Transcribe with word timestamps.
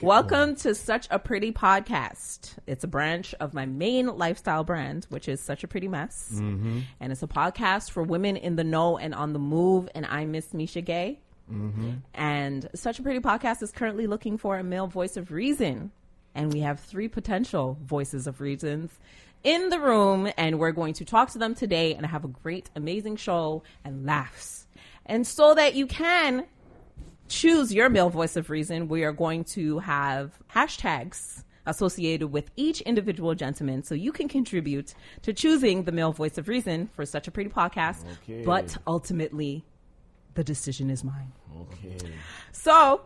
Welcome 0.00 0.54
to 0.56 0.76
Such 0.76 1.08
a 1.10 1.18
Pretty 1.18 1.50
Podcast. 1.50 2.54
It's 2.68 2.84
a 2.84 2.86
branch 2.86 3.34
of 3.40 3.52
my 3.52 3.66
main 3.66 4.06
lifestyle 4.06 4.62
brand, 4.62 5.08
which 5.08 5.28
is 5.28 5.40
Such 5.40 5.64
a 5.64 5.68
Pretty 5.68 5.88
Mess. 5.88 6.30
Mm-hmm. 6.34 6.80
And 7.00 7.10
it's 7.10 7.24
a 7.24 7.26
podcast 7.26 7.90
for 7.90 8.04
women 8.04 8.36
in 8.36 8.54
the 8.54 8.62
know 8.62 8.96
and 8.96 9.12
on 9.12 9.32
the 9.32 9.40
move. 9.40 9.88
And 9.96 10.06
I'm 10.06 10.30
Miss 10.30 10.52
Mesha 10.52 10.84
Gaye. 10.84 11.18
Mm-hmm. 11.52 11.90
And 12.14 12.68
Such 12.74 13.00
a 13.00 13.02
Pretty 13.02 13.18
Podcast 13.18 13.60
is 13.60 13.72
currently 13.72 14.06
looking 14.06 14.38
for 14.38 14.56
a 14.56 14.62
male 14.62 14.86
voice 14.86 15.16
of 15.16 15.32
reason. 15.32 15.90
And 16.32 16.52
we 16.52 16.60
have 16.60 16.78
three 16.78 17.08
potential 17.08 17.76
voices 17.82 18.28
of 18.28 18.40
reasons 18.40 18.96
in 19.42 19.68
the 19.68 19.80
room. 19.80 20.30
And 20.36 20.60
we're 20.60 20.70
going 20.70 20.94
to 20.94 21.04
talk 21.04 21.30
to 21.30 21.38
them 21.38 21.56
today 21.56 21.96
and 21.96 22.06
have 22.06 22.24
a 22.24 22.28
great, 22.28 22.70
amazing 22.76 23.16
show 23.16 23.64
and 23.84 24.06
laughs. 24.06 24.68
And 25.06 25.26
so 25.26 25.54
that 25.54 25.74
you 25.74 25.88
can 25.88 26.46
choose 27.28 27.72
your 27.72 27.88
male 27.88 28.10
voice 28.10 28.36
of 28.36 28.50
reason, 28.50 28.88
we 28.88 29.04
are 29.04 29.12
going 29.12 29.44
to 29.44 29.78
have 29.80 30.38
hashtags 30.54 31.44
associated 31.66 32.28
with 32.28 32.50
each 32.56 32.80
individual 32.82 33.34
gentleman 33.34 33.82
so 33.82 33.94
you 33.94 34.10
can 34.12 34.26
contribute 34.28 34.94
to 35.22 35.32
choosing 35.34 35.84
the 35.84 35.92
male 35.92 36.12
voice 36.12 36.38
of 36.38 36.48
reason 36.48 36.88
for 36.94 37.04
such 37.04 37.28
a 37.28 37.30
pretty 37.30 37.50
podcast. 37.50 38.04
Okay. 38.24 38.42
But 38.44 38.76
ultimately, 38.86 39.64
the 40.34 40.42
decision 40.44 40.88
is 40.88 41.04
mine. 41.04 41.32
Okay. 41.60 41.98
So 42.52 43.02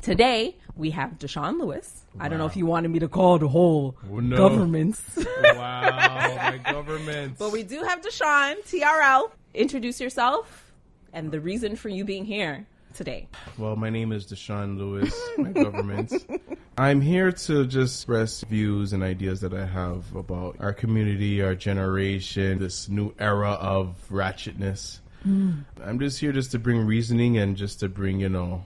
today 0.00 0.56
we 0.74 0.90
have 0.90 1.18
Deshaun 1.18 1.58
Lewis. 1.60 2.04
I 2.18 2.28
don't 2.28 2.38
know 2.38 2.46
if 2.46 2.56
you 2.56 2.66
wanted 2.66 2.90
me 2.90 2.98
to 3.00 3.08
call 3.08 3.38
the 3.38 3.48
whole 3.48 3.96
Oh, 4.10 4.20
no. 4.20 4.36
governments. 4.36 5.02
Wow, 5.42 6.36
my 6.62 6.72
government. 6.72 7.36
but 7.38 7.52
we 7.52 7.62
do 7.62 7.82
have 7.82 8.00
Deshaun, 8.00 8.56
TRL. 8.64 9.30
Introduce 9.54 10.00
yourself 10.00 10.72
and 11.12 11.30
the 11.30 11.40
reason 11.40 11.76
for 11.76 11.88
you 11.90 12.04
being 12.04 12.24
here 12.24 12.66
today. 12.92 13.28
Well, 13.58 13.76
my 13.76 13.90
name 13.90 14.12
is 14.12 14.26
Deshaun 14.26 14.78
Lewis, 14.78 15.14
my 15.38 15.52
government. 15.52 16.12
I'm 16.78 17.00
here 17.00 17.32
to 17.32 17.66
just 17.66 18.00
express 18.00 18.42
views 18.42 18.92
and 18.92 19.02
ideas 19.02 19.40
that 19.42 19.52
I 19.52 19.66
have 19.66 20.14
about 20.14 20.56
our 20.58 20.72
community, 20.72 21.42
our 21.42 21.54
generation, 21.54 22.58
this 22.58 22.88
new 22.88 23.14
era 23.18 23.50
of 23.52 23.96
ratchetness. 24.10 25.00
Hmm. 25.22 25.60
I'm 25.82 25.98
just 25.98 26.18
here 26.18 26.32
just 26.32 26.50
to 26.52 26.58
bring 26.58 26.86
reasoning 26.86 27.38
and 27.38 27.56
just 27.56 27.80
to 27.80 27.88
bring, 27.88 28.20
you 28.20 28.28
know, 28.28 28.64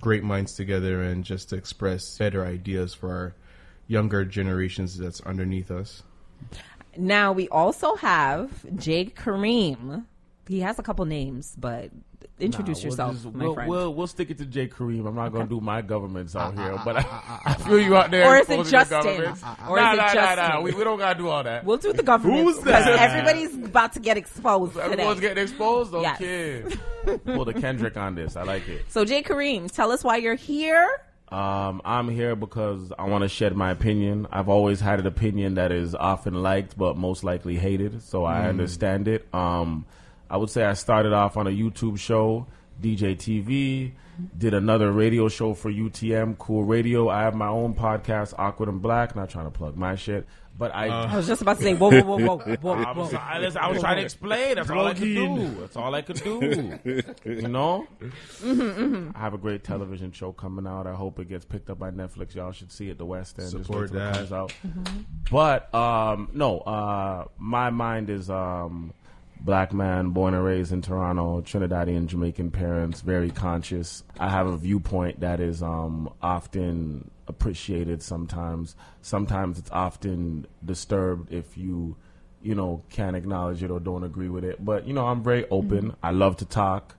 great 0.00 0.22
minds 0.22 0.54
together 0.54 1.02
and 1.02 1.24
just 1.24 1.50
to 1.50 1.56
express 1.56 2.18
better 2.18 2.44
ideas 2.44 2.94
for 2.94 3.10
our 3.10 3.34
younger 3.86 4.24
generations 4.24 4.96
that's 4.96 5.20
underneath 5.22 5.70
us. 5.70 6.02
Now 6.96 7.32
we 7.32 7.48
also 7.48 7.96
have 7.96 8.50
Jay 8.76 9.06
Kareem. 9.06 10.06
He 10.48 10.60
has 10.60 10.78
a 10.78 10.82
couple 10.82 11.04
names, 11.04 11.54
but 11.58 11.90
introduce 12.38 12.78
Nah, 12.78 12.82
we'll 12.82 12.90
yourself, 12.90 13.12
just- 13.14 13.34
my 13.34 13.44
we'll, 13.44 13.54
friend. 13.54 13.70
We'll, 13.70 13.94
we'll 13.94 14.06
stick 14.06 14.30
it 14.30 14.38
to 14.38 14.46
Jay 14.46 14.68
Kareem. 14.68 15.06
I'm 15.06 15.14
not 15.14 15.30
going 15.30 15.46
to 15.46 15.54
do 15.54 15.60
my 15.60 15.82
governments 15.82 16.34
out 16.34 16.54
ah, 16.56 16.62
here, 16.62 16.74
ah, 16.76 16.82
but 16.84 16.96
I, 16.96 17.04
ah, 17.06 17.42
I 17.46 17.54
feel 17.54 17.80
you 17.80 17.96
out 17.96 18.10
there. 18.10 18.26
Or 18.26 18.38
is 18.38 18.48
it 18.48 18.66
Justin? 18.66 18.98
Or 19.06 19.22
nah, 19.22 19.32
is 19.32 19.42
it 19.42 19.46
nah, 19.66 19.94
nah, 19.94 20.12
Justin? 20.12 20.48
nah. 20.48 20.60
We, 20.60 20.72
we 20.72 20.84
don't 20.84 20.98
got 20.98 21.14
to 21.14 21.18
do 21.18 21.28
all 21.28 21.42
that. 21.42 21.64
we'll 21.64 21.76
do 21.76 21.92
the 21.92 22.02
government. 22.02 22.44
Who's 22.44 22.58
that? 22.60 22.86
Everybody's 22.88 23.54
about 23.54 23.92
to 23.94 24.00
get 24.00 24.16
exposed 24.16 24.76
Everyone's 24.76 25.16
today. 25.16 25.28
getting 25.28 25.42
exposed? 25.44 25.94
Okay. 25.94 26.64
Yes. 26.66 26.78
Okay. 27.06 27.18
Pull 27.18 27.44
the 27.44 27.54
Kendrick 27.54 27.96
on 27.96 28.14
this. 28.14 28.36
I 28.36 28.42
like 28.42 28.68
it. 28.68 28.84
So 28.88 29.04
Jay 29.04 29.22
Kareem, 29.22 29.70
tell 29.70 29.92
us 29.92 30.04
why 30.04 30.16
you're 30.16 30.34
here. 30.34 31.02
Um, 31.30 31.80
I'm 31.84 32.08
here 32.08 32.34
because 32.34 32.92
I 32.98 33.04
want 33.04 33.22
to 33.22 33.28
shed 33.28 33.54
my 33.56 33.70
opinion. 33.70 34.26
I've 34.32 34.48
always 34.48 34.80
had 34.80 34.98
an 34.98 35.06
opinion 35.06 35.54
that 35.54 35.70
is 35.70 35.94
often 35.94 36.34
liked, 36.42 36.76
but 36.76 36.96
most 36.96 37.22
likely 37.22 37.56
hated. 37.56 38.02
So 38.02 38.24
I 38.24 38.40
mm. 38.40 38.48
understand 38.48 39.06
it. 39.06 39.32
Um, 39.32 39.86
I 40.30 40.36
would 40.36 40.48
say 40.50 40.64
I 40.64 40.74
started 40.74 41.12
off 41.12 41.36
on 41.36 41.46
a 41.48 41.50
YouTube 41.50 41.98
show, 41.98 42.46
DJ 42.80 43.16
TV, 43.16 43.92
did 44.38 44.54
another 44.54 44.92
radio 44.92 45.28
show 45.28 45.54
for 45.54 45.72
UTM, 45.72 46.38
Cool 46.38 46.64
Radio. 46.64 47.08
I 47.08 47.22
have 47.22 47.34
my 47.34 47.48
own 47.48 47.74
podcast, 47.74 48.34
Awkward 48.38 48.68
and 48.68 48.80
Black. 48.80 49.16
Not 49.16 49.30
trying 49.30 49.46
to 49.46 49.50
plug 49.50 49.76
my 49.76 49.96
shit, 49.96 50.26
but 50.56 50.74
I. 50.74 50.86
I 50.86 51.16
was 51.16 51.26
just 51.26 51.42
about 51.42 51.56
to 51.56 51.62
say, 51.64 51.74
whoa, 51.74 51.90
whoa, 51.90 52.18
whoa, 52.18 52.38
whoa, 52.38 52.56
whoa, 52.60 52.72
I 52.74 52.92
was, 52.92 53.12
whoa. 53.12 53.18
I, 53.18 53.38
listen, 53.40 53.60
I 53.60 53.70
was 53.70 53.80
trying 53.80 53.96
to 53.96 54.02
explain. 54.02 54.54
That's 54.54 54.70
all 54.70 54.86
I 54.86 54.94
could 54.94 55.02
do. 55.02 55.48
That's 55.60 55.76
all 55.76 55.94
I 55.94 56.02
could 56.02 56.22
do. 56.22 56.78
You 57.24 57.48
know? 57.48 57.86
I 58.44 59.18
have 59.18 59.34
a 59.34 59.38
great 59.38 59.64
television 59.64 60.12
show 60.12 60.32
coming 60.32 60.66
out. 60.66 60.86
I 60.86 60.94
hope 60.94 61.18
it 61.18 61.28
gets 61.28 61.44
picked 61.44 61.70
up 61.70 61.78
by 61.78 61.90
Netflix. 61.90 62.34
Y'all 62.34 62.52
should 62.52 62.70
see 62.70 62.90
it. 62.90 62.98
The 62.98 63.06
West 63.06 63.38
End. 63.38 63.50
Just 63.50 63.64
Support 63.64 63.90
wait 63.90 63.98
till 63.98 64.00
it 64.00 64.04
that. 64.04 64.14
comes 64.14 64.32
out. 64.32 64.52
But 65.30 65.74
um, 65.74 66.30
no, 66.32 66.60
uh, 66.60 67.24
my 67.38 67.70
mind 67.70 68.10
is 68.10 68.30
um, 68.30 68.92
black 69.40 69.72
man, 69.72 70.10
born 70.10 70.34
and 70.34 70.44
raised 70.44 70.72
in 70.72 70.82
Toronto, 70.82 71.40
Trinidadian 71.40 72.06
Jamaican 72.06 72.50
parents, 72.50 73.00
very 73.00 73.30
conscious. 73.30 74.04
I 74.18 74.28
have 74.28 74.46
a 74.46 74.56
viewpoint 74.56 75.20
that 75.20 75.40
is 75.40 75.62
um, 75.62 76.12
often 76.22 77.10
appreciated. 77.26 78.02
Sometimes, 78.02 78.76
sometimes 79.02 79.58
it's 79.58 79.70
often 79.70 80.46
disturbed 80.64 81.32
if 81.32 81.56
you, 81.56 81.96
you 82.42 82.54
know, 82.54 82.82
can't 82.90 83.16
acknowledge 83.16 83.62
it 83.62 83.70
or 83.70 83.80
don't 83.80 84.04
agree 84.04 84.28
with 84.28 84.44
it. 84.44 84.64
But 84.64 84.86
you 84.86 84.92
know, 84.92 85.06
I'm 85.06 85.22
very 85.22 85.48
open. 85.50 85.92
Mm-hmm. 85.92 86.06
I 86.06 86.10
love 86.10 86.36
to 86.38 86.44
talk. 86.44 86.96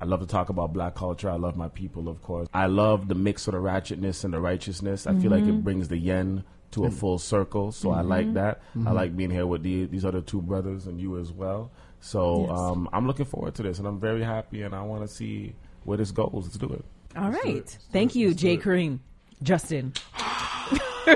I 0.00 0.06
love 0.06 0.20
to 0.20 0.26
talk 0.26 0.48
about 0.48 0.72
black 0.72 0.94
culture. 0.94 1.28
I 1.28 1.36
love 1.36 1.56
my 1.56 1.68
people, 1.68 2.08
of 2.08 2.22
course. 2.22 2.48
I 2.54 2.66
love 2.66 3.08
the 3.08 3.14
mix 3.14 3.46
of 3.48 3.52
the 3.52 3.60
ratchetness 3.60 4.24
and 4.24 4.32
the 4.32 4.40
righteousness. 4.40 5.06
I 5.06 5.14
feel 5.18 5.30
like 5.30 5.42
it 5.42 5.48
mm-hmm. 5.48 5.60
brings 5.60 5.88
the 5.88 5.98
yen 5.98 6.44
to 6.70 6.84
a 6.84 6.88
mm. 6.88 6.92
full 6.94 7.18
circle. 7.18 7.72
So 7.72 7.90
I 7.90 8.00
like 8.00 8.26
mm-hmm. 8.26 8.34
that. 8.34 8.62
I 8.86 8.92
like 8.92 9.16
being 9.16 9.30
here 9.30 9.46
with 9.46 9.62
the, 9.62 9.86
these 9.86 10.04
other 10.04 10.20
two 10.20 10.40
brothers 10.40 10.86
and 10.86 11.00
you 11.00 11.18
as 11.18 11.32
well. 11.32 11.70
So 12.00 12.46
Yes. 12.48 12.58
um, 12.58 12.88
I'm 12.92 13.06
looking 13.06 13.26
forward 13.26 13.54
to 13.56 13.62
this, 13.62 13.78
and 13.78 13.86
I'm 13.86 14.00
very 14.00 14.22
happy, 14.22 14.62
and 14.62 14.74
I 14.74 14.82
want 14.82 15.02
to 15.02 15.08
see 15.08 15.54
where 15.84 15.98
this 15.98 16.10
goes. 16.10 16.30
Let's 16.32 16.56
do 16.58 16.68
it. 16.68 16.84
All 17.16 17.30
right. 17.30 17.68
Thank 17.92 18.14
you, 18.14 18.34
Jay 18.34 18.56
Kareem. 18.56 19.00
Justin. 19.42 19.92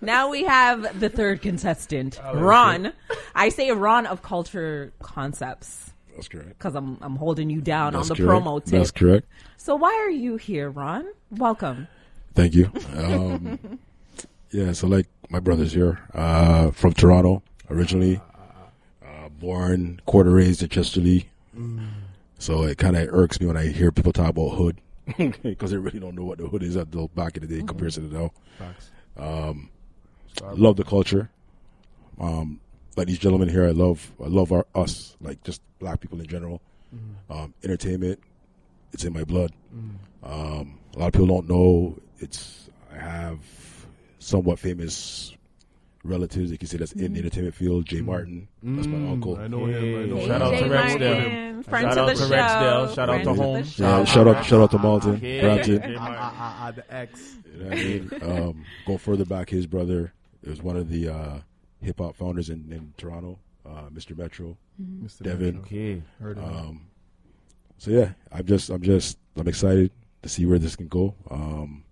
now 0.00 0.28
we 0.30 0.44
have 0.44 0.98
the 1.00 1.08
third 1.08 1.42
contestant, 1.42 2.20
Ron. 2.34 2.92
I 3.34 3.48
say 3.50 3.70
Ron 3.72 4.06
of 4.06 4.22
Culture 4.22 4.92
Concepts 5.00 5.92
That's 6.14 6.28
correct. 6.28 6.48
because 6.50 6.74
I'm 6.74 6.98
I'm 7.00 7.16
holding 7.16 7.50
you 7.50 7.60
down 7.60 7.92
That's 7.92 8.10
on 8.10 8.16
the 8.16 8.22
correct. 8.24 8.44
promo 8.44 8.62
tip. 8.64 8.72
That's 8.78 8.90
correct. 8.90 9.26
So 9.56 9.76
why 9.76 9.92
are 10.04 10.10
you 10.10 10.36
here, 10.36 10.70
Ron? 10.70 11.06
Welcome. 11.30 11.88
Thank 12.34 12.54
you. 12.54 12.70
Um, 12.96 13.78
yeah, 14.50 14.72
so 14.72 14.86
like 14.86 15.06
my 15.30 15.40
brother's 15.40 15.72
here, 15.72 16.00
uh, 16.14 16.70
from 16.72 16.92
Toronto 16.94 17.42
originally, 17.70 18.20
born, 19.38 20.00
quarter 20.06 20.30
raised 20.30 20.62
in 20.62 20.68
Chester 20.68 21.00
Le. 21.00 21.20
So 22.38 22.64
it 22.64 22.78
kind 22.78 22.96
of 22.96 23.08
irks 23.12 23.40
me 23.40 23.46
when 23.46 23.56
I 23.56 23.66
hear 23.68 23.90
people 23.90 24.12
talk 24.12 24.30
about 24.30 24.50
hood 24.50 24.80
because 25.42 25.70
they 25.72 25.76
really 25.76 25.98
don't 25.98 26.14
know 26.14 26.24
what 26.24 26.38
the 26.38 26.46
hood 26.46 26.62
is 26.62 26.76
until 26.76 27.08
back 27.08 27.36
in 27.36 27.46
the 27.46 27.48
day 27.48 27.64
compared 27.66 27.92
to 27.94 28.00
now. 28.02 28.32
Facts. 28.58 28.90
Love 30.54 30.76
the 30.76 30.84
culture. 30.84 31.30
Um, 32.20 32.60
like 32.96 33.06
these 33.08 33.18
gentlemen 33.18 33.48
here, 33.48 33.66
I 33.66 33.70
love, 33.72 34.12
I 34.22 34.28
love 34.28 34.52
our, 34.52 34.66
us, 34.74 35.16
like 35.20 35.42
just 35.44 35.60
black 35.78 36.00
people 36.00 36.20
in 36.20 36.26
general. 36.26 36.60
Um, 37.30 37.54
entertainment, 37.64 38.20
it's 38.92 39.04
in 39.04 39.12
my 39.12 39.24
blood. 39.24 39.52
Um, 40.22 40.78
a 40.94 40.98
lot 40.98 41.06
of 41.08 41.12
people 41.12 41.26
don't 41.26 41.48
know 41.48 41.98
it's. 42.18 42.70
I 42.92 42.98
have 42.98 43.38
somewhat 44.18 44.58
famous 44.58 45.34
relatives. 46.08 46.50
You 46.50 46.58
can 46.58 46.68
say 46.68 46.78
that's 46.78 46.92
in 46.92 47.12
the 47.12 47.20
entertainment 47.20 47.54
field. 47.54 47.86
Jay 47.86 48.00
Martin, 48.00 48.48
that's 48.62 48.86
my 48.86 49.10
uncle. 49.10 49.36
I 49.36 49.46
know 49.48 49.66
him. 49.66 49.74
I 50.02 50.06
know 50.06 50.16
Hey, 50.16 50.20
him. 50.20 50.26
Shout 50.26 50.42
out 50.42 50.52
Jay 50.52 50.58
to 50.60 50.68
Rexdale. 50.68 51.64
friend 51.64 51.84
Shout 51.84 51.94
to 51.94 52.00
out 52.00 52.06
the 52.06 52.12
to 52.14 52.18
show. 52.18 52.28
Rexdale. 52.34 52.94
Shout 52.94 53.08
out 53.10 53.18
to 53.18 53.24
the 53.24 53.34
home. 53.34 53.64
show. 53.64 53.82
Yeah, 53.84 54.04
shout 54.04 54.28
out, 54.28 54.44
shout 54.44 54.60
out 54.60 54.70
to 54.72 54.78
Malton, 54.78 55.14
Okay. 55.16 55.40
Brampton. 55.40 55.96
Ah, 55.98 56.72
the 56.74 56.94
X. 56.94 57.36
You 57.52 57.58
know 57.60 57.68
what 57.68 57.78
I 57.78 57.82
mean? 57.82 58.10
Um, 58.48 58.64
go 58.86 58.98
further 58.98 59.24
back, 59.24 59.50
his 59.50 59.66
brother 59.66 60.12
was 60.46 60.62
one 60.62 60.76
of 60.76 60.88
the 60.88 61.08
uh, 61.08 61.38
hip 61.80 61.98
hop 61.98 62.14
founders 62.16 62.48
in, 62.50 62.70
in 62.72 62.92
Toronto, 62.96 63.38
uh, 63.66 63.88
Mr. 63.92 64.16
Metro, 64.16 64.56
Mr. 64.80 65.22
Devin. 65.22 65.56
Metro. 65.56 65.60
Okay. 65.62 66.02
Heard 66.20 66.38
of 66.38 66.44
him. 66.44 66.56
Um, 66.56 66.80
so 67.78 67.90
yeah, 67.90 68.10
I'm 68.32 68.46
just, 68.46 68.70
I'm 68.70 68.82
just, 68.82 69.18
I'm 69.36 69.46
excited 69.48 69.90
to 70.22 70.28
see 70.28 70.46
where 70.46 70.58
this 70.58 70.74
can 70.76 70.88
go. 70.88 71.14
Um, 71.30 71.84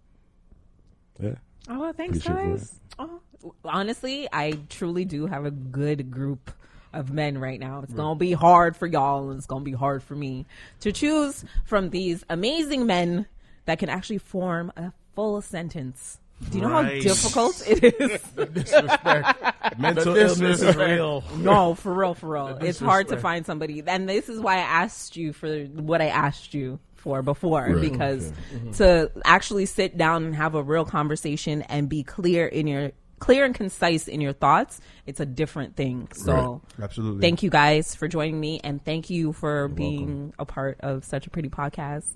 yeah, 1.21 1.35
Oh, 1.69 1.93
thanks, 1.93 2.19
Appreciate 2.19 2.51
guys. 2.51 2.81
Oh, 2.99 3.21
honestly, 3.65 4.29
I 4.33 4.59
truly 4.69 5.05
do 5.05 5.27
have 5.27 5.45
a 5.45 5.51
good 5.51 6.11
group 6.11 6.51
of 6.93 7.13
men 7.13 7.39
right 7.39 7.61
now. 7.61 7.81
It's 7.83 7.93
gonna 7.93 8.15
be 8.15 8.33
hard 8.33 8.77
for 8.77 8.87
y'all, 8.87 9.29
and 9.29 9.39
it's 9.39 9.47
gonna 9.47 9.65
be 9.65 9.73
hard 9.73 10.03
for 10.03 10.15
me 10.15 10.47
to 10.81 10.93
choose 10.93 11.45
from 11.65 11.91
these 11.91 12.25
amazing 12.31 12.87
men 12.87 13.27
that 13.67 13.79
can 13.79 13.89
actually 13.89 14.19
form 14.19 14.73
a 14.77 14.93
full 15.15 15.43
sentence. 15.43 16.19
Do 16.51 16.59
you 16.59 16.65
know 16.65 16.69
how 16.69 16.83
difficult 16.83 17.63
it 17.67 17.83
is? 17.83 18.23
Disrespect. 18.53 19.79
Mental 19.79 20.13
The 20.15 20.21
illness 20.27 20.63
is 20.63 20.77
real. 20.77 21.25
no, 21.39 21.75
for 21.75 21.95
real, 21.95 22.15
for 22.15 22.29
real. 22.29 22.59
It's 22.61 22.79
hard 22.79 23.09
to 23.09 23.17
find 23.17 23.45
somebody, 23.47 23.83
and 23.87 24.09
this 24.09 24.29
is 24.29 24.39
why 24.41 24.57
I 24.57 24.61
asked 24.61 25.17
you 25.17 25.33
for 25.33 25.65
what 25.65 26.01
I 26.03 26.09
asked 26.09 26.55
you 26.55 26.79
for 27.07 27.23
before, 27.23 27.63
Right. 27.71 27.81
because 27.81 28.33
mm-hmm. 28.53 28.73
to 28.73 29.13
actually 29.25 29.67
sit 29.67 29.97
down 29.97 30.25
and 30.25 30.35
have 30.35 30.57
a 30.57 30.63
real 30.63 30.85
conversation 30.85 31.63
and 31.63 31.89
be 31.89 32.03
clear 32.03 32.49
in 32.49 32.67
your 32.67 32.91
clear 33.19 33.45
and 33.45 33.55
concise 33.55 34.09
in 34.09 34.21
your 34.21 34.33
thoughts, 34.33 34.81
it's 35.07 35.21
a 35.21 35.27
different 35.27 35.77
thing. 35.77 36.09
So 36.13 36.61
Absolutely. 36.81 37.21
thank 37.21 37.43
you 37.43 37.51
guys 37.51 37.95
for 37.95 38.09
joining 38.09 38.39
me 38.39 38.61
and 38.63 38.85
thank 38.85 39.09
you 39.11 39.33
for 39.33 39.69
being 39.69 40.33
a 40.39 40.45
part 40.45 40.79
of 40.81 41.05
such 41.05 41.27
a 41.27 41.31
pretty 41.31 41.49
podcast. 41.49 42.07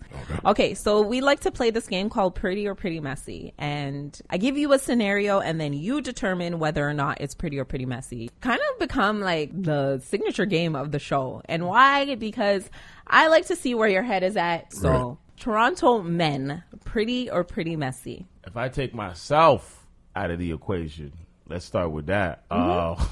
Okay. 0.44 0.74
so 0.74 1.00
we 1.02 1.20
like 1.20 1.40
to 1.40 1.50
play 1.50 1.70
this 1.70 1.86
game 1.86 2.10
called 2.10 2.34
Pretty 2.34 2.66
or 2.66 2.74
Pretty 2.74 3.00
Messy. 3.00 3.54
And 3.58 4.18
I 4.28 4.36
give 4.36 4.58
you 4.58 4.72
a 4.72 4.78
scenario 4.78 5.40
and 5.40 5.60
then 5.60 5.72
you 5.72 6.00
determine 6.00 6.58
whether 6.58 6.86
or 6.88 6.94
not 6.94 7.20
it's 7.20 7.34
pretty 7.34 7.58
or 7.58 7.64
pretty 7.64 7.86
messy. 7.86 8.30
Kind 8.40 8.60
of 8.72 8.78
become 8.78 9.20
like 9.20 9.50
the 9.54 10.00
signature 10.00 10.46
game 10.46 10.74
of 10.76 10.92
the 10.92 10.98
show. 10.98 11.42
And 11.46 11.66
why? 11.66 12.14
Because 12.16 12.68
I 13.06 13.28
like 13.28 13.46
to 13.46 13.56
see 13.56 13.74
where 13.74 13.88
your 13.88 14.02
head 14.02 14.22
is 14.22 14.36
at. 14.36 14.72
So 14.72 14.90
Right. 14.90 15.16
Toronto 15.38 16.02
men, 16.02 16.62
pretty 16.84 17.30
or 17.30 17.44
pretty 17.44 17.74
messy? 17.74 18.26
If 18.46 18.58
I 18.58 18.68
take 18.68 18.94
myself 18.94 19.79
out 20.20 20.30
of 20.30 20.38
the 20.38 20.52
equation, 20.52 21.12
let's 21.48 21.64
start 21.64 21.90
with 21.90 22.06
that. 22.06 22.48
Mm-hmm. 22.50 23.02
Uh, 23.02 23.06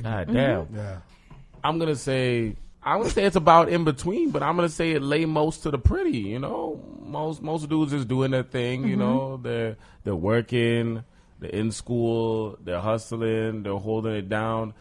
God 0.02 0.32
damn. 0.32 0.68
Yeah. 0.74 0.98
I'm 1.62 1.78
gonna 1.78 1.96
say 1.96 2.56
I'm 2.82 2.98
gonna 2.98 3.10
say 3.10 3.24
it's 3.24 3.36
about 3.36 3.68
in 3.68 3.84
between, 3.84 4.30
but 4.30 4.42
I'm 4.42 4.56
gonna 4.56 4.68
say 4.68 4.92
it 4.92 5.02
lay 5.02 5.24
most 5.24 5.62
to 5.62 5.70
the 5.70 5.78
pretty. 5.78 6.18
You 6.18 6.38
know, 6.38 6.80
most 7.04 7.42
most 7.42 7.68
dudes 7.68 7.92
is 7.92 8.04
doing 8.04 8.30
their 8.30 8.42
thing. 8.42 8.86
You 8.86 8.96
know, 8.96 9.36
they're 9.36 9.76
they're 10.04 10.16
working, 10.16 11.04
they're 11.38 11.50
in 11.50 11.70
school, 11.72 12.58
they're 12.62 12.80
hustling, 12.80 13.62
they're 13.62 13.74
holding 13.74 14.14
it 14.14 14.28
down. 14.28 14.74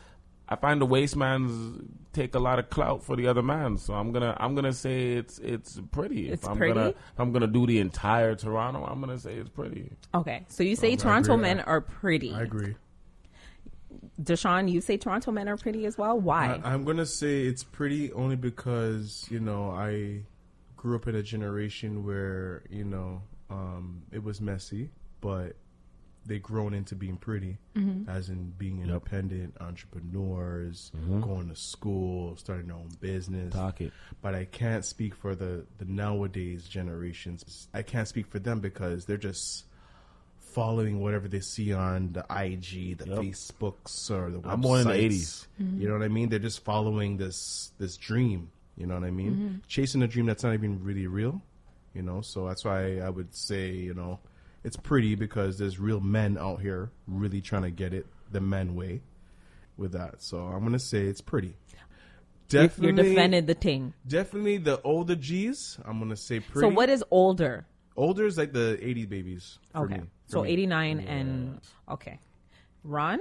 I 0.49 0.55
find 0.55 0.79
the 0.79 0.85
waste 0.85 1.15
man's 1.15 1.81
take 2.13 2.33
a 2.35 2.39
lot 2.39 2.57
of 2.57 2.69
clout 2.69 3.03
for 3.03 3.15
the 3.15 3.27
other 3.27 3.43
man, 3.43 3.77
so 3.77 3.93
I'm 3.93 4.11
gonna 4.11 4.35
I'm 4.39 4.55
gonna 4.55 4.73
say 4.73 5.13
it's 5.13 5.39
it's 5.39 5.79
pretty. 5.91 6.29
It's 6.29 6.43
if 6.43 6.49
I'm 6.49 6.57
pretty? 6.57 6.73
gonna 6.73 6.89
if 6.89 7.19
I'm 7.19 7.31
gonna 7.31 7.47
do 7.47 7.67
the 7.67 7.79
entire 7.79 8.35
Toronto, 8.35 8.85
I'm 8.85 8.99
gonna 8.99 9.19
say 9.19 9.35
it's 9.35 9.49
pretty. 9.49 9.91
Okay. 10.13 10.45
So 10.47 10.63
you 10.63 10.75
say 10.75 10.93
I 10.93 10.95
Toronto 10.95 11.33
agree. 11.33 11.43
men 11.43 11.59
are 11.61 11.81
pretty. 11.81 12.33
I 12.33 12.43
agree. 12.43 12.75
Deshaun, 14.21 14.69
you 14.71 14.81
say 14.81 14.97
Toronto 14.97 15.31
men 15.31 15.47
are 15.47 15.57
pretty 15.57 15.85
as 15.85 15.97
well. 15.97 16.19
Why? 16.19 16.59
I, 16.63 16.73
I'm 16.73 16.83
gonna 16.85 17.05
say 17.05 17.41
it's 17.41 17.63
pretty 17.63 18.11
only 18.13 18.35
because 18.35 19.27
you 19.29 19.39
know 19.39 19.71
I 19.71 20.23
grew 20.75 20.95
up 20.95 21.07
in 21.07 21.15
a 21.15 21.23
generation 21.23 22.05
where 22.05 22.63
you 22.69 22.83
know 22.83 23.21
um, 23.49 24.01
it 24.11 24.23
was 24.23 24.41
messy, 24.41 24.91
but 25.21 25.55
they 26.27 26.39
grown 26.39 26.73
into 26.73 26.95
being 26.95 27.17
pretty, 27.17 27.57
mm-hmm. 27.75 28.09
as 28.09 28.29
in 28.29 28.53
being 28.57 28.81
independent 28.81 29.55
entrepreneurs, 29.61 30.91
mm-hmm. 30.95 31.21
going 31.21 31.49
to 31.49 31.55
school, 31.55 32.35
starting 32.37 32.67
their 32.67 32.75
own 32.75 32.89
business. 32.99 33.53
Talk 33.53 33.81
it. 33.81 33.93
But 34.21 34.35
I 34.35 34.45
can't 34.45 34.83
speak 34.83 35.15
for 35.15 35.35
the 35.35 35.65
the 35.77 35.85
nowadays 35.85 36.67
generations. 36.67 37.67
I 37.73 37.81
can't 37.81 38.07
speak 38.07 38.27
for 38.27 38.39
them 38.39 38.59
because 38.59 39.05
they're 39.05 39.17
just 39.17 39.65
following 40.39 41.01
whatever 41.01 41.27
they 41.27 41.39
see 41.39 41.71
on 41.73 42.13
the 42.13 42.25
IG, 42.29 42.97
the 42.97 43.07
Yep. 43.07 43.19
Facebooks, 43.19 44.11
or 44.11 44.31
the 44.31 44.39
websites. 44.39 44.51
I'm 44.51 44.61
born 44.61 44.81
in 44.81 44.87
the 44.87 44.93
80s. 44.93 45.47
You 45.77 45.87
know 45.87 45.93
what 45.93 46.03
I 46.03 46.07
mean? 46.07 46.29
They're 46.29 46.39
just 46.39 46.63
following 46.63 47.17
this 47.17 47.71
this 47.77 47.95
dream. 47.97 48.51
You 48.75 48.85
know 48.85 48.95
what 48.95 49.03
I 49.03 49.11
mean? 49.11 49.31
Mm-hmm. 49.31 49.57
Chasing 49.67 50.01
a 50.03 50.07
dream 50.07 50.25
that's 50.25 50.43
not 50.43 50.53
even 50.53 50.83
really 50.83 51.07
real. 51.07 51.41
You 51.93 52.03
know, 52.03 52.21
so 52.21 52.47
that's 52.47 52.63
why 52.63 52.99
I 52.99 53.09
would 53.09 53.33
say 53.33 53.71
you 53.71 53.93
know 53.93 54.19
it's 54.67 54.75
pretty 54.75 55.15
because 55.15 55.57
there's 55.57 55.79
real 55.79 56.01
men 56.01 56.37
out 56.37 56.59
here 56.59 56.91
really 57.07 57.39
trying 57.39 57.61
to 57.63 57.71
get 57.71 57.93
it 57.93 58.05
the 58.33 58.41
men 58.41 58.75
way 58.75 59.01
with 59.77 59.93
that. 59.93 60.21
So 60.21 60.39
I'm 60.39 60.61
gonna 60.63 60.77
say 60.77 61.05
it's 61.05 61.21
pretty. 61.21 61.55
You're- 62.49 62.65
Definitely, 62.67 62.85
You're 63.03 63.09
defending 63.13 63.45
the 63.45 63.53
thing. 63.55 63.93
definitely 64.07 64.57
the 64.57 64.81
older 64.83 65.15
G's. 65.15 65.77
I'm 65.85 65.99
gonna 65.99 66.15
say 66.17 66.39
pretty. 66.41 66.59
So 66.61 66.67
what 66.73 66.89
is 66.89 67.03
older? 67.11 67.65
older 67.95 68.25
is 68.25 68.37
like 68.37 68.51
the 68.53 68.77
'80s 68.81 69.05
babies. 69.09 69.59
For 69.73 69.79
Okay. 69.85 69.95
me. 69.95 70.03
For 70.27 70.31
So 70.31 70.43
me. 70.43 70.49
89 70.51 70.99
and 70.99 71.59
okay. 71.89 72.19
Ron? 72.83 73.19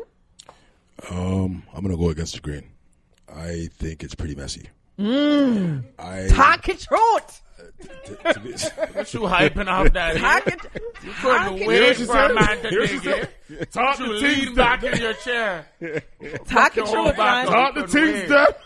Um, 1.10 1.62
I'm 1.74 1.82
gonna 1.82 1.96
go 1.96 2.10
against 2.10 2.34
the 2.34 2.40
grain. 2.40 2.64
I 3.28 3.68
think 3.78 4.02
it's 4.04 4.14
pretty 4.14 4.34
messy. 4.34 4.68
Mm. 4.98 5.84
I 5.98 6.26
Talk 6.28 6.68
it 6.68 6.80
truth. 6.80 7.42
T- 7.82 7.88
to 8.32 8.40
be- 8.40 8.50
What 8.98 9.14
you 9.14 9.20
hyping 9.22 9.66
off 9.68 9.92
that? 9.92 10.16
Talk 10.16 10.44
here? 10.44 10.56
You 11.04 11.12
Talk 11.12 11.46
couldn't 11.46 11.58
it- 11.62 11.66
wait 11.68 11.96
she 11.96 12.04
for 12.04 12.16
a 12.16 12.34
man 12.34 12.62
to 12.62 12.68
Hear 12.70 12.80
what 12.80 12.88
she 12.90 12.98
dig 13.00 13.28
it. 13.60 13.72
Talk 13.72 13.98
you 13.98 14.06
lean 14.12 14.54
back 14.54 14.82
in 14.82 14.98
your 15.00 15.12
chair. 15.14 15.66
Talk 16.46 16.72
it 16.72 16.76
Your 16.78 16.86
whole 16.86 17.04
truth, 17.06 17.18
Ron. 17.18 17.46
up. 17.46 17.52
Talk 17.52 17.74
the 17.74 17.86
things 17.88 18.28
that. 18.28 18.58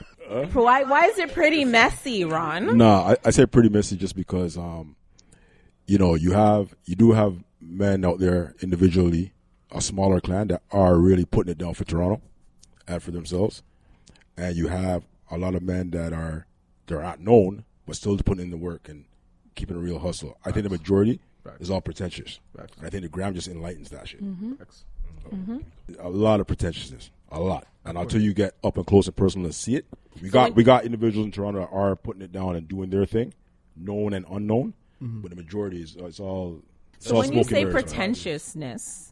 Why, 0.54 0.84
why 0.84 1.06
is 1.06 1.18
it 1.18 1.32
pretty 1.34 1.64
messy, 1.64 2.24
Ron? 2.24 2.76
nah, 2.78 3.10
I, 3.10 3.16
I 3.24 3.30
say 3.30 3.46
pretty 3.46 3.68
messy 3.68 3.96
just 3.96 4.14
because 4.14 4.56
um, 4.56 4.94
you 5.86 5.98
know, 5.98 6.14
you 6.14 6.32
have 6.32 6.72
you 6.84 6.94
do 6.94 7.10
have 7.12 7.42
men 7.60 8.04
out 8.04 8.20
there 8.20 8.54
individually, 8.62 9.32
a 9.72 9.80
smaller 9.80 10.20
clan 10.20 10.46
that 10.48 10.62
are 10.70 10.96
really 10.96 11.24
putting 11.24 11.50
it 11.50 11.58
down 11.58 11.74
for 11.74 11.82
Toronto 11.84 12.22
and 12.86 13.02
for 13.02 13.10
themselves, 13.10 13.64
and 14.36 14.54
you 14.56 14.68
have 14.68 15.02
a 15.32 15.36
lot 15.36 15.56
of 15.56 15.62
men 15.62 15.90
that 15.90 16.12
are 16.12 16.46
they're 16.86 17.02
not 17.02 17.18
known 17.20 17.64
but 17.90 17.96
still 17.96 18.16
putting 18.18 18.44
in 18.44 18.50
the 18.52 18.56
work 18.56 18.88
and 18.88 19.04
keeping 19.56 19.76
a 19.76 19.80
real 19.80 19.98
hustle. 19.98 20.38
I 20.44 20.52
think 20.52 20.62
the 20.62 20.70
majority 20.70 21.18
Facts. 21.42 21.60
is 21.60 21.70
all 21.72 21.80
pretentious. 21.80 22.38
Facts. 22.56 22.76
And 22.76 22.86
I 22.86 22.88
think 22.88 23.02
the 23.02 23.08
gram 23.08 23.34
just 23.34 23.48
enlightens 23.48 23.90
that 23.90 24.06
shit. 24.06 24.22
Mm-hmm. 24.22 24.54
Facts. 24.54 24.84
a 25.98 26.08
lot 26.08 26.38
of 26.38 26.46
pretentiousness, 26.46 27.10
a 27.32 27.40
lot. 27.40 27.66
And 27.84 27.98
until 27.98 28.20
you 28.20 28.32
get 28.32 28.54
up 28.62 28.76
and 28.76 28.86
close 28.86 29.08
and 29.08 29.16
personal 29.16 29.46
and 29.46 29.54
see 29.56 29.74
it, 29.74 29.86
we 30.22 30.30
got 30.30 30.54
we 30.54 30.62
got 30.62 30.84
individuals 30.84 31.24
in 31.24 31.32
Toronto 31.32 31.62
that 31.62 31.70
are 31.72 31.96
putting 31.96 32.22
it 32.22 32.30
down 32.30 32.54
and 32.54 32.68
doing 32.68 32.90
their 32.90 33.06
thing, 33.06 33.34
known 33.74 34.12
and 34.12 34.24
unknown. 34.30 34.72
Mm-hmm. 35.02 35.22
But 35.22 35.30
the 35.30 35.36
majority 35.36 35.82
is 35.82 35.96
uh, 36.00 36.04
it's 36.04 36.20
all. 36.20 36.62
It's 36.94 37.08
So 37.08 37.16
all 37.16 37.20
when 37.22 37.32
you 37.32 37.42
smoke 37.42 37.58
and 37.58 37.72
say 37.72 37.72
pretentiousness, 37.72 39.10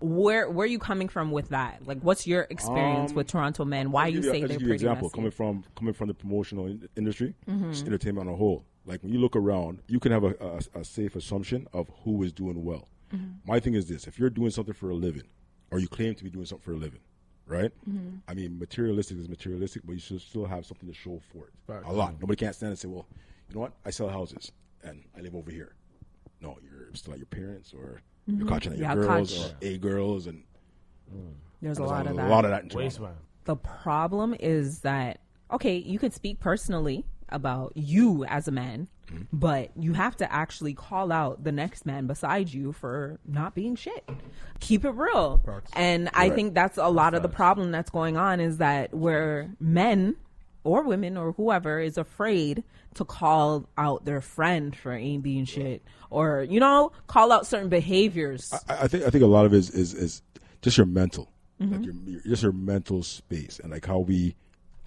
where 0.00 0.50
where 0.50 0.64
are 0.64 0.68
you 0.68 0.78
coming 0.78 1.08
from 1.08 1.30
with 1.30 1.48
that? 1.50 1.86
Like, 1.86 2.00
what's 2.00 2.26
your 2.26 2.46
experience 2.50 3.10
Um, 3.10 3.16
with 3.16 3.26
Toronto 3.28 3.64
men? 3.64 3.90
Why 3.90 4.04
I'll 4.04 4.08
you 4.10 4.20
give 4.22 4.24
say 4.30 4.42
I'll 4.42 4.48
they're 4.48 4.48
give 4.48 4.60
you 4.62 4.66
an 4.66 4.70
pretty 4.70 4.74
example 4.84 5.06
messy? 5.08 5.14
coming 5.14 5.30
from 5.30 5.64
coming 5.76 5.94
from 5.94 6.08
the 6.08 6.14
promotional 6.14 6.66
in- 6.66 6.88
industry, 6.96 7.34
Mm-hmm. 7.48 7.70
just 7.70 7.86
entertainment 7.86 8.28
on 8.28 8.34
a 8.34 8.36
whole. 8.36 8.64
Like 8.86 9.02
when 9.02 9.12
you 9.12 9.18
look 9.18 9.34
around, 9.36 9.80
you 9.88 9.98
can 10.00 10.12
have 10.12 10.24
a, 10.24 10.34
a, 10.74 10.80
a 10.80 10.84
safe 10.84 11.16
assumption 11.16 11.66
of 11.72 11.90
who 12.04 12.22
is 12.22 12.32
doing 12.32 12.62
well. 12.64 12.88
Mm-hmm. 13.14 13.50
My 13.50 13.60
thing 13.60 13.74
is 13.74 13.86
this: 13.88 14.06
if 14.06 14.18
you're 14.18 14.30
doing 14.30 14.50
something 14.50 14.74
for 14.74 14.90
a 14.90 14.94
living, 14.94 15.24
or 15.70 15.78
you 15.78 15.88
claim 15.88 16.14
to 16.16 16.24
be 16.24 16.30
doing 16.30 16.44
something 16.46 16.64
for 16.64 16.72
a 16.72 16.76
living, 16.76 17.00
right? 17.46 17.72
Mm-hmm. 17.88 18.16
I 18.28 18.34
mean, 18.34 18.58
materialistic 18.58 19.18
is 19.18 19.28
materialistic, 19.28 19.82
but 19.86 19.92
you 19.92 20.00
should 20.00 20.20
still 20.20 20.44
have 20.46 20.66
something 20.66 20.88
to 20.88 20.94
show 20.94 21.20
for 21.32 21.44
it. 21.46 21.52
Facts. 21.66 21.84
A 21.86 21.92
lot. 21.92 22.14
Nobody 22.20 22.36
can't 22.36 22.54
stand 22.54 22.70
and 22.70 22.78
say, 22.78 22.88
"Well, 22.88 23.06
you 23.48 23.54
know 23.54 23.60
what? 23.62 23.72
I 23.86 23.90
sell 23.90 24.08
houses 24.08 24.52
and 24.82 25.02
I 25.16 25.20
live 25.20 25.34
over 25.34 25.50
here." 25.50 25.74
No, 26.40 26.58
you're 26.62 26.92
still 26.94 27.12
at 27.14 27.18
your 27.18 27.26
parents, 27.26 27.72
or 27.72 28.02
you're 28.26 28.46
catching 28.48 28.72
your 28.76 28.88
Mm-hmm. 28.88 29.00
Yeah, 29.02 29.06
girls 29.06 29.32
catch. 29.32 29.52
or 29.52 29.56
a 29.74 29.78
girls, 29.78 30.26
and 30.26 30.42
There's 31.60 31.78
a 31.78 31.80
there's 31.80 31.90
lot 31.90 32.06
a 32.06 32.10
of 32.10 32.16
that. 32.16 32.30
lot 32.30 32.44
of 32.44 32.50
that 32.50 32.62
in 32.64 32.68
Toronto. 32.68 32.84
Waste 32.86 33.00
man. 33.00 33.14
the 33.44 33.56
problem 33.56 34.34
is 34.38 34.80
that 34.80 35.20
okay, 35.50 35.76
you 35.76 35.98
can 35.98 36.10
speak 36.10 36.40
personally 36.40 37.04
about 37.28 37.72
you 37.76 38.24
as 38.26 38.48
a 38.48 38.50
man, 38.50 38.88
but 39.32 39.70
you 39.78 39.92
have 39.92 40.16
to 40.16 40.32
actually 40.32 40.74
call 40.74 41.12
out 41.12 41.44
the 41.44 41.52
next 41.52 41.86
man 41.86 42.06
beside 42.06 42.52
you 42.52 42.72
for 42.72 43.18
not 43.26 43.54
being 43.54 43.76
shit. 43.76 44.08
Keep 44.60 44.84
it 44.84 44.90
real. 44.90 45.40
Facts. 45.44 45.70
And 45.74 46.08
I 46.14 46.28
Right. 46.28 46.34
think 46.34 46.54
that's 46.54 46.76
a 46.78 46.88
lot 46.88 47.14
of 47.14 47.22
the 47.22 47.28
problem 47.28 47.70
that's 47.70 47.90
going 47.90 48.16
on 48.16 48.40
is 48.40 48.58
that 48.58 48.92
where 48.94 49.50
men 49.60 50.16
or 50.64 50.82
women 50.82 51.16
or 51.16 51.32
whoever 51.32 51.78
is 51.78 51.96
afraid 51.96 52.64
to 52.94 53.04
call 53.04 53.68
out 53.78 54.04
their 54.04 54.20
friend 54.20 54.74
for 54.74 54.92
ain't 54.92 55.22
being 55.22 55.44
shit 55.44 55.82
or 56.10 56.42
you 56.48 56.58
know 56.60 56.90
call 57.06 57.30
out 57.32 57.46
certain 57.46 57.68
behaviors 57.68 58.52
I, 58.68 58.84
I 58.84 58.88
think 58.88 59.04
I 59.04 59.10
think 59.10 59.22
a 59.24 59.26
lot 59.28 59.46
of 59.46 59.52
it 59.54 59.58
is 59.58 59.70
is, 59.70 59.94
is 59.94 60.22
just 60.62 60.76
your 60.76 60.86
mental, 60.86 61.30
Mm-hmm. 61.60 61.72
like 61.72 61.84
your, 61.84 61.94
your 62.06 62.20
just 62.22 62.42
your 62.42 62.52
mental 62.52 63.02
space, 63.04 63.60
and 63.62 63.70
like 63.70 63.86
how 63.86 64.00
we, 64.00 64.34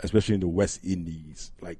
especially 0.01 0.35
in 0.35 0.41
the 0.41 0.49
West 0.49 0.81
Indies, 0.83 1.51
like 1.61 1.77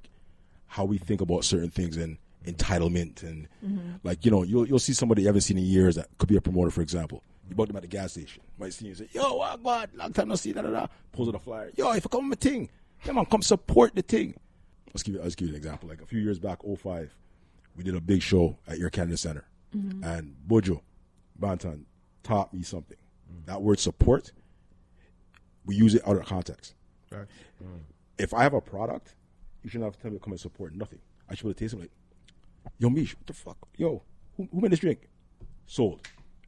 how 0.68 0.86
we 0.86 0.98
think 0.98 1.20
about 1.20 1.44
certain 1.44 1.70
things 1.70 1.98
and 1.98 2.18
entitlement 2.46 3.22
and 3.24 3.48
Mm-hmm. 3.66 3.96
like 4.04 4.24
you 4.24 4.32
know 4.32 4.44
you'll 4.44 4.66
you'll 4.68 4.80
see 4.80 4.94
somebody 4.94 5.24
you 5.24 5.28
haven't 5.28 5.42
seen 5.42 5.58
in 5.58 5.66
years 5.66 5.96
that 5.96 6.08
could 6.20 6.30
be 6.30 6.38
a 6.38 6.42
promoter, 6.42 6.72
for 6.72 6.82
example. 6.82 7.22
You 7.50 7.56
bought 7.56 7.68
them 7.68 7.76
at 7.78 7.82
the 7.82 7.88
gas 7.90 8.12
station, 8.14 8.44
might 8.60 8.74
see 8.74 8.88
you 8.88 8.96
say, 8.96 9.10
"Yo, 9.12 9.36
what 9.36 9.62
God, 9.64 9.90
long 9.96 10.14
time 10.14 10.28
no 10.30 10.36
see." 10.36 10.54
Da 10.54 10.62
da 10.62 10.70
da. 10.70 10.88
Pulls 11.12 11.28
out 11.30 11.36
a 11.36 11.40
flyer. 11.40 11.72
Yo, 11.76 11.92
if 11.92 12.06
I 12.06 12.10
come 12.10 12.30
with 12.30 12.44
my 12.44 12.50
thing, 12.50 12.70
come 13.08 13.18
on, 13.18 13.26
come 13.26 13.42
support 13.42 13.96
the 13.96 14.02
thing. 14.02 14.36
Let's 14.94 15.04
give 15.04 15.16
you, 15.16 15.22
let's 15.22 15.36
give 15.36 15.48
you 15.48 15.54
an 15.54 15.58
example. 15.58 15.90
Like 15.90 16.02
a 16.02 16.06
few 16.06 16.20
years 16.20 16.40
back, 16.40 16.60
05, 16.64 17.16
we 17.76 17.84
did 17.84 17.96
a 17.96 18.02
big 18.02 18.22
show 18.22 18.58
at 18.68 18.80
Air 18.80 18.90
Canada 18.90 19.18
Center, 19.18 19.46
mm-hmm. 19.76 20.04
and 20.04 20.36
Buju 20.48 20.82
Banton 21.40 21.84
taught 22.24 22.54
me 22.54 22.64
something. 22.64 22.98
Mm. 23.32 23.46
That 23.46 23.62
word 23.62 23.80
support, 23.80 24.32
we 25.66 25.76
use 25.76 25.96
it 25.96 26.08
out 26.08 26.18
of 26.18 26.26
context. 26.26 26.76
Facts. 27.10 27.34
Mm. 27.64 27.80
If 28.18 28.34
I 28.34 28.44
have 28.44 28.54
a 28.54 28.62
product, 28.62 29.16
you 29.64 29.70
shouldn't 29.70 29.86
have 29.86 29.96
to 29.96 30.02
tell 30.02 30.12
me 30.12 30.18
to 30.18 30.24
come 30.24 30.34
and 30.34 30.40
support 30.40 30.76
nothing. 30.76 31.00
I 31.30 31.36
should 31.36 31.44
be 31.44 31.50
able 31.50 31.54
to 31.54 31.60
taste 31.60 31.74
it 31.74 31.80
like, 31.80 31.92
yo, 32.78 32.90
Mish, 32.90 33.16
what 33.16 33.28
the 33.28 33.34
fuck? 33.34 33.58
Yo, 33.78 34.02
who, 34.36 34.50
who 34.52 34.62
made 34.62 34.72
this 34.72 34.80
drink? 34.80 35.08
Sold. 35.66 36.02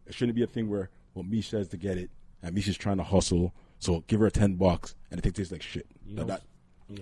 It 0.07 0.13
shouldn't 0.13 0.35
be 0.35 0.43
a 0.43 0.47
thing 0.47 0.69
where, 0.69 0.89
well, 1.13 1.23
Mish 1.23 1.49
says 1.49 1.67
to 1.69 1.77
get 1.77 1.97
it, 1.97 2.09
and 2.41 2.55
Mish 2.55 2.67
is 2.67 2.77
trying 2.77 2.97
to 2.97 3.03
hustle, 3.03 3.53
so 3.79 4.03
give 4.07 4.19
her 4.19 4.29
10 4.29 4.55
bucks, 4.55 4.95
and 5.11 5.23
it 5.23 5.33
tastes 5.33 5.51
like 5.51 5.61
shit. 5.61 5.87
That, 6.15 6.27
that, 6.27 6.41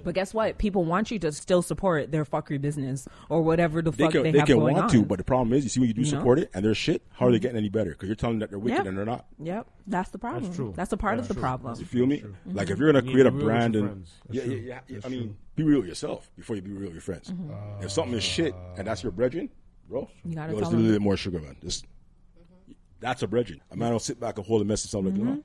But 0.03 0.15
guess 0.15 0.33
what? 0.33 0.57
People 0.57 0.83
want 0.83 1.11
you 1.11 1.19
to 1.19 1.31
still 1.31 1.61
support 1.61 2.11
their 2.11 2.25
fuckery 2.25 2.59
business 2.61 3.07
or 3.29 3.41
whatever 3.41 3.81
the 3.81 3.91
They 3.91 4.03
fuck 4.03 4.11
can, 4.13 4.23
they, 4.23 4.31
they 4.31 4.39
have 4.39 4.47
can 4.47 4.59
going 4.59 4.73
want 4.75 4.85
on. 4.85 4.91
to, 4.91 5.03
but 5.03 5.17
the 5.17 5.23
problem 5.23 5.53
is, 5.53 5.63
you 5.63 5.69
see 5.69 5.79
when 5.79 5.87
you 5.87 5.93
do 5.93 6.01
You 6.01 6.11
know? 6.11 6.17
support 6.19 6.39
it 6.39 6.49
and 6.53 6.63
they're 6.63 6.75
shit, 6.75 7.03
how 7.13 7.25
are 7.25 7.31
they 7.31 7.37
mm-hmm. 7.37 7.43
getting 7.43 7.57
any 7.57 7.69
better? 7.69 7.91
Because 7.91 8.09
you're 8.09 8.15
telling 8.15 8.35
them 8.35 8.39
that 8.41 8.49
they're 8.49 8.59
wicked 8.59 8.83
Yeah. 8.83 8.89
and 8.89 8.97
they're 8.97 9.05
not. 9.05 9.25
Yep, 9.41 9.67
that's 9.87 10.09
the 10.09 10.17
problem. 10.17 10.43
That's 10.43 10.55
true. 10.55 10.73
That's 10.75 10.91
a 10.91 10.97
part 10.97 11.19
of 11.19 11.27
the 11.27 11.33
true. 11.33 11.41
problem. 11.41 11.79
You 11.79 11.85
feel 11.85 12.05
me? 12.05 12.19
Mm-hmm. 12.19 12.55
Like 12.55 12.69
if 12.69 12.77
you're 12.77 12.91
gonna 12.91 13.05
You 13.05 13.11
create 13.11 13.25
a 13.27 13.31
to 13.31 13.31
be 13.31 13.37
real 13.37 13.45
with 13.45 13.55
brand 13.55 13.73
your 13.75 13.85
and 13.87 14.07
yeah, 14.29 14.43
yeah, 14.43 14.55
yeah, 14.55 14.79
yeah. 14.87 14.99
I 15.05 15.07
mean, 15.09 15.37
be 15.55 15.63
real 15.63 15.79
with 15.79 15.87
yourself 15.87 16.29
before 16.35 16.55
you 16.57 16.61
be 16.61 16.71
real 16.71 16.87
with 16.87 16.93
your 16.93 17.01
friends. 17.01 17.31
Mm-hmm. 17.31 17.51
Uh, 17.51 17.85
if 17.85 17.91
something 17.91 18.13
is 18.13 18.23
shit 18.23 18.53
and 18.77 18.85
that's 18.85 19.03
your 19.03 19.11
brethren, 19.13 19.49
bro, 19.89 20.09
You 20.25 20.35
gotta 20.35 20.51
yo, 20.51 20.59
tell 20.59 20.69
let's 20.69 20.73
a 20.73 20.77
little 20.77 20.91
bit 20.91 21.01
more 21.01 21.17
sugar, 21.17 21.39
man. 21.39 21.55
Just 21.61 21.85
that's 22.99 23.21
a 23.23 23.27
brethren. 23.27 23.61
A 23.71 23.75
man 23.75 23.91
will 23.91 23.99
sit 23.99 24.19
back 24.19 24.37
and 24.37 24.45
hold 24.45 24.61
a 24.61 24.65
mess 24.65 24.83
and 24.83 24.89
something 24.91 25.13
like, 25.13 25.21
mm-hmm. 25.21 25.29
you 25.29 25.35
know, 25.35 25.43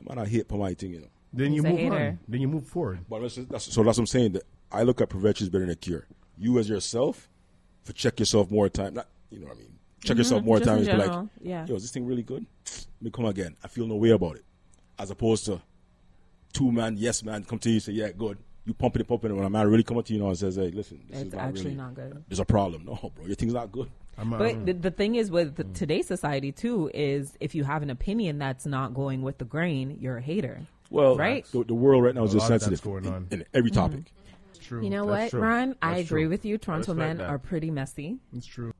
that 0.00 0.16
man 0.16 0.24
I 0.24 0.28
hate 0.28 0.48
for 0.48 0.56
my 0.56 0.74
thing, 0.74 0.92
you 0.92 1.00
know. 1.00 1.06
Then 1.32 1.52
you 1.52 1.62
He's 1.62 1.64
a 1.64 1.68
move 1.70 1.78
hater. 1.78 1.94
on. 1.94 2.18
Then 2.28 2.40
you 2.40 2.48
move 2.48 2.66
forward. 2.66 3.00
But 3.08 3.20
that's, 3.22 3.36
that's, 3.36 3.72
so 3.72 3.82
that's 3.82 3.98
what 3.98 4.02
I'm 4.02 4.06
saying. 4.06 4.32
That 4.32 4.42
I 4.72 4.82
look 4.82 5.00
at 5.00 5.08
prevention 5.08 5.44
is 5.44 5.48
better 5.50 5.64
than 5.64 5.72
a 5.72 5.76
cure. 5.76 6.06
You 6.36 6.58
as 6.58 6.68
yourself, 6.68 7.28
for 7.82 7.92
check 7.92 8.18
yourself 8.18 8.50
more 8.50 8.68
time. 8.68 8.94
Not 8.94 9.06
you 9.30 9.40
know 9.40 9.46
what 9.46 9.56
I 9.56 9.60
mean. 9.60 9.78
Check 10.02 10.16
yourself 10.16 10.42
more 10.42 10.58
Mm-hmm. 10.58 10.64
Just 10.64 10.88
in 10.90 10.96
times. 10.96 11.08
Be 11.08 11.16
like, 11.16 11.28
yeah. 11.42 11.66
yo, 11.66 11.74
is 11.76 11.82
this 11.82 11.90
thing 11.90 12.06
really 12.06 12.22
good? 12.22 12.46
Let 12.64 13.02
me 13.02 13.10
come 13.10 13.26
again. 13.26 13.56
I 13.62 13.68
feel 13.68 13.86
no 13.86 13.96
way 13.96 14.10
about 14.10 14.36
it. 14.36 14.44
As 14.98 15.10
opposed 15.10 15.44
to 15.46 15.60
two 16.52 16.72
man, 16.72 16.96
yes 16.96 17.22
man, 17.22 17.44
come 17.44 17.58
to 17.60 17.70
you 17.70 17.80
say, 17.80 17.92
yeah, 17.92 18.10
good. 18.10 18.38
You 18.64 18.74
pumping 18.74 19.00
it, 19.00 19.08
pumping 19.08 19.30
it. 19.30 19.34
When 19.34 19.44
a 19.44 19.50
man 19.50 19.68
really 19.68 19.82
come 19.82 19.98
up 19.98 20.04
to 20.06 20.12
you 20.12 20.20
now 20.20 20.28
and 20.28 20.38
says, 20.38 20.56
hey, 20.56 20.70
listen, 20.70 21.00
this 21.08 21.18
is 21.18 21.26
It's 21.26 21.34
not 21.34 21.44
actually 21.44 21.64
really, 21.64 21.76
not 21.76 21.94
good. 21.94 22.24
There's 22.28 22.40
a 22.40 22.44
problem. 22.44 22.84
No, 22.84 23.12
bro, 23.14 23.26
your 23.26 23.34
thing's 23.34 23.54
not 23.54 23.70
good. 23.72 23.90
I'm, 24.20 24.30
But 24.30 24.42
I'm- 24.42 24.64
the, 24.66 24.72
the 24.74 24.90
thing 24.90 25.14
is 25.16 25.30
with 25.30 25.56
the, 25.56 25.64
today's 25.64 26.06
society 26.06 26.52
too 26.52 26.90
is 26.92 27.36
if 27.40 27.54
you 27.54 27.64
have 27.64 27.82
an 27.82 27.90
opinion 27.90 28.38
that's 28.38 28.66
not 28.66 28.94
going 28.94 29.22
with 29.22 29.38
the 29.38 29.44
grain, 29.44 29.96
you're 30.00 30.18
a 30.18 30.22
hater. 30.22 30.60
Well, 30.90 31.16
Right. 31.16 31.44
The, 31.52 31.64
the 31.64 31.74
world 31.74 32.04
right 32.04 32.14
now 32.14 32.24
is 32.24 32.34
A 32.34 32.36
just 32.38 32.50
lot 32.50 32.56
of 32.56 32.60
that's 32.60 32.64
sensitive 32.82 32.84
going 32.84 33.04
in- 33.06 33.12
on. 33.14 33.26
in, 33.30 33.44
every 33.54 33.70
mm-hmm. 33.70 33.80
topic. 33.80 34.12
it's 34.50 34.58
true. 34.64 34.82
You 34.82 34.90
know 34.90 35.06
That's 35.06 35.32
what, 35.32 35.40
true. 35.40 35.48
Ron? 35.48 35.76
I 35.80 35.98
agree 35.98 36.22
true. 36.22 36.28
with 36.28 36.44
you. 36.44 36.58
Toronto 36.58 36.92
respect 36.92 36.98
men 36.98 37.16
that. 37.18 37.28
are 37.30 37.38
pretty 37.38 37.70
messy. 37.70 38.18
It's 38.36 38.46
true. 38.46 38.72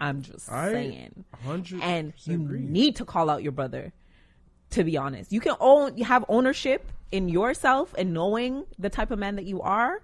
I'm 0.00 0.22
just 0.22 0.50
I 0.50 0.72
saying. 0.72 1.24
100% 1.46 1.82
And 1.82 2.12
you 2.24 2.34
agree. 2.34 2.60
need 2.60 2.96
to 2.96 3.04
call 3.04 3.28
out 3.30 3.42
your 3.42 3.52
brother. 3.52 3.92
To 4.70 4.84
be 4.84 4.96
honest, 4.96 5.32
you 5.32 5.40
can 5.40 5.56
own 5.58 5.96
you 5.98 6.04
have 6.04 6.24
ownership 6.28 6.92
in 7.10 7.28
yourself 7.28 7.92
and 7.98 8.14
knowing 8.14 8.64
the 8.78 8.88
type 8.88 9.10
of 9.10 9.18
man 9.18 9.34
that 9.34 9.44
you 9.44 9.60
are, 9.62 10.00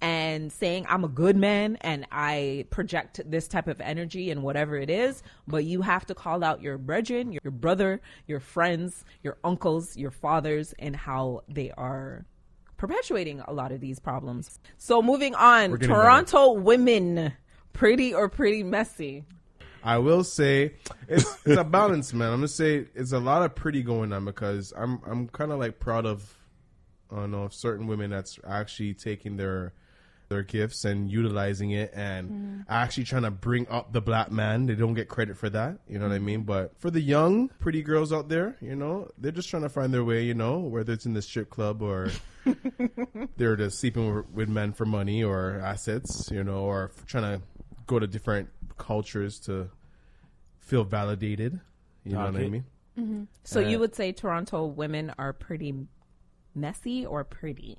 and 0.00 0.52
saying 0.52 0.86
I'm 0.88 1.04
a 1.04 1.08
good 1.08 1.36
man 1.36 1.76
and 1.80 2.06
I 2.12 2.66
project 2.70 3.20
this 3.26 3.48
type 3.48 3.68
of 3.68 3.80
energy 3.80 4.30
and 4.30 4.42
whatever 4.42 4.76
it 4.76 4.90
is. 4.90 5.22
But 5.46 5.64
you 5.64 5.82
have 5.82 6.06
to 6.06 6.14
call 6.14 6.44
out 6.44 6.62
your 6.62 6.78
brethren, 6.78 7.32
your 7.32 7.50
brother, 7.50 8.00
your 8.26 8.40
friends, 8.40 9.04
your 9.22 9.38
uncles, 9.42 9.96
your 9.96 10.10
fathers, 10.10 10.74
and 10.78 10.94
how 10.94 11.42
they 11.48 11.72
are 11.72 12.24
perpetuating 12.76 13.40
a 13.40 13.52
lot 13.52 13.72
of 13.72 13.80
these 13.80 13.98
problems. 13.98 14.58
So 14.76 15.02
moving 15.02 15.34
on, 15.34 15.78
Toronto 15.78 16.52
women, 16.52 17.32
pretty 17.72 18.14
or 18.14 18.28
pretty 18.28 18.62
messy. 18.62 19.24
I 19.82 19.98
will 19.98 20.24
say 20.24 20.74
it's, 21.08 21.46
it's 21.46 21.56
a 21.56 21.64
balance, 21.64 22.12
man. 22.12 22.28
I'm 22.28 22.38
gonna 22.38 22.48
say 22.48 22.86
it's 22.94 23.12
a 23.12 23.18
lot 23.18 23.42
of 23.42 23.54
pretty 23.54 23.82
going 23.82 24.12
on 24.12 24.24
because 24.24 24.72
I'm 24.76 25.00
I'm 25.06 25.28
kind 25.28 25.52
of 25.52 25.58
like 25.58 25.78
proud 25.78 26.06
of 26.06 26.36
I 27.10 27.16
don't 27.16 27.30
know 27.30 27.44
of 27.44 27.54
certain 27.54 27.86
women 27.86 28.10
that's 28.10 28.38
actually 28.46 28.94
taking 28.94 29.36
their 29.36 29.72
their 30.28 30.42
gifts 30.42 30.84
and 30.84 31.10
utilizing 31.10 31.70
it 31.70 31.90
and 31.94 32.64
actually 32.68 33.04
trying 33.04 33.22
to 33.22 33.30
bring 33.30 33.66
up 33.68 33.92
the 33.92 34.00
black 34.00 34.30
man. 34.30 34.66
They 34.66 34.74
don't 34.74 34.94
get 34.94 35.08
credit 35.08 35.36
for 35.36 35.48
that, 35.50 35.78
you 35.88 35.98
know 35.98 36.06
what 36.08 36.14
I 36.14 36.18
mean? 36.18 36.42
But 36.42 36.78
for 36.78 36.90
the 36.90 37.00
young 37.00 37.48
pretty 37.60 37.82
girls 37.82 38.12
out 38.12 38.28
there, 38.28 38.56
you 38.60 38.76
know, 38.76 39.08
they're 39.16 39.32
just 39.32 39.48
trying 39.48 39.62
to 39.62 39.68
find 39.70 39.92
their 39.92 40.04
way, 40.04 40.22
you 40.24 40.34
know, 40.34 40.58
whether 40.58 40.92
it's 40.92 41.06
in 41.06 41.14
the 41.14 41.22
strip 41.22 41.48
club 41.50 41.80
or 41.82 42.10
they're 43.36 43.56
just 43.56 43.78
sleeping 43.78 44.14
with- 44.14 44.28
with 44.30 44.48
men 44.48 44.72
for 44.72 44.84
money 44.84 45.22
or 45.24 45.60
assets, 45.64 46.30
you 46.30 46.44
know, 46.44 46.60
or 46.64 46.90
trying 47.06 47.38
to 47.38 47.42
go 47.86 47.98
to 47.98 48.06
different 48.06 48.50
cultures 48.76 49.38
to 49.40 49.70
feel 50.58 50.84
validated. 50.84 51.58
You 52.04 52.12
know 52.12 52.24
what 52.26 52.36
I 52.36 52.38
Okay. 52.40 52.48
mean? 52.96 53.28
So 53.44 53.60
Uh, 53.60 53.68
you 53.68 53.78
would 53.78 53.94
say 53.94 54.12
Toronto 54.12 54.66
women 54.66 55.12
are 55.18 55.32
pretty 55.32 55.86
messy 56.54 57.06
or 57.06 57.24
pretty? 57.24 57.78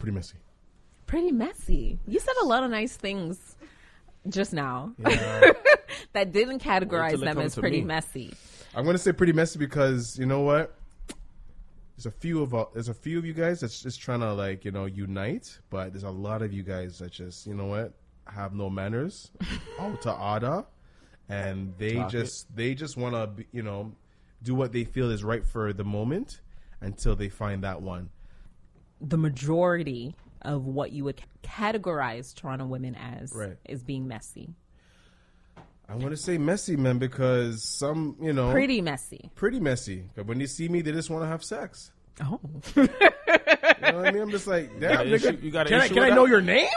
Pretty 0.00 0.14
messy. 0.14 0.36
Pretty 1.06 1.30
messy. 1.30 1.98
You 2.08 2.18
said 2.18 2.34
a 2.42 2.46
lot 2.46 2.64
of 2.64 2.70
nice 2.70 2.96
things 2.96 3.56
just 4.28 4.52
now 4.52 4.92
that 4.98 6.32
didn't 6.32 6.62
categorize 6.62 7.20
them 7.20 7.38
as 7.38 7.54
pretty 7.54 7.80
me. 7.80 7.86
messy. 7.86 8.34
I'm 8.74 8.84
gonna 8.84 8.98
say 8.98 9.12
pretty 9.12 9.32
messy 9.32 9.58
because 9.58 10.18
you 10.18 10.26
know 10.26 10.40
what? 10.40 10.74
There's 11.96 12.06
a 12.06 12.10
few 12.10 12.42
of 12.42 12.54
uh, 12.54 12.64
there's 12.72 12.88
a 12.88 12.94
few 12.94 13.18
of 13.18 13.26
you 13.26 13.34
guys 13.34 13.60
that's 13.60 13.82
just 13.82 14.00
trying 14.00 14.20
to 14.20 14.32
like 14.32 14.64
you 14.64 14.70
know 14.70 14.86
unite, 14.86 15.58
but 15.68 15.92
there's 15.92 16.04
a 16.04 16.10
lot 16.10 16.40
of 16.42 16.52
you 16.52 16.62
guys 16.62 16.98
that 17.00 17.12
just 17.12 17.46
you 17.46 17.54
know 17.54 17.66
what 17.66 17.92
have 18.26 18.54
no 18.54 18.70
manners, 18.70 19.30
oh 19.78 19.96
to 20.02 20.10
Ada, 20.10 20.64
and 21.28 21.74
they 21.76 21.94
Talk 21.94 22.10
just 22.10 22.56
they 22.56 22.74
just 22.74 22.96
want 22.96 23.14
to 23.14 23.44
you 23.52 23.62
know 23.62 23.92
do 24.42 24.54
what 24.54 24.72
they 24.72 24.84
feel 24.84 25.10
is 25.10 25.22
right 25.22 25.44
for 25.44 25.74
the 25.74 25.84
moment 25.84 26.40
until 26.80 27.14
they 27.14 27.28
find 27.28 27.64
that 27.64 27.82
one. 27.82 28.08
The 29.00 29.16
majority 29.18 30.14
of 30.42 30.66
what 30.66 30.92
you 30.92 31.04
would 31.04 31.20
categorize 31.42 32.34
Toronto 32.34 32.66
women 32.66 32.94
as 32.94 33.32
Right. 33.34 33.56
is 33.64 33.82
being 33.82 34.06
messy. 34.08 34.54
I'm 35.88 35.98
gonna 35.98 36.16
say 36.16 36.38
messy, 36.38 36.76
man, 36.76 36.98
because 36.98 37.64
some 37.64 38.16
you 38.22 38.32
know 38.32 38.52
Pretty 38.52 38.80
messy. 38.80 39.30
pretty 39.34 39.58
messy. 39.58 40.04
But 40.14 40.26
when 40.26 40.38
they 40.38 40.46
see 40.46 40.68
me, 40.68 40.82
they 40.82 40.92
just 40.92 41.10
want 41.10 41.24
to 41.24 41.28
have 41.28 41.42
sex. 41.42 41.90
Oh. 42.22 42.38
You 42.76 42.82
know 43.96 43.96
what 43.96 44.08
I 44.08 44.10
mean? 44.12 44.22
I'm 44.22 44.30
just 44.30 44.46
like, 44.46 44.78
damn, 44.78 44.92
got 44.92 45.06
nigga, 45.06 45.12
issue- 45.14 45.38
you 45.42 45.50
got 45.50 45.66
an 45.66 45.72
can 45.72 45.80
I, 45.80 45.88
can 45.88 46.02
I 46.02 46.10
know 46.10 46.26
your 46.26 46.40
name? 46.42 46.68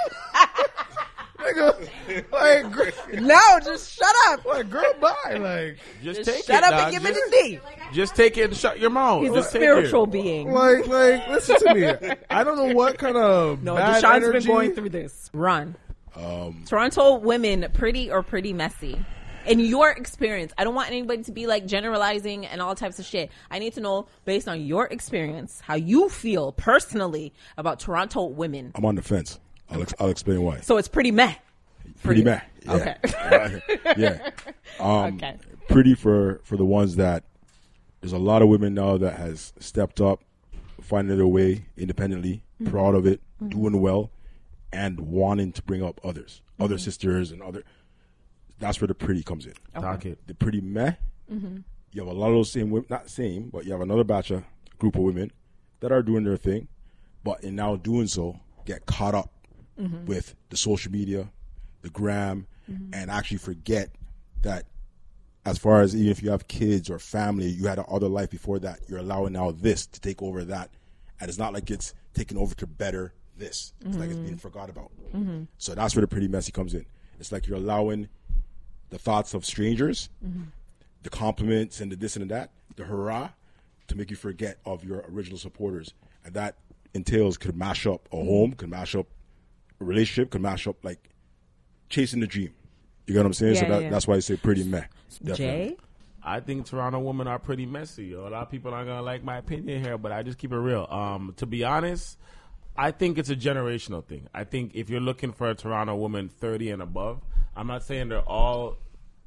Nigga, 1.53 2.31
like, 2.31 2.72
gr- 2.72 3.19
no, 3.22 3.39
just 3.63 3.98
shut 3.98 4.15
up. 4.27 4.45
like, 4.45 4.69
girl, 4.69 4.93
bye. 5.00 5.13
Like, 5.38 5.77
Just, 6.03 6.24
Just 6.24 6.29
take 6.31 6.45
shut 6.45 6.57
it, 6.57 6.63
up 6.63 6.72
dog. 6.72 6.81
and 6.83 6.91
give 6.93 7.03
me 7.03 7.10
just, 7.10 7.31
the 7.31 7.38
D. 7.38 7.60
just 7.93 8.15
take 8.15 8.38
it 8.38 8.43
and 8.45 8.55
shut 8.57 8.79
your 8.79 8.89
mouth. 8.89 9.22
He's 9.24 9.31
a 9.31 9.36
Just 9.36 9.51
take 9.51 9.62
spiritual 9.62 10.05
being. 10.07 10.51
like, 10.51 10.88
like, 10.88 11.27
listen 11.29 11.57
to 11.60 11.74
me. 11.74 12.12
I 12.29 12.43
don't 12.43 12.57
know 12.57 12.74
what 12.74 12.98
kind 12.98 13.17
of 13.17 13.63
No, 13.63 13.75
bad 13.75 14.03
Deshaun's 14.03 14.24
energy. 14.25 14.39
been 14.39 14.48
going 14.55 14.74
through 14.75 14.89
this. 14.89 15.29
Run. 15.33 15.75
Um, 16.15 16.63
Toronto 16.67 17.15
women, 17.15 17.67
pretty 17.74 18.12
or 18.12 18.22
pretty 18.24 18.53
messy? 18.53 19.03
In 19.45 19.60
your 19.60 19.89
experience, 19.89 20.53
I 20.57 20.63
don't 20.63 20.74
want 20.75 20.88
anybody 20.89 21.24
to 21.24 21.31
be 21.33 21.48
like 21.48 21.65
generalizing 21.65 22.45
and 22.45 22.62
all 22.62 22.75
types 22.75 22.98
of 22.98 23.03
shit. 23.05 23.29
I 23.51 23.60
need 23.60 23.74
to 23.74 23.81
know 23.81 24.05
based 24.24 24.48
on 24.48 24.62
your 24.62 24.86
experience 24.88 25.60
how 25.60 25.75
you 25.75 26.07
feel 26.07 26.53
personally 26.53 27.33
about 27.57 27.79
Toronto 27.81 28.24
women. 28.27 28.72
I'm 28.75 28.86
on 28.86 28.95
the 28.95 29.01
fence. 29.01 29.39
I'll, 29.69 29.81
ex- 29.81 29.93
I'll 30.00 30.07
explain 30.10 30.41
why. 30.43 30.60
So 30.62 30.77
it's 30.77 30.88
pretty 30.88 31.12
meh. 31.12 31.33
Pretty 32.03 32.24
meh. 32.24 32.41
Yeah. 32.65 32.74
Okay. 32.74 33.79
yeah. 33.98 34.29
Um, 34.79 35.15
Okay. 35.15 35.38
Pretty 35.69 35.93
for 35.95 36.41
for 36.43 36.57
the 36.57 36.65
ones 36.65 36.95
that 36.98 37.24
there's 38.01 38.13
a 38.13 38.17
lot 38.17 38.41
of 38.41 38.48
women 38.50 38.74
now 38.74 38.98
that 38.98 39.17
has 39.17 39.53
stepped 39.60 40.01
up, 40.01 40.24
finding 40.81 41.15
their 41.17 41.27
way 41.27 41.65
independently, 41.77 42.43
Mm-hmm. 42.62 42.72
proud 42.72 42.95
of 42.95 43.05
it, 43.07 43.19
doing 43.50 43.81
well, 43.81 44.12
and 44.72 45.00
wanting 45.01 45.51
to 45.53 45.62
bring 45.63 45.83
up 45.83 46.00
others, 46.03 46.41
other 46.60 46.75
Mm-hmm. 46.75 46.83
sisters 46.83 47.31
and 47.31 47.41
other. 47.41 47.63
That's 48.60 48.79
where 48.79 48.88
the 48.88 48.93
pretty 48.95 49.24
comes 49.24 49.45
in. 49.45 49.53
It. 50.12 50.27
The 50.27 50.33
pretty 50.36 50.62
meh. 50.62 50.93
Mm-hmm. 51.31 51.57
You 51.91 52.01
have 52.05 52.12
a 52.15 52.17
lot 52.17 52.27
of 52.27 52.33
those 52.36 52.51
same 52.51 52.69
women, 52.69 52.88
not 52.89 53.10
same, 53.10 53.50
but 53.50 53.65
you 53.65 53.72
have 53.72 53.81
another 53.81 54.03
batch 54.03 54.31
of 54.31 54.43
group 54.79 54.95
of 54.95 55.01
women 55.01 55.31
that 55.81 55.91
are 55.91 56.01
doing 56.03 56.24
their 56.24 56.38
thing, 56.38 56.67
but 57.24 57.43
in 57.43 57.55
now 57.55 57.75
doing 57.75 58.07
so, 58.07 58.39
get 58.65 58.86
caught 58.86 59.13
up 59.15 59.29
Mm-hmm. 59.79 60.05
with 60.05 60.36
the 60.50 60.57
social 60.57 60.91
media, 60.91 61.29
the 61.83 61.89
gram, 61.89 62.47
and 62.91 63.11
actually 63.11 63.37
forget 63.37 63.89
that 64.41 64.65
as 65.45 65.57
far 65.57 65.81
as 65.81 65.95
even 65.95 66.11
if 66.11 66.23
you 66.23 66.31
have 66.31 66.47
kids 66.47 66.89
or 66.89 66.97
family, 66.97 67.47
you 67.47 67.67
had 67.67 67.77
an 67.77 67.85
other 67.89 68.07
life 68.07 68.29
before 68.29 68.59
that. 68.59 68.79
You're 68.87 68.99
allowing 68.99 69.33
now 69.33 69.51
this 69.51 69.85
to 69.87 69.99
take 69.99 70.21
over 70.21 70.43
that, 70.45 70.71
and 71.19 71.29
it's 71.29 71.37
not 71.37 71.53
like 71.53 71.69
it's 71.69 71.93
taking 72.13 72.37
over 72.37 72.55
to 72.55 72.65
better 72.65 73.13
this. 73.37 73.73
It's 73.81 73.97
like 73.97 74.09
it's 74.09 74.15
being 74.15 74.31
mm-hmm. 74.31 74.37
forgot 74.37 74.69
about. 74.69 74.91
Mm-hmm. 75.13 75.43
So 75.57 75.75
that's 75.75 75.95
where 75.95 76.01
the 76.01 76.07
pretty 76.07 76.27
messy 76.27 76.51
comes 76.51 76.73
in. 76.73 76.85
It's 77.19 77.31
like 77.31 77.47
you're 77.47 77.57
allowing 77.57 78.07
the 78.89 78.97
thoughts 78.97 79.33
of 79.33 79.45
strangers, 79.45 80.09
mm-hmm. 80.25 80.43
the 81.01 81.09
compliments 81.09 81.81
and 81.81 81.91
the 81.91 81.95
this 81.95 82.15
and 82.15 82.29
the 82.29 82.33
that, 82.33 82.51
the 82.75 82.85
hurrah, 82.85 83.29
to 83.87 83.97
make 83.97 84.09
you 84.09 84.15
forget 84.15 84.59
of 84.65 84.83
your 84.83 85.03
original 85.09 85.37
supporters, 85.37 85.93
and 86.23 86.33
that 86.35 86.55
entails 86.93 87.37
could 87.37 87.57
mash 87.57 87.85
up 87.85 88.07
a 88.11 88.15
home, 88.15 88.53
could 88.53 88.69
mash 88.69 88.95
up 88.95 89.07
a 89.81 89.83
relationship, 89.83 90.31
could 90.31 90.41
mash 90.41 90.67
up 90.67 90.77
like 90.83 91.09
chasing 91.93 92.19
the 92.19 92.27
dream. 92.27 92.51
You 93.05 93.13
get 93.13 93.19
what 93.21 93.27
I'm 93.27 93.33
saying? 93.33 93.55
so 93.55 93.65
that, 93.67 93.81
yeah. 93.83 93.89
that's 93.89 94.07
why 94.07 94.15
I 94.15 94.19
say 94.19 94.35
pretty 94.35 94.63
meh. 94.63 94.83
Jay? 95.33 95.77
I 96.23 96.39
think 96.39 96.65
Toronto 96.65 97.00
women 97.00 97.27
are 97.27 97.38
pretty 97.39 97.65
messy. 97.65 98.13
A 98.13 98.21
lot 98.21 98.33
of 98.33 98.50
people 98.50 98.73
aren't 98.73 98.88
gonna 98.88 99.01
like 99.01 99.23
my 99.23 99.38
opinion 99.38 99.83
here, 99.83 99.97
but 99.97 100.12
I 100.12 100.23
just 100.23 100.38
keep 100.38 100.51
it 100.53 100.57
real. 100.57 100.88
Um, 100.89 101.33
to 101.38 101.45
be 101.45 101.63
honest, 101.63 102.17
I 102.77 102.91
think 102.91 103.17
it's 103.17 103.29
a 103.29 103.35
generational 103.35 104.03
thing. 104.03 104.27
I 104.33 104.45
think 104.45 104.71
if 104.73 104.89
you're 104.89 105.01
looking 105.01 105.31
for 105.33 105.50
a 105.50 105.55
Toronto 105.55 105.95
woman 105.95 106.29
30 106.29 106.71
and 106.71 106.81
above, 106.81 107.21
I'm 107.55 107.67
not 107.67 107.83
saying 107.83 108.09
they're 108.09 108.19
all 108.21 108.77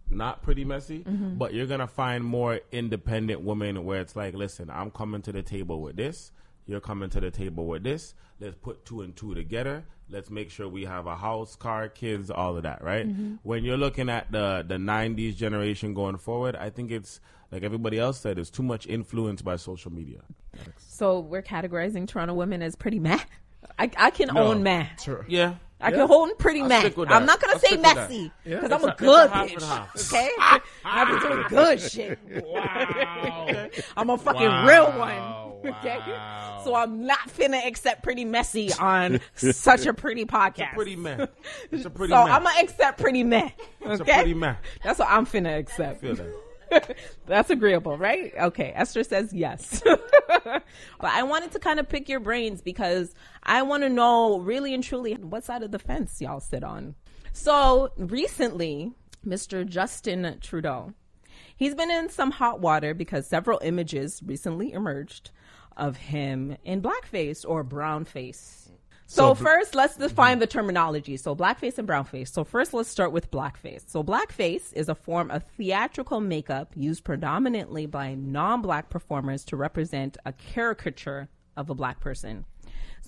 not 0.08 0.42
pretty 0.42 0.64
messy, 0.64 1.00
Mm-hmm. 1.00 1.34
but 1.36 1.52
you're 1.52 1.66
gonna 1.66 1.86
find 1.86 2.24
more 2.24 2.60
independent 2.72 3.42
women 3.42 3.84
where 3.84 4.00
it's 4.00 4.16
like, 4.16 4.34
listen, 4.34 4.70
I'm 4.70 4.90
coming 4.90 5.20
to 5.22 5.32
the 5.32 5.42
table 5.42 5.80
with 5.82 5.96
this. 5.96 6.32
You're 6.66 6.80
coming 6.80 7.10
to 7.10 7.20
the 7.20 7.30
table 7.30 7.66
with 7.66 7.84
this. 7.84 8.14
Let's 8.40 8.56
put 8.56 8.84
two 8.86 9.02
and 9.02 9.14
two 9.14 9.34
together. 9.34 9.84
Let's 10.08 10.30
make 10.30 10.50
sure 10.50 10.68
we 10.68 10.84
have 10.84 11.06
a 11.06 11.16
house, 11.16 11.56
car, 11.56 11.88
kids, 11.88 12.30
all 12.30 12.56
of 12.56 12.62
that, 12.62 12.82
right? 12.82 13.08
Mm-hmm. 13.08 13.34
When 13.42 13.64
you're 13.64 13.76
looking 13.76 14.08
at 14.08 14.30
the 14.30 14.64
the 14.66 14.76
'90s 14.76 15.34
generation 15.36 15.94
going 15.94 16.16
forward, 16.18 16.54
I 16.54 16.70
think 16.70 16.90
it's 16.92 17.20
like 17.50 17.62
everybody 17.64 17.98
else 17.98 18.20
said, 18.20 18.38
it's 18.38 18.50
too 18.50 18.62
much 18.62 18.86
influence 18.86 19.42
by 19.42 19.56
social 19.56 19.92
media. 19.92 20.20
So 20.76 21.18
we're 21.20 21.42
categorizing 21.42 22.06
Toronto 22.08 22.34
women 22.34 22.62
as 22.62 22.76
pretty 22.76 22.98
meh. 23.00 23.18
I, 23.78 23.90
I 23.96 24.10
can 24.10 24.28
No. 24.32 24.44
own 24.48 24.62
meh. 24.62 24.86
Tur- 24.98 25.24
Yeah, 25.28 25.54
I 25.80 25.90
can 25.90 26.06
hold 26.06 26.38
pretty 26.38 26.60
I'll 26.62 26.68
meh. 26.68 26.90
I'm 27.08 27.26
not 27.26 27.40
gonna 27.40 27.54
I'll 27.54 27.58
say 27.58 27.66
stick 27.68 27.78
with 27.78 27.82
that. 27.82 27.96
messy 27.96 28.32
Yeah. 28.44 28.60
because 28.60 28.70
I'm 28.72 28.84
a 28.88 28.92
a- 28.92 28.96
good 28.96 29.24
it's 29.52 29.64
a 29.64 29.66
half 29.66 29.94
and 29.94 30.02
bitch. 30.02 30.12
Okay, 30.14 30.30
I 30.84 31.04
be 31.04 31.28
doing 31.28 31.44
good 31.48 31.80
shit. 31.80 32.18
Wow. 32.46 33.66
I'm 33.96 34.10
a 34.10 34.16
fucking 34.18 34.40
Wow. 34.48 34.66
real 34.68 34.98
one. 34.98 35.45
Okay, 35.66 35.98
so 36.64 36.74
I'm 36.74 37.06
not 37.06 37.28
finna 37.28 37.66
accept 37.66 38.02
pretty 38.02 38.24
messy 38.24 38.72
on 38.74 39.20
such 39.34 39.86
a 39.86 39.92
pretty 39.94 40.24
podcast. 40.24 40.74
pretty 40.74 40.96
man. 40.96 41.28
It's 41.70 41.84
a 41.84 41.90
pretty 41.90 42.12
so 42.14 42.24
man. 42.24 42.32
I'm 42.34 42.42
gonna 42.44 42.60
accept 42.60 43.00
pretty 43.00 43.22
meh. 43.24 43.48
Okay, 43.82 43.92
It's 43.92 44.00
a 44.00 44.04
pretty 44.04 44.34
man. 44.34 44.56
that's 44.82 44.98
what 44.98 45.08
I'm 45.10 45.26
finna 45.26 45.58
accept. 45.58 46.00
Feel 46.00 46.14
that. 46.16 46.32
That's 47.26 47.50
agreeable, 47.50 47.96
right? 47.96 48.32
Okay. 48.36 48.72
Esther 48.74 49.04
says 49.04 49.32
yes. 49.32 49.80
but 49.84 50.62
I 51.00 51.22
wanted 51.22 51.52
to 51.52 51.60
kind 51.60 51.78
of 51.78 51.88
pick 51.88 52.08
your 52.08 52.18
brains 52.18 52.60
because 52.60 53.14
I 53.44 53.62
want 53.62 53.84
to 53.84 53.88
know 53.88 54.40
really 54.40 54.74
and 54.74 54.82
truly 54.82 55.14
what 55.14 55.44
side 55.44 55.62
of 55.62 55.70
the 55.70 55.78
fence 55.78 56.20
y'all 56.20 56.40
sit 56.40 56.64
on. 56.64 56.96
So 57.32 57.92
recently, 57.96 58.90
Mr. 59.24 59.64
Justin 59.64 60.38
Trudeau, 60.40 60.92
he's 61.56 61.76
been 61.76 61.90
in 61.90 62.08
some 62.08 62.32
hot 62.32 62.58
water 62.60 62.94
because 62.94 63.28
several 63.28 63.60
images 63.62 64.20
recently 64.26 64.72
emerged 64.72 65.30
of 65.76 65.96
him 65.96 66.56
in 66.64 66.82
blackface 66.82 67.44
or 67.46 67.64
brownface. 67.64 68.68
So, 69.06 69.34
So- 69.34 69.34
first, 69.34 69.74
let's 69.74 69.94
mm-hmm. 69.94 70.02
define 70.02 70.38
the 70.40 70.46
terminology. 70.46 71.16
So 71.16 71.36
blackface 71.36 71.78
and 71.78 71.88
brownface. 71.88 72.28
So 72.28 72.44
first, 72.44 72.74
let's 72.74 72.88
start 72.88 73.12
with 73.12 73.30
blackface. 73.30 73.88
So 73.88 74.02
blackface 74.02 74.72
is 74.72 74.88
a 74.88 74.94
form 74.94 75.30
of 75.30 75.44
theatrical 75.56 76.20
makeup 76.20 76.72
used 76.74 77.04
predominantly 77.04 77.86
by 77.86 78.14
non-black 78.14 78.90
performers 78.90 79.44
to 79.46 79.56
represent 79.56 80.16
a 80.24 80.32
caricature 80.32 81.28
of 81.56 81.70
a 81.70 81.74
black 81.74 82.00
person. 82.00 82.44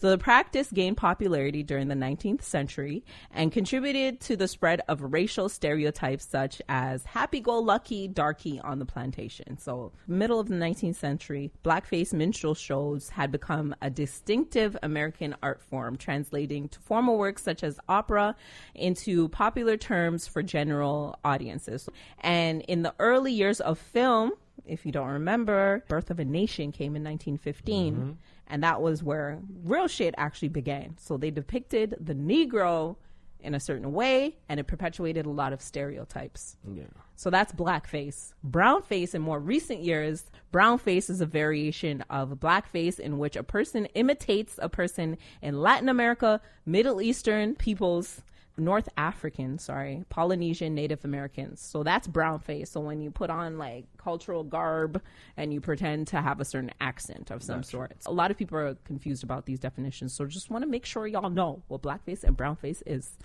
So 0.01 0.11
the 0.11 0.19
practice 0.19 0.71
gained 0.71 0.97
popularity 0.97 1.65
during 1.65 1.89
the 1.89 1.97
19th 1.97 2.43
century 2.43 3.05
and 3.33 3.51
contributed 3.51 4.21
to 4.21 4.37
the 4.37 4.47
spread 4.47 4.81
of 4.87 5.01
racial 5.03 5.49
stereotypes 5.49 6.25
such 6.25 6.63
as 6.69 7.05
happy-go-lucky 7.05 8.07
darky 8.07 8.61
on 8.61 8.79
the 8.79 8.85
plantation. 8.85 9.59
So 9.59 9.91
middle 10.07 10.39
of 10.39 10.49
the 10.49 10.55
19th 10.55 10.95
century, 10.95 11.51
blackface 11.65 12.13
minstrel 12.13 12.55
shows 12.55 13.09
had 13.09 13.33
become 13.33 13.75
a 13.83 13.91
distinctive 13.91 14.77
American 14.85 15.35
art 15.43 15.61
form, 15.61 15.97
translating 15.97 16.69
to 16.69 16.79
formal 16.79 17.19
works 17.19 17.43
such 17.43 17.65
as 17.65 17.81
opera 17.89 18.37
into 18.77 19.29
popular 19.31 19.77
terms 19.77 20.29
for 20.29 20.45
general 20.45 21.19
audiences. 21.25 21.89
And 22.21 22.63
in 22.63 22.83
the 22.83 22.95
early 23.01 23.33
years 23.33 23.61
of 23.61 23.81
film, 23.81 24.31
if 24.65 24.85
you 24.85 24.93
don't 24.93 25.09
remember, 25.09 25.83
Birth 25.89 26.11
of 26.11 26.19
a 26.21 26.25
Nation 26.25 26.73
came 26.73 26.95
in 26.95 27.03
1915, 27.03 27.95
mm-hmm. 27.95 28.11
And 28.49 28.63
that 28.63 28.83
was 28.83 29.03
where 29.03 29.39
real 29.63 29.87
shit 29.87 30.15
actually 30.19 30.49
began. 30.49 30.97
So 30.99 31.17
they 31.17 31.31
depicted 31.31 31.97
the 32.01 32.15
Negro 32.15 32.97
in 33.41 33.55
a 33.55 33.61
certain 33.61 33.93
way, 33.93 34.37
and 34.49 34.59
it 34.59 34.65
perpetuated 34.65 35.25
a 35.25 35.31
lot 35.31 35.53
of 35.53 35.63
stereotypes. 35.63 36.57
Yeah. 36.73 36.85
So 37.15 37.31
that's 37.31 37.53
blackface. 37.53 38.33
Brownface 38.45 39.15
in 39.15 39.23
more 39.23 39.39
recent 39.39 39.81
years, 39.81 40.25
brownface 40.53 41.09
is 41.09 41.21
a 41.21 41.27
variation 41.27 42.05
of 42.11 42.31
blackface 42.31 42.99
in 42.99 43.19
which 43.19 43.37
a 43.37 43.45
person 43.45 43.87
imitates 43.95 44.59
a 44.61 44.69
person 44.69 45.19
in 45.41 45.61
Latin 45.61 45.89
America, 45.89 46.41
Middle 46.67 47.01
Eastern 47.01 47.55
peoples, 47.55 48.23
North 48.59 48.89
African, 48.97 49.59
sorry, 49.59 50.05
Polynesian 50.09 50.75
Native 50.75 51.05
Americans. 51.05 51.61
So 51.61 51.83
that's 51.83 52.09
brownface. 52.09 52.69
So 52.69 52.81
when 52.81 53.01
you 53.01 53.11
put 53.11 53.31
on 53.31 53.59
like 53.59 53.85
cultural 54.09 54.43
garb 54.43 55.03
and 55.37 55.53
you 55.53 55.61
pretend 55.61 56.07
to 56.09 56.21
have 56.21 56.41
a 56.41 56.45
certain 56.45 56.71
accent 56.81 57.31
of 57.31 57.43
some 57.43 57.63
sort. 57.63 57.93
A 58.07 58.13
lot 58.13 58.31
of 58.31 58.39
people 58.39 58.57
are 58.57 58.75
confused 58.85 59.23
about 59.23 59.45
these 59.45 59.59
definitions. 59.59 60.15
So 60.15 60.25
just 60.25 60.51
want 60.51 60.63
to 60.63 60.69
make 60.69 60.87
sure 60.87 61.07
y'all 61.07 61.29
know 61.29 61.63
what 61.69 61.83
blackface 61.83 62.25
and 62.25 62.37
brownface 62.37 62.83
is. 62.87 63.17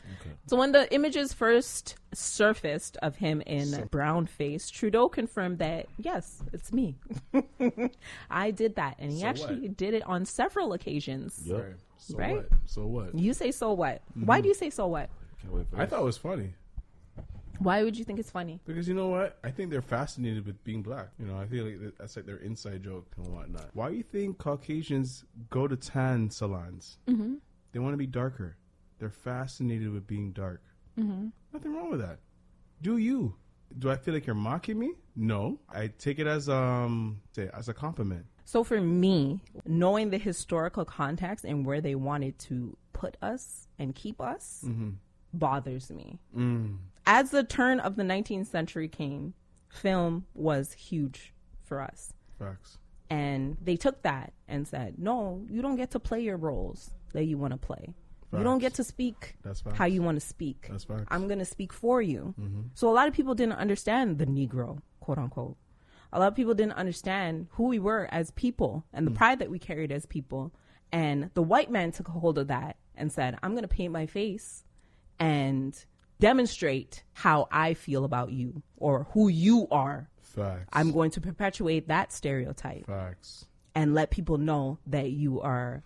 So 0.47 0.57
when 0.57 0.73
the 0.73 0.93
images 0.93 1.31
first 1.31 1.95
surfaced 2.13 2.97
of 2.97 3.15
him 3.15 3.41
in 3.41 3.67
brownface, 3.89 4.69
Trudeau 4.69 5.07
confirmed 5.07 5.59
that 5.59 5.87
yes, 5.97 6.41
it's 6.51 6.73
me. 6.73 6.95
I 8.29 8.51
did 8.51 8.75
that, 8.75 8.97
and 8.99 9.11
he 9.11 9.21
So 9.21 9.27
actually 9.27 9.61
what? 9.61 9.77
did 9.77 9.93
it 9.93 10.03
on 10.05 10.25
several 10.25 10.73
occasions. 10.73 11.43
Right. 11.49 11.75
So 11.97 12.17
Right? 12.17 12.35
what? 12.35 12.49
So 12.65 12.85
what? 12.85 13.15
You 13.15 13.33
say 13.33 13.51
so 13.51 13.71
what? 13.71 14.01
Why 14.15 14.37
mm-hmm. 14.37 14.43
do 14.43 14.47
you 14.49 14.53
say 14.53 14.69
so 14.69 14.87
what? 14.87 15.09
Can't 15.43 15.53
wait 15.53 15.67
for 15.69 15.77
I 15.77 15.81
this. 15.81 15.89
thought 15.91 16.01
it 16.01 16.05
was 16.05 16.17
funny 16.17 16.53
Why 17.59 17.83
would 17.83 17.97
you 17.97 18.03
think 18.03 18.19
it's 18.19 18.31
funny? 18.31 18.59
because 18.65 18.87
you 18.87 18.93
know 18.95 19.07
what? 19.09 19.37
I 19.43 19.51
think 19.51 19.69
they're 19.69 19.81
fascinated 19.81 20.45
with 20.45 20.61
being 20.63 20.81
black. 20.81 21.09
You 21.19 21.25
know, 21.27 21.37
I 21.37 21.45
feel 21.45 21.65
like 21.65 21.79
that's 21.97 22.15
like 22.15 22.25
their 22.25 22.37
inside 22.37 22.83
joke 22.83 23.05
and 23.17 23.27
whatnot. 23.27 23.69
Why 23.73 23.89
do 23.91 23.95
you 23.95 24.03
think 24.03 24.37
Caucasians 24.39 25.23
go 25.49 25.67
to 25.67 25.75
tan 25.75 26.29
salons? 26.29 26.97
Mm-hmm. 27.07 27.35
They 27.71 27.79
want 27.79 27.93
to 27.93 27.97
be 27.97 28.07
darker. 28.07 28.57
They're 28.99 29.09
fascinated 29.09 29.91
with 29.91 30.07
being 30.07 30.31
dark. 30.31 30.61
Mm-hmm. 30.99 31.27
Nothing 31.53 31.75
wrong 31.75 31.91
with 31.91 31.99
that. 32.01 32.19
Do 32.81 32.97
you? 32.97 33.35
Do 33.79 33.89
I 33.89 33.95
feel 33.95 34.13
like 34.13 34.25
you're 34.27 34.35
mocking 34.35 34.77
me? 34.77 34.91
No. 35.15 35.59
I 35.69 35.87
take 35.87 36.19
it 36.19 36.27
as 36.27 36.49
um 36.49 37.21
say 37.33 37.49
as 37.53 37.69
a 37.69 37.73
compliment. 37.73 38.25
So 38.45 38.63
for 38.63 38.79
me, 38.81 39.39
knowing 39.65 40.09
the 40.09 40.17
historical 40.17 40.85
context 40.85 41.45
and 41.45 41.65
where 41.65 41.81
they 41.81 41.95
wanted 41.95 42.37
to 42.39 42.75
put 42.91 43.15
us 43.21 43.67
and 43.79 43.95
keep 43.95 44.19
us 44.21 44.63
bothers 45.33 45.89
me. 45.91 46.19
Mm. 46.35 46.77
As 47.05 47.31
the 47.31 47.43
turn 47.43 47.79
of 47.79 47.95
the 47.95 48.03
19th 48.03 48.47
century 48.47 48.87
came, 48.87 49.33
film 49.69 50.25
was 50.33 50.73
huge 50.73 51.33
for 51.63 51.81
us. 51.81 52.13
Facts. 52.39 52.77
And 53.09 53.57
they 53.61 53.75
took 53.75 54.01
that 54.03 54.33
and 54.47 54.67
said, 54.67 54.95
no, 54.97 55.45
you 55.49 55.61
don't 55.61 55.75
get 55.75 55.91
to 55.91 55.99
play 55.99 56.21
your 56.21 56.37
roles 56.37 56.91
that 57.13 57.25
you 57.25 57.37
want 57.37 57.51
to 57.51 57.57
play. 57.57 57.93
You 58.37 58.43
don't 58.43 58.59
get 58.59 58.73
to 58.75 58.83
speak 58.83 59.35
That's 59.43 59.61
facts. 59.61 59.77
how 59.77 59.85
you 59.85 60.01
want 60.01 60.19
to 60.19 60.25
speak. 60.25 60.67
That's 60.69 60.85
facts. 60.85 61.05
I'm 61.09 61.27
going 61.27 61.39
to 61.39 61.45
speak 61.45 61.71
for 61.71 62.01
you. 62.01 62.33
Mm-hmm. 62.39 62.61
So 62.73 62.89
a 62.89 62.91
lot 62.91 63.07
of 63.07 63.13
people 63.13 63.35
didn't 63.35 63.59
understand 63.59 64.17
the 64.17 64.25
Negro, 64.25 64.79
quote 64.99 65.19
unquote. 65.19 65.55
A 66.11 66.19
lot 66.19 66.29
of 66.29 66.35
people 66.35 66.55
didn't 66.55 66.73
understand 66.73 67.47
who 67.51 67.65
we 67.65 67.79
were 67.79 68.07
as 68.11 68.31
people 68.31 68.85
and 68.93 69.05
the 69.05 69.11
mm. 69.11 69.15
pride 69.15 69.39
that 69.39 69.49
we 69.49 69.59
carried 69.59 69.91
as 69.91 70.05
people. 70.05 70.51
And 70.91 71.29
the 71.33 71.41
white 71.41 71.71
man 71.71 71.91
took 71.91 72.07
a 72.07 72.11
hold 72.11 72.37
of 72.37 72.47
that 72.47 72.77
and 72.95 73.11
said, 73.11 73.37
I'm 73.41 73.51
going 73.51 73.63
to 73.63 73.67
paint 73.67 73.91
my 73.91 74.05
face 74.05 74.63
and 75.19 75.73
demonstrate 76.19 77.03
how 77.13 77.47
I 77.51 77.73
feel 77.73 78.05
about 78.05 78.31
you 78.31 78.61
or 78.77 79.07
who 79.11 79.27
you 79.27 79.67
are. 79.71 80.09
Facts. 80.21 80.69
I'm 80.73 80.91
going 80.91 81.11
to 81.11 81.21
perpetuate 81.21 81.89
that 81.89 82.11
stereotype 82.11 82.87
Facts. 82.87 83.45
and 83.75 83.93
let 83.93 84.09
people 84.09 84.37
know 84.37 84.79
that 84.87 85.11
you 85.11 85.41
are 85.41 85.83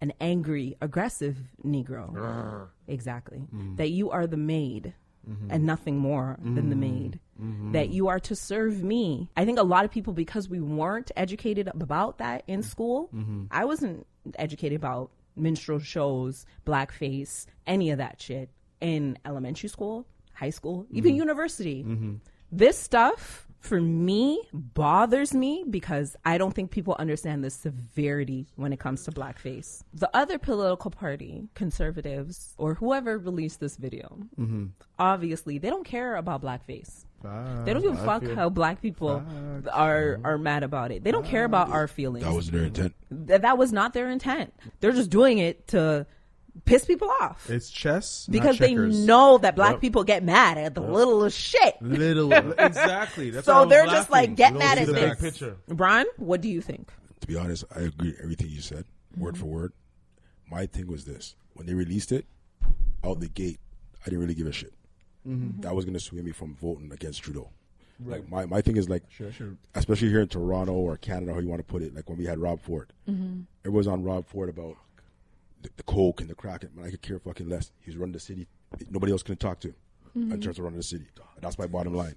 an 0.00 0.12
angry, 0.20 0.76
aggressive 0.80 1.36
Negro. 1.64 2.68
Exactly. 2.86 3.42
Mm. 3.54 3.76
That 3.76 3.90
you 3.90 4.10
are 4.10 4.26
the 4.26 4.36
maid 4.36 4.94
mm-hmm. 5.28 5.50
and 5.50 5.64
nothing 5.64 5.98
more 5.98 6.38
than 6.42 6.54
the 6.54 6.60
mm-hmm. 6.76 6.80
maid. 6.80 7.20
Mm-hmm. 7.40 7.72
That 7.72 7.90
you 7.90 8.08
are 8.08 8.20
to 8.20 8.34
serve 8.34 8.82
me. 8.82 9.28
I 9.36 9.44
think 9.44 9.58
a 9.58 9.64
lot 9.64 9.84
of 9.84 9.90
people, 9.90 10.12
because 10.12 10.48
we 10.48 10.60
weren't 10.60 11.10
educated 11.16 11.68
about 11.68 12.18
that 12.18 12.42
in 12.46 12.62
school, 12.62 13.10
I 13.50 13.64
wasn't 13.64 14.06
educated 14.36 14.76
about 14.76 15.10
minstrel 15.38 15.78
shows, 15.78 16.46
blackface, 16.66 17.46
any 17.66 17.90
of 17.90 17.98
that 17.98 18.20
shit 18.20 18.50
in 18.80 19.18
elementary 19.24 19.68
school, 19.68 20.06
high 20.34 20.50
school, 20.50 20.86
even 20.90 21.12
mm-hmm. 21.12 21.18
university. 21.18 21.84
Mm-hmm. 21.84 22.14
This 22.50 22.78
stuff 22.78 23.48
for 23.60 23.80
me 23.80 24.40
bothers 24.52 25.34
me 25.34 25.64
because 25.68 26.16
I 26.24 26.38
don't 26.38 26.54
think 26.54 26.70
people 26.70 26.96
understand 26.98 27.42
the 27.42 27.50
severity 27.50 28.46
when 28.56 28.72
it 28.72 28.78
comes 28.78 29.04
to 29.04 29.12
blackface. 29.12 29.82
The 29.92 30.08
other 30.14 30.38
political 30.38 30.90
party, 30.90 31.48
conservatives, 31.54 32.54
or 32.56 32.74
whoever 32.74 33.18
released 33.18 33.60
this 33.60 33.76
video, 33.76 34.18
mm-hmm. 34.38 34.66
obviously 34.98 35.58
they 35.58 35.70
don't 35.70 35.84
care 35.84 36.16
about 36.16 36.42
blackface. 36.42 37.04
Facts. 37.22 37.64
They 37.64 37.74
don't 37.74 37.84
ah, 37.84 37.90
give 37.90 38.00
a 38.00 38.04
fuck 38.04 38.24
how 38.36 38.48
black 38.48 38.80
people 38.80 39.24
ah. 39.26 39.47
Are 39.68 40.14
mm-hmm. 40.14 40.26
are 40.26 40.38
mad 40.38 40.62
about 40.62 40.90
it. 40.92 41.04
They 41.04 41.10
don't 41.10 41.26
care 41.26 41.44
about 41.44 41.70
our 41.70 41.86
feelings. 41.88 42.24
That 42.24 42.34
was 42.34 42.50
their 42.50 42.64
intent. 42.64 42.94
Th- 43.26 43.40
that 43.40 43.58
was 43.58 43.72
not 43.72 43.92
their 43.94 44.10
intent. 44.10 44.52
They're 44.80 44.92
just 44.92 45.10
doing 45.10 45.38
it 45.38 45.68
to 45.68 46.06
piss 46.64 46.84
people 46.84 47.08
off 47.20 47.48
It's 47.48 47.70
chess 47.70 48.26
because 48.28 48.58
they 48.58 48.70
checkers. 48.70 49.06
know 49.06 49.38
that 49.38 49.54
black 49.54 49.74
Yep. 49.74 49.80
people 49.80 50.04
get 50.04 50.24
mad 50.24 50.58
at 50.58 50.74
the 50.74 50.80
littlest 50.80 51.38
shit. 51.38 51.80
little 51.80 52.32
exactly. 52.58 53.30
That's 53.30 53.46
So 53.46 53.52
why 53.52 53.58
I 53.58 53.62
was 53.62 53.70
they're 53.70 53.86
just 53.86 54.10
laughing. 54.10 54.30
like, 54.30 54.36
get 54.36 54.52
They 54.54 54.58
don't 54.58 54.58
mad 54.58 54.74
see 54.78 54.80
at 54.82 54.86
the 54.86 54.92
this. 54.92 55.10
big 55.10 55.18
picture. 55.18 55.56
Brian, 55.68 56.06
what 56.16 56.40
do 56.40 56.48
you 56.48 56.60
think? 56.60 56.90
To 57.20 57.26
be 57.26 57.36
honest, 57.36 57.64
I 57.74 57.80
agree 57.80 58.10
with 58.10 58.20
everything 58.20 58.48
you 58.48 58.60
said, 58.60 58.84
word 59.16 59.36
for 59.36 59.44
mm-hmm. 59.44 59.54
word. 59.54 59.72
My 60.50 60.66
thing 60.66 60.86
was 60.86 61.04
this: 61.04 61.36
when 61.54 61.66
they 61.66 61.74
released 61.74 62.10
it 62.12 62.26
out 63.04 63.20
the 63.20 63.28
gate, 63.28 63.60
I 64.00 64.04
didn't 64.06 64.20
really 64.20 64.34
give 64.34 64.46
a 64.46 64.52
shit. 64.52 64.72
Mm-hmm. 65.26 65.60
That 65.60 65.74
was 65.74 65.84
going 65.84 65.94
to 65.94 66.00
sway 66.00 66.22
me 66.22 66.32
from 66.32 66.54
voting 66.54 66.90
against 66.92 67.22
Trudeau 67.22 67.50
Like 68.04 68.28
my, 68.28 68.46
my 68.46 68.60
thing 68.60 68.76
is 68.76 68.88
like, 68.88 69.02
Sure, 69.08 69.32
sure. 69.32 69.56
especially 69.74 70.08
here 70.08 70.20
in 70.20 70.28
Toronto 70.28 70.72
or 70.72 70.96
Canada, 70.96 71.34
how 71.34 71.40
you 71.40 71.48
want 71.48 71.60
to 71.60 71.64
put 71.66 71.82
it. 71.82 71.94
Like 71.94 72.08
when 72.08 72.18
we 72.18 72.26
had 72.26 72.38
Rob 72.38 72.60
Ford, 72.60 72.92
Mm-hmm. 73.08 73.40
everyone's 73.64 73.86
on 73.88 74.04
Rob 74.04 74.26
Ford 74.28 74.48
about 74.48 74.76
the, 75.62 75.70
the 75.76 75.82
coke 75.82 76.20
and 76.20 76.30
the 76.30 76.34
crack. 76.34 76.62
Man, 76.74 76.86
I 76.86 76.90
could 76.90 77.02
care 77.02 77.18
fucking 77.18 77.48
less. 77.48 77.72
He's 77.80 77.96
running 77.96 78.12
the 78.12 78.20
city. 78.20 78.46
Nobody 78.90 79.12
else 79.12 79.22
can 79.22 79.36
talk 79.36 79.60
to 79.60 79.74
Mm-hmm. 80.16 80.32
in 80.32 80.40
terms 80.40 80.58
of 80.58 80.64
running 80.64 80.78
the 80.78 80.82
city. 80.84 81.06
That's 81.40 81.58
my 81.58 81.66
bottom 81.66 81.94
line. 81.94 82.14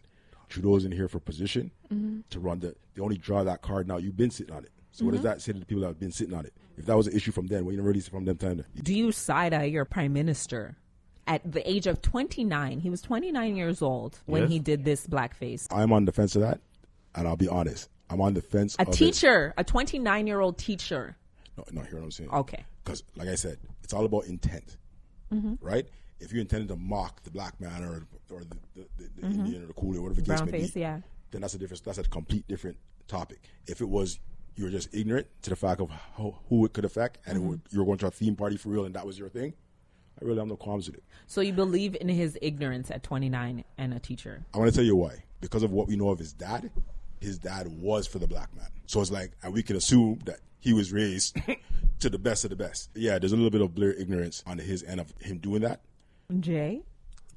Trudeau's 0.50 0.86
in 0.86 0.92
here 0.92 1.08
for 1.08 1.20
position 1.20 1.72
Mm-hmm. 1.94 2.20
to 2.30 2.40
run 2.40 2.60
the. 2.60 2.76
They 2.94 3.02
only 3.02 3.18
draw 3.18 3.44
that 3.44 3.62
card 3.62 3.88
now. 3.88 3.98
You've 3.98 4.18
been 4.18 4.32
sitting 4.32 4.54
on 4.56 4.64
it. 4.64 4.72
So 4.92 5.04
what 5.06 5.14
Mm-hmm. 5.14 5.24
does 5.24 5.24
that 5.24 5.42
say 5.42 5.54
to 5.54 5.60
the 5.60 5.66
people 5.66 5.82
that 5.82 5.88
have 5.88 6.00
been 6.00 6.12
sitting 6.12 6.34
on 6.36 6.46
it? 6.46 6.54
If 6.78 6.86
that 6.86 6.96
was 6.98 7.08
an 7.08 7.16
issue 7.16 7.32
from 7.32 7.48
then, 7.48 7.64
well, 7.66 7.72
you 7.72 7.78
never 7.78 7.90
released 7.90 8.08
it 8.08 8.12
from 8.12 8.26
them 8.26 8.38
time. 8.38 8.58
Then. 8.58 8.66
Do 8.84 8.94
you 8.94 9.12
side 9.12 9.54
eye 9.54 9.64
your 9.66 9.86
prime 9.86 10.14
minister 10.14 10.78
at 11.32 11.50
the 11.50 11.68
age 11.70 11.88
of 11.88 12.02
29? 12.02 12.80
He 12.80 12.90
was 12.90 13.02
29 13.02 13.56
years 13.56 13.82
old 13.82 14.20
when 14.26 14.44
Yes. 14.44 14.52
he 14.52 14.60
did 14.60 14.84
this 14.84 15.08
blackface. 15.08 15.68
I'm 15.72 15.94
on 15.94 16.04
the 16.06 16.12
fence 16.12 16.36
of 16.36 16.42
that, 16.42 16.60
and 17.16 17.28
I'll 17.28 17.38
be 17.38 17.48
honest. 17.48 17.90
I'm 18.10 18.20
on 18.20 18.34
the 18.34 18.42
fence. 18.42 18.76
A 18.78 18.82
of 18.82 18.90
it. 18.90 18.94
teacher, 18.94 19.54
a 19.58 19.64
29 19.64 20.28
year 20.28 20.42
old 20.42 20.58
teacher. 20.58 21.16
No, 21.58 21.64
no, 21.72 21.82
hear 21.82 21.96
what 22.00 22.04
I'm 22.04 22.12
saying? 22.12 22.30
Okay. 22.32 22.66
Because, 22.84 23.04
like 23.16 23.30
I 23.30 23.36
said, 23.36 23.58
it's 23.84 23.94
all 23.94 24.04
about 24.06 24.26
intent, 24.26 24.78
Mm-hmm. 25.34 25.54
right? 25.62 25.88
If 26.20 26.34
you 26.34 26.42
intended 26.42 26.68
to 26.68 26.76
mock 26.76 27.24
the 27.24 27.32
black 27.32 27.60
man 27.62 27.84
or 27.84 28.06
or 28.30 28.42
the, 28.44 28.58
the, 28.76 28.88
the, 28.98 29.10
the 29.22 29.28
Indian 29.28 29.64
or 29.64 29.68
the 29.68 29.74
coolie, 29.74 29.98
or 29.98 30.02
whatever 30.02 30.22
the 30.22 30.28
case 30.30 30.42
Mm-hmm. 30.42 30.52
May 30.52 30.60
face, 30.62 30.72
be, 30.72 30.82
yeah. 30.82 31.00
then 31.32 31.42
that's 31.42 31.54
a 31.54 31.58
different. 31.58 31.84
That's 31.86 31.98
a 31.98 32.04
complete 32.04 32.46
different 32.50 32.78
topic. 33.08 33.40
If 33.68 33.80
it 33.82 33.88
was 33.90 34.20
you 34.58 34.66
were 34.66 34.70
just 34.70 34.94
ignorant 34.94 35.28
to 35.44 35.50
the 35.50 35.56
fact 35.56 35.80
of 35.80 35.90
how, 35.90 36.38
who 36.50 36.66
it 36.66 36.74
could 36.74 36.84
affect, 36.86 37.20
and 37.26 37.38
Mm-hmm. 37.38 37.46
it 37.46 37.50
would, 37.50 37.62
you 37.72 37.80
were 37.80 37.86
going 37.86 37.98
to 38.00 38.08
a 38.08 38.12
theme 38.12 38.36
party 38.36 38.58
for 38.58 38.68
real, 38.70 38.84
and 38.86 38.94
that 38.96 39.06
was 39.06 39.18
your 39.18 39.30
thing, 39.30 39.54
I 40.22 40.26
really 40.26 40.40
have 40.40 40.48
no 40.48 40.56
qualms 40.56 40.88
with 40.88 40.98
it. 40.98 41.04
So 41.28 41.42
you 41.42 41.54
believe 41.54 41.98
in 42.00 42.08
his 42.10 42.38
ignorance 42.42 42.92
at 42.92 43.04
29 43.04 43.64
and 43.78 43.94
a 43.94 44.00
teacher. 44.00 44.46
I 44.54 44.60
want 44.60 44.70
to 44.72 44.76
tell 44.76 44.86
you 44.86 44.96
why. 44.96 45.24
Because 45.40 45.64
of 45.64 45.72
what 45.72 45.88
we 45.88 45.96
know 45.96 46.10
of 46.10 46.20
his 46.20 46.34
dad, 46.34 46.70
his 47.20 47.40
dad 47.40 47.68
was 47.68 48.06
for 48.06 48.20
the 48.20 48.28
black 48.28 48.56
man. 48.56 48.68
So 48.86 49.02
it's 49.02 49.12
like, 49.12 49.32
and 49.44 49.54
we 49.54 49.64
can 49.64 49.76
assume 49.76 50.20
that 50.26 50.40
he 50.60 50.74
was 50.74 50.92
raised 50.94 51.38
to 52.00 52.10
the 52.10 52.20
best 52.20 52.44
of 52.44 52.52
the 52.52 52.56
best. 52.56 52.90
Yeah, 52.94 53.18
there's 53.18 53.32
a 53.32 53.36
little 53.36 53.50
bit 53.50 53.62
of 53.62 53.74
blurred 53.74 53.96
ignorance 53.98 54.44
on 54.46 54.60
his 54.60 54.84
end 54.84 55.00
of 55.00 55.12
him 55.20 55.40
doing 55.40 55.62
that. 55.62 55.82
Jay? 56.40 56.84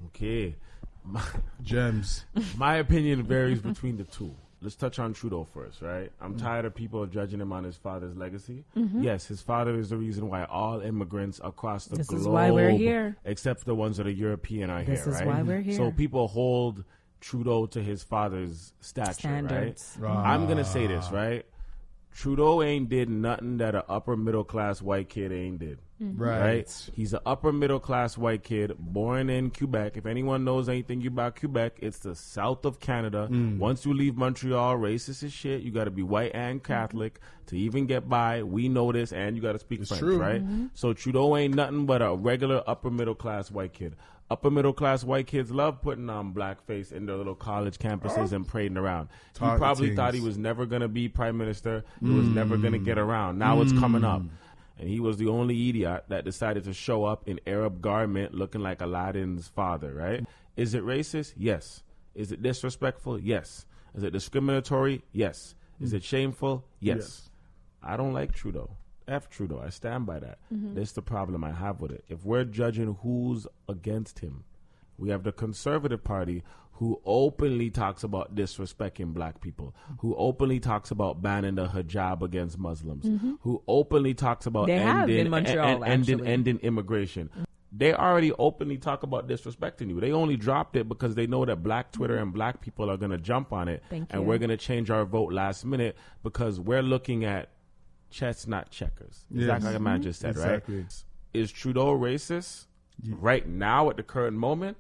Okay. 0.06 0.56
My, 1.04 1.22
Gems. 1.62 2.24
my 2.56 2.76
opinion 2.76 3.22
varies 3.22 3.60
between 3.60 3.96
the 3.96 4.04
two. 4.04 4.34
Let's 4.64 4.76
touch 4.76 4.98
on 4.98 5.12
Trudeau 5.12 5.46
first, 5.52 5.82
right? 5.82 6.10
I'm 6.22 6.34
mm-hmm. 6.34 6.44
tired 6.44 6.64
of 6.64 6.74
people 6.74 7.04
judging 7.04 7.38
him 7.38 7.52
on 7.52 7.64
his 7.64 7.76
father's 7.76 8.16
legacy. 8.16 8.64
Mm-hmm. 8.74 9.02
Yes, 9.02 9.26
his 9.26 9.42
father 9.42 9.78
is 9.78 9.90
the 9.90 9.98
reason 9.98 10.30
why 10.30 10.44
all 10.44 10.80
immigrants 10.80 11.38
across 11.44 11.84
the 11.84 11.96
This 11.96 12.06
globe, 12.06 12.20
is 12.20 12.26
why 12.26 12.50
we're 12.50 12.70
here. 12.70 13.16
except 13.26 13.66
the 13.66 13.74
ones 13.74 13.98
that 13.98 14.06
are 14.06 14.10
European, 14.10 14.70
are 14.70 14.82
This 14.82 15.04
here, 15.04 15.12
is 15.12 15.18
right? 15.18 15.26
why 15.26 15.42
we're 15.42 15.60
here. 15.60 15.76
So 15.76 15.92
people 15.92 16.28
hold 16.28 16.82
Trudeau 17.20 17.66
to 17.66 17.82
his 17.82 18.02
father's 18.02 18.72
stature, 18.80 19.12
Standards. 19.12 19.96
right? 20.00 20.10
I'm 20.10 20.46
gonna 20.46 20.64
say 20.64 20.86
this, 20.86 21.10
right? 21.10 21.44
Trudeau 22.14 22.62
ain't 22.62 22.88
did 22.88 23.10
nothing 23.10 23.58
that 23.58 23.74
a 23.74 23.84
upper 23.90 24.16
middle 24.16 24.44
class 24.44 24.80
white 24.80 25.10
kid 25.10 25.30
ain't 25.30 25.58
did. 25.58 25.78
Mm-hmm. 26.02 26.22
Right. 26.22 26.40
Right? 26.40 26.90
He's 26.94 27.12
an 27.12 27.20
upper 27.24 27.52
middle 27.52 27.78
class 27.78 28.18
white 28.18 28.42
kid 28.42 28.74
born 28.78 29.30
in 29.30 29.50
Quebec. 29.50 29.96
If 29.96 30.06
anyone 30.06 30.44
knows 30.44 30.68
anything 30.68 31.06
about 31.06 31.38
Quebec, 31.38 31.78
it's 31.80 31.98
the 31.98 32.14
south 32.14 32.64
of 32.64 32.80
Canada. 32.80 33.28
Once 33.30 33.86
you 33.86 33.94
leave 33.94 34.16
Montreal, 34.16 34.76
racist 34.76 35.22
as 35.22 35.32
shit. 35.32 35.62
You 35.62 35.70
got 35.70 35.84
to 35.84 35.90
be 35.90 36.02
white 36.02 36.32
and 36.34 36.62
mm-hmm. 36.62 36.72
Catholic 36.72 37.20
to 37.46 37.56
even 37.56 37.86
get 37.86 38.08
by. 38.08 38.42
We 38.42 38.68
know 38.68 38.90
this, 38.90 39.12
and 39.12 39.36
you 39.36 39.42
got 39.42 39.52
to 39.52 39.58
speak 39.58 39.86
French, 39.86 40.00
true. 40.00 40.18
right? 40.18 40.42
Mm-hmm. 40.42 40.66
So 40.74 40.92
Trudeau 40.92 41.36
ain't 41.36 41.54
nothing 41.54 41.86
but 41.86 42.02
a 42.02 42.14
regular 42.14 42.62
upper 42.66 42.90
middle 42.90 43.14
class 43.14 43.50
white 43.50 43.72
kid. 43.72 43.94
Upper 44.30 44.50
middle 44.50 44.72
class 44.72 45.04
white 45.04 45.26
kids 45.26 45.50
love 45.50 45.82
putting 45.82 46.08
on 46.08 46.32
blackface 46.32 46.90
in 46.92 47.04
their 47.04 47.16
little 47.16 47.34
college 47.34 47.78
campuses 47.78 48.32
and 48.32 48.48
parading 48.48 48.78
around. 48.78 49.10
He 49.34 49.40
probably 49.40 49.94
thought 49.94 50.14
he 50.14 50.20
was 50.20 50.38
never 50.38 50.64
going 50.64 50.80
to 50.80 50.88
be 50.88 51.08
prime 51.08 51.36
minister. 51.36 51.84
He 52.00 52.08
was 52.08 52.26
never 52.26 52.56
going 52.56 52.72
to 52.72 52.78
get 52.78 52.98
around. 52.98 53.38
Now 53.38 53.60
it's 53.60 53.72
coming 53.72 54.02
up. 54.02 54.22
And 54.78 54.88
he 54.88 54.98
was 55.00 55.18
the 55.18 55.28
only 55.28 55.68
idiot 55.68 56.04
that 56.08 56.24
decided 56.24 56.64
to 56.64 56.72
show 56.72 57.04
up 57.04 57.28
in 57.28 57.40
Arab 57.46 57.80
garment 57.80 58.34
looking 58.34 58.60
like 58.60 58.80
Aladdin's 58.80 59.48
father, 59.48 59.94
right? 59.94 60.24
Is 60.56 60.74
it 60.74 60.84
racist? 60.84 61.34
Yes. 61.36 61.82
Is 62.14 62.32
it 62.32 62.42
disrespectful? 62.42 63.20
Yes. 63.20 63.66
Is 63.94 64.02
it 64.02 64.12
discriminatory? 64.12 65.02
Yes. 65.12 65.54
Is 65.80 65.92
it 65.92 66.02
shameful? 66.02 66.64
Yes. 66.80 66.96
Yes. 66.96 67.30
I 67.82 67.96
don't 67.96 68.12
like 68.12 68.32
Trudeau. 68.32 68.70
F 69.06 69.28
Trudeau. 69.28 69.62
I 69.64 69.68
stand 69.68 70.06
by 70.06 70.18
that. 70.18 70.38
Mm-hmm. 70.52 70.74
That's 70.74 70.92
the 70.92 71.02
problem 71.02 71.44
I 71.44 71.52
have 71.52 71.80
with 71.80 71.92
it. 71.92 72.04
If 72.08 72.24
we're 72.24 72.44
judging 72.44 72.96
who's 73.02 73.46
against 73.68 74.20
him, 74.20 74.44
we 74.96 75.10
have 75.10 75.24
the 75.24 75.32
Conservative 75.32 76.02
Party 76.02 76.42
who 76.78 77.00
openly 77.04 77.70
talks 77.70 78.02
about 78.02 78.34
disrespecting 78.34 79.14
black 79.14 79.40
people, 79.40 79.74
who 80.00 80.14
openly 80.16 80.58
talks 80.58 80.90
about 80.90 81.22
banning 81.22 81.54
the 81.54 81.66
hijab 81.66 82.22
against 82.22 82.58
Muslims, 82.58 83.04
mm-hmm. 83.04 83.34
who 83.42 83.62
openly 83.68 84.12
talks 84.12 84.46
about 84.46 84.66
They 84.66 84.78
have 84.78 85.02
ending, 85.02 85.26
in 85.26 85.30
Montreal, 85.30 85.66
en- 85.66 85.82
en- 85.84 85.90
ending, 85.90 86.14
actually. 86.14 86.32
ending 86.32 86.58
immigration. 86.58 87.30
They 87.70 87.92
already 87.92 88.32
openly 88.32 88.78
talk 88.78 89.02
about 89.04 89.28
disrespecting 89.28 89.88
you. 89.88 90.00
They 90.00 90.12
only 90.12 90.36
dropped 90.36 90.74
it 90.76 90.88
because 90.88 91.14
they 91.14 91.26
know 91.26 91.44
that 91.44 91.62
black 91.62 91.92
Twitter 91.92 92.16
and 92.16 92.32
black 92.32 92.60
people 92.60 92.90
are 92.90 92.96
going 92.96 93.10
to 93.12 93.18
jump 93.18 93.52
on 93.52 93.68
it, 93.68 93.82
Thank 93.90 94.12
and 94.12 94.22
you. 94.22 94.28
we're 94.28 94.38
going 94.38 94.50
to 94.50 94.56
change 94.56 94.90
our 94.90 95.04
vote 95.04 95.32
last 95.32 95.64
minute 95.64 95.96
because 96.22 96.58
we're 96.58 96.82
looking 96.82 97.24
at 97.24 97.50
chess, 98.10 98.46
not 98.48 98.70
checkers. 98.70 99.24
Yes. 99.30 99.42
Exactly 99.42 99.66
like 99.68 99.76
a 99.76 99.80
man 99.80 99.94
mm-hmm. 99.96 100.02
just 100.04 100.20
said, 100.20 100.30
Exactly. 100.30 100.78
right? 100.78 101.04
Is 101.32 101.52
Trudeau 101.52 101.96
racist 101.96 102.66
right 103.08 103.46
now 103.48 103.90
at 103.90 103.96
the 103.96 104.02
current 104.04 104.36
moment? 104.36 104.76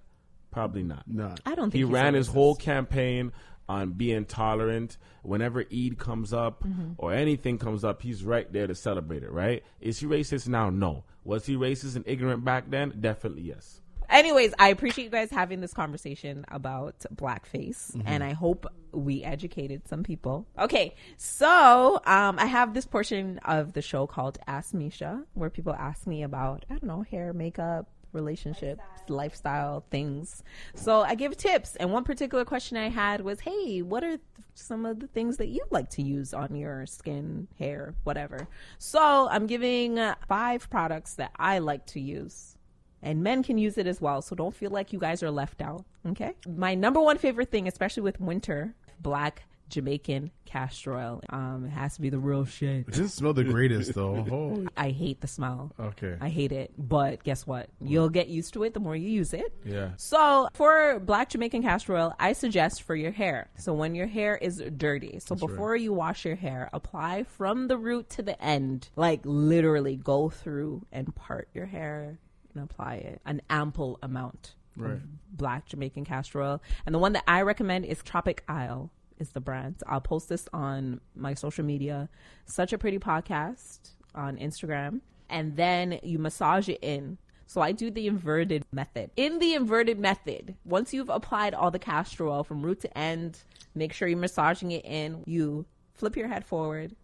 Probably 0.54 0.82
not. 0.82 1.04
Not. 1.06 1.40
I 1.44 1.54
don't 1.54 1.70
think 1.70 1.74
He 1.74 1.84
ran 1.84 2.14
his 2.14 2.28
whole 2.28 2.54
campaign 2.54 3.32
on 3.68 3.90
being 3.92 4.24
tolerant. 4.24 4.96
Whenever 5.22 5.64
Eid 5.72 5.98
comes 5.98 6.32
up 6.32 6.62
Mm-hmm. 6.64 6.92
or 6.98 7.12
anything 7.12 7.58
comes 7.58 7.82
up, 7.84 8.00
he's 8.02 8.24
right 8.24 8.50
there 8.52 8.66
to 8.66 8.74
celebrate 8.74 9.22
it, 9.22 9.32
right? 9.32 9.62
Is 9.80 9.98
he 9.98 10.06
racist 10.06 10.48
now? 10.48 10.70
No. 10.70 11.04
Was 11.24 11.44
he 11.46 11.56
racist 11.56 11.96
and 11.96 12.04
ignorant 12.06 12.44
back 12.44 12.70
then? 12.70 12.94
Definitely 13.00 13.42
yes. 13.42 13.80
Anyways, 14.10 14.52
I 14.58 14.68
appreciate 14.68 15.04
you 15.04 15.10
guys 15.10 15.30
having 15.30 15.62
this 15.62 15.72
conversation 15.72 16.44
about 16.48 17.06
blackface, 17.16 17.90
Mm-hmm. 17.96 18.02
and 18.06 18.22
I 18.22 18.34
hope 18.34 18.66
we 18.92 19.24
educated 19.24 19.88
some 19.88 20.02
people. 20.02 20.46
Okay, 20.58 20.94
so 21.16 21.94
um, 22.04 22.38
I 22.38 22.44
have 22.44 22.74
this 22.74 22.84
portion 22.84 23.38
of 23.46 23.72
the 23.72 23.80
show 23.80 24.06
called 24.06 24.38
Ask 24.46 24.74
Mesha, 24.74 25.24
where 25.32 25.48
people 25.48 25.72
ask 25.72 26.06
me 26.06 26.22
about 26.22 26.66
I 26.68 26.74
don't 26.74 26.84
know 26.84 27.00
hair, 27.00 27.32
makeup, 27.32 27.88
relationships, 28.14 28.82
lifestyle 29.08 29.84
things. 29.90 30.42
So 30.74 31.02
I 31.02 31.14
give 31.14 31.36
tips, 31.36 31.76
and 31.76 31.92
one 31.92 32.04
particular 32.04 32.44
question 32.44 32.76
I 32.76 32.88
had 32.88 33.20
was, 33.20 33.40
"Hey, 33.40 33.82
what 33.82 34.04
are 34.04 34.16
th- 34.16 34.20
some 34.54 34.86
of 34.86 35.00
the 35.00 35.06
things 35.08 35.36
that 35.38 35.48
you 35.48 35.64
like 35.70 35.90
to 35.90 36.02
use 36.02 36.32
on 36.32 36.54
your 36.54 36.86
skin, 36.86 37.48
hair, 37.58 37.94
whatever?" 38.04 38.48
So 38.78 39.28
I'm 39.28 39.46
giving 39.46 39.98
five 40.28 40.70
products 40.70 41.14
that 41.14 41.32
I 41.36 41.58
like 41.58 41.86
to 41.86 42.00
use 42.00 42.56
and 43.04 43.22
men 43.22 43.42
can 43.42 43.58
use 43.58 43.76
it 43.78 43.86
as 43.86 44.00
well. 44.00 44.22
So 44.22 44.34
don't 44.34 44.54
feel 44.54 44.70
like 44.70 44.92
you 44.92 44.98
guys 44.98 45.22
are 45.22 45.30
left 45.30 45.60
out. 45.60 45.84
Okay. 46.06 46.34
My 46.48 46.74
number 46.74 47.00
one 47.00 47.18
favorite 47.18 47.50
thing, 47.50 47.68
especially 47.68 48.02
with 48.02 48.18
winter, 48.18 48.74
black 49.00 49.44
Jamaican 49.74 50.30
castor 50.44 50.96
oil. 50.96 51.20
Um, 51.30 51.64
it 51.66 51.70
has 51.70 51.94
to 51.96 52.00
be 52.00 52.08
the 52.10 52.18
real 52.18 52.44
shit. 52.44 52.86
It 52.86 52.90
doesn't 52.90 53.08
smell 53.08 53.32
the 53.32 53.42
greatest 53.42 53.92
though. 53.94 54.64
I 54.76 54.90
hate 54.90 55.20
the 55.20 55.26
smell. 55.26 55.72
okay. 55.80 56.16
I 56.20 56.28
hate 56.28 56.52
it. 56.52 56.72
But 56.78 57.24
guess 57.24 57.44
what? 57.46 57.68
You'll 57.80 58.08
get 58.08 58.28
used 58.28 58.52
to 58.54 58.62
it 58.62 58.72
the 58.72 58.78
more 58.80 58.94
you 58.94 59.08
use 59.08 59.34
it. 59.34 59.52
Yeah. 59.64 59.90
So 59.96 60.48
for 60.54 61.00
black 61.00 61.30
Jamaican 61.30 61.62
castor 61.62 61.96
oil, 61.96 62.14
I 62.20 62.34
suggest 62.34 62.82
for 62.82 62.94
your 62.94 63.10
hair. 63.10 63.50
So 63.56 63.74
when 63.74 63.96
your 63.96 64.06
hair 64.06 64.36
is 64.36 64.62
dirty, 64.76 65.18
so 65.18 65.34
before 65.34 65.74
you 65.74 65.92
wash 65.92 66.24
your 66.24 66.36
hair, 66.36 66.70
apply 66.72 67.24
from 67.24 67.66
the 67.66 67.76
root 67.76 68.08
to 68.10 68.22
the 68.22 68.40
end. 68.42 68.88
Like 68.94 69.20
literally 69.24 69.96
go 69.96 70.30
through 70.30 70.86
and 70.92 71.12
part 71.16 71.48
your 71.52 71.66
hair 71.66 72.18
and 72.54 72.62
apply 72.62 72.94
it. 72.96 73.20
An 73.26 73.42
ample 73.50 73.98
amount 74.02 74.54
Right. 74.76 74.94
of 74.94 75.02
black 75.36 75.66
Jamaican 75.66 76.04
castor 76.04 76.42
oil. 76.42 76.60
And 76.84 76.92
the 76.92 76.98
one 76.98 77.12
that 77.12 77.22
I 77.28 77.42
recommend 77.42 77.84
is 77.84 78.02
Tropic 78.02 78.42
Isle 78.48 78.90
is 79.18 79.30
the 79.30 79.40
brand. 79.40 79.76
I'll 79.86 80.00
post 80.00 80.28
this 80.28 80.48
on 80.52 81.00
my 81.14 81.34
social 81.34 81.64
media. 81.64 82.08
Such 82.46 82.72
a 82.72 82.78
pretty 82.78 82.98
podcast 82.98 83.90
on 84.14 84.36
Instagram. 84.36 85.00
And 85.28 85.56
then 85.56 85.98
you 86.02 86.18
massage 86.18 86.68
it 86.68 86.78
in. 86.82 87.18
So 87.46 87.60
I 87.60 87.72
do 87.72 87.90
the 87.90 88.06
inverted 88.06 88.64
method. 88.72 89.10
In 89.16 89.38
the 89.38 89.54
inverted 89.54 89.98
method, 89.98 90.54
once 90.64 90.92
you've 90.92 91.08
applied 91.08 91.54
all 91.54 91.70
the 91.70 91.78
castor 91.78 92.26
oil 92.26 92.42
from 92.42 92.62
root 92.62 92.80
to 92.80 92.98
end, 92.98 93.38
make 93.74 93.92
sure 93.92 94.08
you're 94.08 94.18
massaging 94.18 94.72
it 94.72 94.84
in. 94.84 95.22
You 95.26 95.66
flip 95.94 96.16
your 96.16 96.28
head 96.28 96.44
forward 96.44 96.94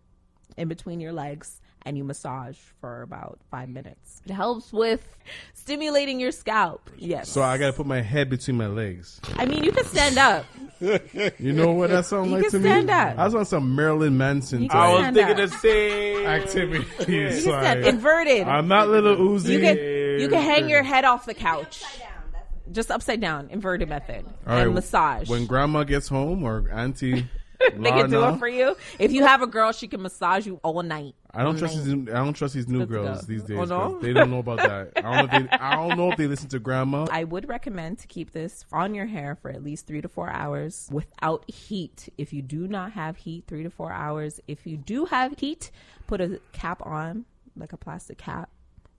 in 0.56 0.68
between 0.68 1.00
your 1.00 1.12
legs 1.12 1.60
and 1.82 1.96
you 1.96 2.04
massage 2.04 2.56
for 2.80 3.02
about 3.02 3.38
five 3.50 3.68
minutes. 3.68 4.20
It 4.26 4.32
helps 4.32 4.72
with 4.72 5.16
stimulating 5.54 6.20
your 6.20 6.32
scalp. 6.32 6.90
Yes. 6.98 7.28
So 7.28 7.42
I 7.42 7.56
gotta 7.58 7.72
put 7.72 7.86
my 7.86 8.00
head 8.00 8.28
between 8.28 8.56
my 8.56 8.66
legs. 8.66 9.20
I 9.36 9.46
mean, 9.46 9.64
you 9.64 9.72
can 9.72 9.84
stand 9.84 10.18
up. 10.18 10.44
You 11.38 11.52
know 11.52 11.72
what 11.72 11.90
that 11.90 12.06
sounds 12.06 12.30
like 12.30 12.42
can 12.42 12.50
to 12.52 12.58
me? 12.58 12.90
up. 12.92 13.18
I 13.18 13.24
was 13.26 13.34
on 13.34 13.44
some 13.44 13.74
Marilyn 13.76 14.16
Manson 14.16 14.62
You 14.62 14.68
I 14.70 14.92
was 14.92 15.04
thinking 15.14 15.22
up. 15.30 15.36
the 15.36 15.48
same. 15.48 16.26
activity. 16.26 16.86
You 17.00 17.28
can 17.28 17.40
Sorry. 17.40 17.64
stand 17.64 17.84
inverted. 17.84 18.48
I'm 18.48 18.66
not 18.68 18.88
Lil 18.88 19.02
Uzi. 19.16 19.50
you 19.50 19.60
can 19.60 19.76
you 20.20 20.28
can 20.28 20.42
hang 20.42 20.68
your 20.68 20.82
head 20.82 21.04
off 21.04 21.26
the 21.26 21.34
couch. 21.34 21.82
just 22.72 22.90
upside 22.90 23.20
down, 23.20 23.48
inverted 23.50 23.88
method, 23.88 24.24
All 24.46 24.56
and 24.56 24.66
right, 24.68 24.74
massage. 24.74 25.28
When 25.28 25.46
grandma 25.46 25.82
gets 25.84 26.08
home 26.08 26.44
or 26.44 26.68
auntie, 26.70 27.28
they 27.76 27.90
can 27.90 28.10
do 28.10 28.24
it 28.24 28.38
for 28.38 28.48
you. 28.48 28.76
If 28.98 29.12
you 29.12 29.24
have 29.24 29.42
a 29.42 29.46
girl, 29.46 29.72
she 29.72 29.88
can 29.88 30.02
massage 30.02 30.46
you 30.46 30.60
all 30.62 30.82
night. 30.82 31.14
I 31.32 31.42
don't 31.42 31.58
trust 31.58 31.84
these. 31.84 31.92
I 31.92 32.14
don't 32.14 32.32
trust 32.32 32.54
these 32.54 32.68
new 32.68 32.80
Let's 32.80 32.90
girls 32.90 33.20
go. 33.20 33.26
these 33.26 33.42
days. 33.42 33.58
Oh, 33.58 33.64
no? 33.64 33.98
They 34.00 34.12
don't 34.12 34.30
know 34.30 34.38
about 34.38 34.58
that. 34.58 34.92
I 34.96 35.00
don't 35.02 35.30
know. 35.30 35.38
If 35.38 35.50
they, 35.50 35.56
I 35.56 35.76
don't 35.76 35.96
know 35.96 36.10
if 36.10 36.16
they 36.16 36.26
listen 36.26 36.48
to 36.50 36.58
grandma. 36.58 37.06
I 37.10 37.24
would 37.24 37.48
recommend 37.48 37.98
to 38.00 38.06
keep 38.06 38.32
this 38.32 38.64
on 38.72 38.94
your 38.94 39.06
hair 39.06 39.36
for 39.36 39.50
at 39.50 39.62
least 39.62 39.86
three 39.86 40.00
to 40.00 40.08
four 40.08 40.30
hours 40.30 40.88
without 40.90 41.48
heat. 41.50 42.08
If 42.18 42.32
you 42.32 42.42
do 42.42 42.66
not 42.66 42.92
have 42.92 43.16
heat, 43.16 43.44
three 43.46 43.62
to 43.62 43.70
four 43.70 43.92
hours. 43.92 44.40
If 44.48 44.66
you 44.66 44.76
do 44.76 45.04
have 45.06 45.38
heat, 45.38 45.70
put 46.06 46.20
a 46.20 46.40
cap 46.52 46.84
on, 46.84 47.26
like 47.56 47.72
a 47.72 47.76
plastic 47.76 48.18
cap, 48.18 48.50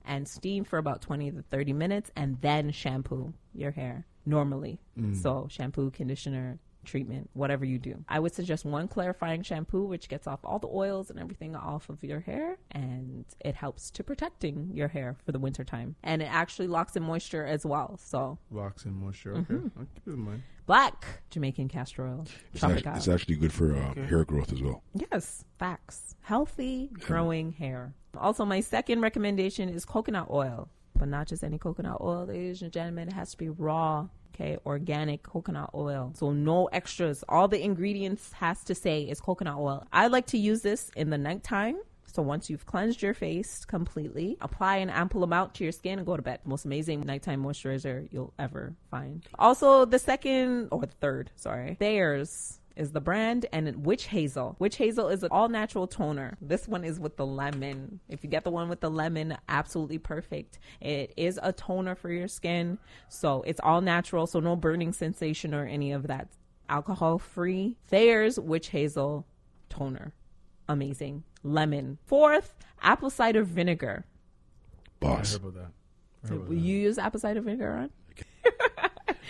and 0.06 0.28
steam 0.28 0.64
for 0.64 0.78
about 0.78 1.02
20 1.02 1.32
to 1.32 1.42
30 1.44 1.74
minutes, 1.74 2.12
and 2.16 2.40
then 2.42 2.72
shampoo 2.72 3.34
your 3.54 3.72
hair 3.72 4.06
normally. 4.26 4.80
Mm. 4.98 5.22
So, 5.22 5.48
shampoo, 5.50 5.92
conditioner, 5.92 6.60
treatment, 6.86 7.30
whatever 7.34 7.64
you 7.66 7.78
do. 7.80 8.04
I 8.10 8.20
would 8.20 8.34
suggest 8.34 8.66
one 8.66 8.88
clarifying 8.88 9.44
shampoo, 9.44 9.84
which 9.86 10.10
gets 10.10 10.28
off 10.28 10.40
all 10.44 10.60
the 10.60 10.68
oils 10.68 11.10
and 11.10 11.20
everything 11.20 11.56
off 11.56 11.90
of 11.90 12.04
your 12.04 12.20
hair, 12.22 12.58
and 12.72 13.26
it 13.40 13.56
helps 13.56 13.92
to 13.92 14.04
protecting 14.04 14.72
your 14.74 14.88
hair 14.88 15.16
for 15.26 15.32
the 15.32 15.40
winter 15.40 15.64
time. 15.64 15.96
And 16.04 16.22
it 16.22 16.30
actually 16.32 16.68
locks 16.68 16.96
in 16.96 17.04
moisture 17.04 17.46
as 17.46 17.66
well. 17.66 17.98
So, 18.02 18.38
Locks 18.50 18.86
in 18.86 18.94
moisture. 18.96 19.34
Okay, 19.36 19.54
Mm-hmm. 19.54 19.80
I'll 19.80 19.86
keep 19.94 20.08
it 20.08 20.12
in 20.12 20.20
mind. 20.20 20.44
black 20.66 21.06
Jamaican 21.30 21.68
castor 21.68 22.08
oil. 22.08 22.26
It's, 22.54 22.62
Chop 22.62 22.72
actually, 22.72 22.92
it's 22.94 23.08
actually 23.08 23.36
good 23.36 23.54
for 23.54 23.76
uh, 23.76 23.94
hair 24.08 24.24
growth 24.26 24.52
as 24.54 24.62
well. 24.62 24.84
Yes, 25.12 25.46
facts. 25.60 26.16
Healthy, 26.22 26.90
growing 27.00 27.52
hair. 27.54 27.94
Also, 28.18 28.44
my 28.46 28.60
second 28.60 29.02
recommendation 29.02 29.70
is 29.70 29.86
coconut 29.86 30.28
oil, 30.30 30.70
but 30.98 31.08
not 31.08 31.28
just 31.28 31.44
any 31.44 31.58
coconut 31.58 31.98
oil, 32.02 32.26
ladies 32.26 32.62
and 32.62 32.72
gentlemen. 32.72 33.08
It 33.08 33.14
has 33.14 33.32
to 33.32 33.38
be 33.38 33.50
raw, 33.50 34.08
okay, 34.34 34.58
organic 34.66 35.24
coconut 35.24 35.72
oil. 35.74 36.12
So 36.16 36.32
no 36.32 36.68
extras. 36.68 37.24
All 37.30 37.48
the 37.48 37.64
ingredients 37.64 38.34
has 38.34 38.64
to 38.66 38.76
say 38.76 39.04
is 39.04 39.20
coconut 39.20 39.58
oil. 39.58 39.86
I 39.92 40.08
like 40.08 40.28
to 40.28 40.38
use 40.38 40.62
this 40.62 40.92
in 40.96 41.10
the 41.10 41.18
nighttime. 41.18 41.78
So 42.08 42.22
once 42.22 42.50
you've 42.50 42.66
cleansed 42.66 43.02
your 43.02 43.14
face 43.14 43.64
completely, 43.64 44.38
apply 44.42 44.78
an 44.78 44.90
ample 44.90 45.24
amount 45.24 45.54
to 45.56 45.64
your 45.64 45.72
skin 45.72 45.98
and 45.98 46.06
go 46.06 46.18
to 46.18 46.22
bed. 46.22 46.40
Most 46.44 46.66
amazing 46.66 47.02
nighttime 47.02 47.42
moisturizer 47.42 48.08
you'll 48.12 48.34
ever 48.38 48.76
find. 48.90 49.26
Also, 49.40 49.86
the 49.86 50.00
second 50.00 50.68
or 50.72 50.82
the 50.82 50.88
third, 50.88 51.32
sorry, 51.38 51.78
Thayer's 51.80 52.60
is 52.76 52.92
the 52.92 53.02
brand 53.02 53.46
and 53.52 53.86
witch 53.86 54.08
hazel. 54.08 54.56
Witch 54.60 54.78
hazel 54.78 55.08
is 55.10 55.24
an 55.24 55.30
all 55.32 55.50
natural 55.50 55.88
toner. 55.88 56.38
This 56.42 56.68
one 56.68 56.84
is 56.84 57.00
with 57.00 57.18
the 57.18 57.26
lemon. 57.26 58.00
If 58.10 58.24
you 58.24 58.30
get 58.30 58.44
the 58.44 58.52
one 58.52 58.70
with 58.70 58.80
the 58.80 58.90
lemon 58.90 59.38
absolutely 59.50 59.98
perfect. 59.98 60.60
It 60.80 61.14
is 61.18 61.40
a 61.42 61.52
toner 61.52 61.96
for 61.96 62.10
your 62.12 62.28
skin. 62.28 62.78
So 63.10 63.44
it's 63.44 63.60
all 63.62 63.82
natural. 63.82 64.28
So 64.28 64.40
no 64.40 64.56
burning 64.56 64.94
sensation 64.94 65.54
or 65.54 65.66
any 65.66 65.92
of 65.92 66.08
that. 66.08 66.30
Alcohol 66.70 67.18
free 67.20 67.78
thayer's 67.88 68.40
witch 68.40 68.70
hazel 68.70 69.28
toner. 69.70 70.14
Amazing. 70.70 71.24
Lemon. 71.44 71.98
Fourth 72.06 72.56
apple 72.82 73.10
cider 73.10 73.44
vinegar. 73.44 74.06
I 75.02 75.06
Boss. 75.06 75.34
heard 75.34 75.42
about 75.42 75.54
that. 75.56 76.30
Heard 76.30 76.38
about 76.42 76.52
you 76.52 76.58
use 76.58 76.98
apple 76.98 77.20
cider 77.20 77.42
vinegar 77.42 77.74
on 77.74 77.90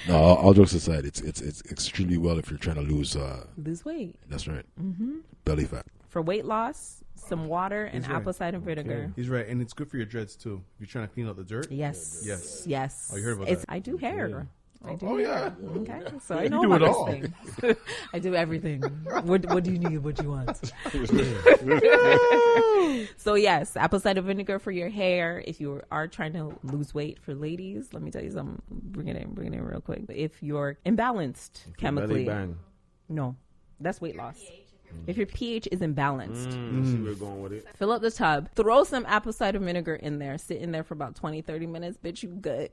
No, 0.08 0.16
all, 0.18 0.36
all 0.38 0.54
jokes 0.54 0.74
aside, 0.74 1.06
it's 1.06 1.22
it's 1.22 1.42
it's 1.42 1.62
extremely 1.72 2.18
well 2.18 2.40
if 2.40 2.50
you're 2.50 2.60
trying 2.60 2.78
to 2.78 2.82
lose. 2.82 3.16
Uh, 3.16 3.46
lose 3.58 3.86
weight 3.86 4.16
that's 4.30 4.48
right. 4.48 4.66
Mm-hmm. 4.82 5.20
Belly 5.46 5.66
fat. 5.66 5.86
for 6.10 6.22
weight 6.22 6.46
loss 6.46 7.04
some 7.16 7.48
water 7.48 7.86
and 7.86 8.08
right. 8.08 8.16
apple 8.18 8.34
cider 8.34 8.60
vinegar 8.60 9.08
that. 9.08 9.14
He's 9.16 9.30
right, 9.30 9.48
and 9.48 9.62
it's 9.62 9.74
good 9.74 9.90
for 9.90 9.98
your 9.98 10.06
dreads 10.06 10.36
too. 10.36 10.62
If 10.76 10.82
you're 10.82 10.88
trying 10.88 11.08
to 11.08 11.14
clean 11.14 11.28
out 11.28 11.38
the 11.38 11.44
dirt. 11.44 11.72
Yes. 11.72 12.24
Yes. 12.26 12.64
Yes. 12.66 13.12
Oh, 13.14 13.18
you 13.18 13.24
heard 13.24 13.38
about 13.38 13.50
it's, 13.50 13.62
that. 13.62 13.72
I 13.72 13.80
do 13.80 13.98
hair. 13.98 14.48
I 14.84 14.96
do. 14.96 15.08
Oh 15.08 15.18
yeah. 15.18 15.52
Okay. 15.78 16.02
So 16.26 16.38
I 16.38 16.44
You 16.44 16.50
do 16.50 16.74
it 16.74 16.82
all. 16.82 17.06
things. 17.06 17.30
I 18.14 18.20
do 18.20 18.34
everything. 18.34 18.82
What 19.24 19.46
What 19.46 19.64
do 19.64 19.72
you 19.72 19.78
need? 19.78 20.00
What 20.00 20.16
do 20.16 20.24
you 20.24 20.32
want? 20.32 20.58
so 23.18 23.36
yes, 23.36 23.76
apple 23.78 24.00
cider 24.00 24.22
vinegar 24.22 24.60
for 24.60 24.72
your 24.72 24.90
hair. 24.90 25.44
If 25.46 25.60
you 25.62 25.82
are 25.92 26.08
trying 26.08 26.34
to 26.34 26.58
lose 26.64 26.94
weight 26.94 27.20
for 27.20 27.34
ladies, 27.36 27.90
let 27.94 28.02
me 28.02 28.12
tell 28.12 28.24
you 28.24 28.32
something. 28.32 28.62
Bring 28.70 29.08
it 29.08 29.18
in. 29.18 29.34
Bring 29.34 29.54
it 29.54 29.58
in 29.58 29.64
real 29.64 29.82
quick. 29.82 30.04
If 30.10 30.42
you're 30.42 30.78
imbalanced 30.86 31.64
Belly 31.66 31.76
chemically, 31.78 32.26
bang. 32.26 32.58
no, 33.10 33.36
that's 33.80 34.02
weight 34.02 34.16
loss. 34.16 34.40
If 35.08 35.18
your 35.18 35.26
pH 35.26 35.68
is 35.72 35.80
imbalanced, 35.80 36.48
Mm, 36.72 36.86
see 36.86 37.00
we're 37.00 37.16
going 37.16 37.42
with 37.42 37.54
it. 37.54 37.68
fill 37.76 37.92
up 37.92 38.02
the 38.04 38.12
tub, 38.12 38.50
throw 38.56 38.84
some 38.84 39.04
apple 39.08 39.34
cider 39.34 39.58
vinegar 39.60 39.96
in 39.96 40.20
there, 40.20 40.38
sit 40.38 40.58
in 40.62 40.72
there 40.72 40.84
for 40.84 40.94
about 40.94 41.16
20, 41.16 41.42
30 41.42 41.66
minutes. 41.66 41.98
Bitch, 42.04 42.22
you 42.24 42.30
good. 42.30 42.70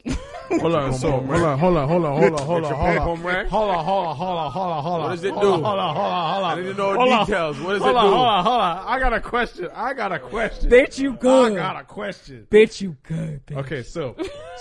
Hold 0.61 0.75
on. 0.75 0.93
So 0.93 1.11
hold 1.21 1.43
on. 1.43 1.59
Hold 1.59 1.77
on. 1.79 1.89
Hold 1.89 2.05
on. 2.05 2.17
Hold 2.17 2.35
on. 2.35 2.47
Hold 2.47 2.65
on. 2.65 2.77
Hold 2.77 2.99
on. 2.99 3.09
Hold 3.49 3.71
on, 3.71 3.85
hold 3.85 3.99
on, 4.09 4.17
hold 4.17 4.39
on, 4.39 4.53
hold 4.53 4.71
on, 4.71 4.83
hold 4.83 4.95
on. 4.95 5.03
What 5.03 5.09
does 5.11 5.25
it 5.25 5.31
Hold 5.31 5.43
do? 5.43 5.53
on, 5.53 5.63
hold 5.63 5.79
on, 5.79 5.95
hold 5.97 6.07
on, 6.07 6.35
hold 6.35 6.45
on. 6.45 6.59
I 6.59 6.61
need 6.61 6.69
to 6.69 6.75
know 6.75 6.95
Hold 6.95 7.13
on. 7.13 7.27
details. 7.27 7.59
What 7.61 7.73
does 7.75 7.83
Hold 7.83 7.95
it 7.95 7.97
on, 7.99 8.05
do? 8.05 8.11
hold 8.11 8.29
on, 8.29 8.45
hold 8.45 8.61
on. 8.61 8.87
I 8.87 8.99
got 9.01 9.13
a 9.15 9.21
question. 9.21 9.69
I 9.75 9.95
got 9.95 10.13
a 10.13 10.19
question. 10.19 10.71
Bitch, 10.71 10.99
you 10.99 11.15
good. 11.15 11.53
I 11.53 11.57
got 11.57 11.81
a 11.81 11.85
question. 11.85 12.47
Bitch, 12.51 12.81
you 12.81 12.97
good. 13.05 13.47
Bitch. 13.47 13.57
Okay, 13.57 13.83
so, 13.83 14.17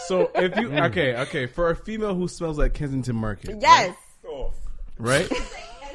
so 0.08 0.32
if 0.36 0.56
you 0.58 0.72
okay, 0.74 1.16
okay, 1.18 1.46
for 1.48 1.70
a 1.70 1.76
female 1.76 2.16
who 2.16 2.28
smells 2.28 2.58
like 2.58 2.74
Kensington 2.74 3.16
Market, 3.16 3.58
Yes. 3.62 3.96
right? 4.98 5.30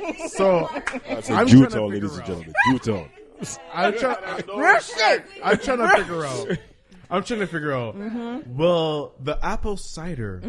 So 0.29 0.69
That's 1.09 1.31
I'm 1.31 1.47
a 1.47 1.51
trying 1.51 1.63
to 1.65 1.71
tone, 1.71 1.93
figure 1.93 2.09
ladies 2.09 2.13
and 2.13 2.21
out. 2.21 2.27
gentlemen. 2.27 2.55
Jew 2.71 2.79
tone. 2.79 3.11
I'm 3.75 3.99
trying. 3.99 4.43
Real 4.57 4.79
shit. 4.81 5.25
I'm 5.43 5.59
trying 5.59 5.79
to 5.79 5.89
figure 5.97 6.25
out. 6.25 6.49
I'm 7.11 7.23
trying 7.25 7.41
to 7.41 7.47
figure 7.47 7.73
out. 7.73 7.97
Mm-hmm. 7.97 8.57
Will 8.57 9.15
the 9.21 9.39
apple 9.45 9.77
cider 9.77 10.41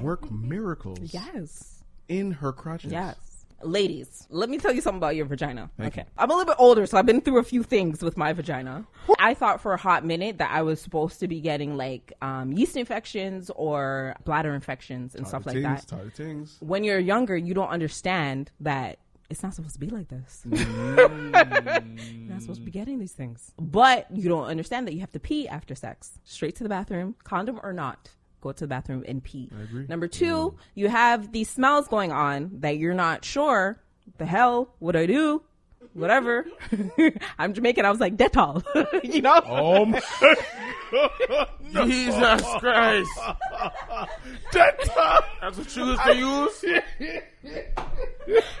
work 0.00 0.30
miracles 0.30 0.98
Yes. 1.12 1.82
in 2.08 2.30
her 2.32 2.52
crotches? 2.52 2.92
Yes. 2.92 3.16
Ladies, 3.62 4.26
let 4.30 4.50
me 4.50 4.58
tell 4.58 4.72
you 4.72 4.80
something 4.80 4.98
about 4.98 5.16
your 5.16 5.24
vagina. 5.26 5.70
Okay. 5.80 6.04
I'm 6.18 6.30
a 6.30 6.32
little 6.34 6.46
bit 6.46 6.56
older, 6.58 6.86
so 6.86 6.98
I've 6.98 7.06
been 7.06 7.20
through 7.20 7.38
a 7.38 7.42
few 7.42 7.62
things 7.62 8.02
with 8.02 8.16
my 8.16 8.32
vagina. 8.32 8.86
I 9.18 9.34
thought 9.34 9.60
for 9.60 9.72
a 9.72 9.78
hot 9.78 10.04
minute 10.04 10.38
that 10.38 10.50
I 10.52 10.62
was 10.62 10.80
supposed 10.80 11.20
to 11.20 11.28
be 11.28 11.40
getting 11.40 11.76
like 11.76 12.12
um, 12.20 12.52
yeast 12.52 12.76
infections 12.76 13.50
or 13.56 14.14
bladder 14.24 14.54
infections 14.54 15.14
and 15.14 15.26
stuff 15.26 15.46
like 15.46 15.62
that. 15.62 15.86
Tardy 15.86 16.10
tings. 16.10 16.58
When 16.60 16.84
you're 16.84 16.98
younger, 16.98 17.36
you 17.36 17.54
don't 17.54 17.70
understand 17.70 18.50
that 18.60 18.98
it's 19.30 19.42
not 19.42 19.54
supposed 19.54 19.74
to 19.74 19.80
be 19.80 19.88
like 19.88 20.08
this. 20.08 20.44
Mm. 20.46 20.96
You're 22.26 22.32
not 22.32 22.42
supposed 22.42 22.60
to 22.60 22.64
be 22.64 22.70
getting 22.70 22.98
these 22.98 23.12
things. 23.12 23.52
But 23.58 24.06
you 24.14 24.28
don't 24.28 24.44
understand 24.44 24.86
that 24.86 24.94
you 24.94 25.00
have 25.00 25.12
to 25.12 25.20
pee 25.20 25.48
after 25.48 25.74
sex. 25.74 26.18
Straight 26.24 26.54
to 26.56 26.62
the 26.62 26.68
bathroom, 26.68 27.16
condom 27.24 27.58
or 27.62 27.72
not. 27.72 28.10
Go 28.46 28.52
to 28.52 28.60
the 28.60 28.68
bathroom 28.68 29.04
and 29.08 29.24
pee. 29.24 29.50
Number 29.88 30.06
two, 30.06 30.54
you 30.76 30.88
have 30.88 31.32
these 31.32 31.50
smells 31.50 31.88
going 31.88 32.12
on 32.12 32.60
that 32.60 32.78
you're 32.78 32.94
not 32.94 33.24
sure. 33.24 33.82
The 34.18 34.26
hell 34.26 34.72
would 34.78 34.94
I 34.94 35.06
do? 35.06 35.42
Whatever. 35.96 36.44
I'm 37.38 37.54
Jamaican. 37.54 37.86
I 37.86 37.90
was 37.90 38.00
like 38.00 38.16
Dettol. 38.18 38.62
you 39.14 39.22
know. 39.22 39.40
Oh 39.46 39.86
my 39.86 40.00
Jesus 41.86 42.42
Christ. 42.58 43.10
Dettol. 44.52 45.24
That's 45.40 45.56
what 45.56 45.74
you 45.76 45.84
used 45.86 46.02
to 46.04 46.14
use? 46.14 46.64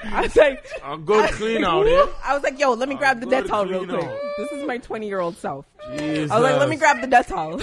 I 0.04 0.22
was 0.22 0.34
like, 0.36 0.66
A 0.82 0.96
good 0.96 1.30
clean 1.32 1.62
out 1.62 1.84
here. 1.86 2.00
Eh? 2.00 2.06
I 2.24 2.32
was 2.34 2.42
like, 2.42 2.58
yo, 2.58 2.72
let 2.72 2.88
me 2.88 2.94
grab 2.94 3.20
the 3.20 3.26
good 3.26 3.44
Dettol 3.44 3.68
real 3.68 3.84
quick. 3.86 4.02
out. 4.02 4.18
This 4.38 4.52
is 4.52 4.66
my 4.66 4.78
20 4.78 5.06
year 5.06 5.20
old 5.20 5.36
self. 5.36 5.66
Jesus. 5.98 6.30
I 6.30 6.38
was 6.40 6.50
like, 6.50 6.58
let 6.58 6.68
me 6.70 6.76
grab 6.76 7.02
the 7.02 7.06
Dettol. 7.06 7.62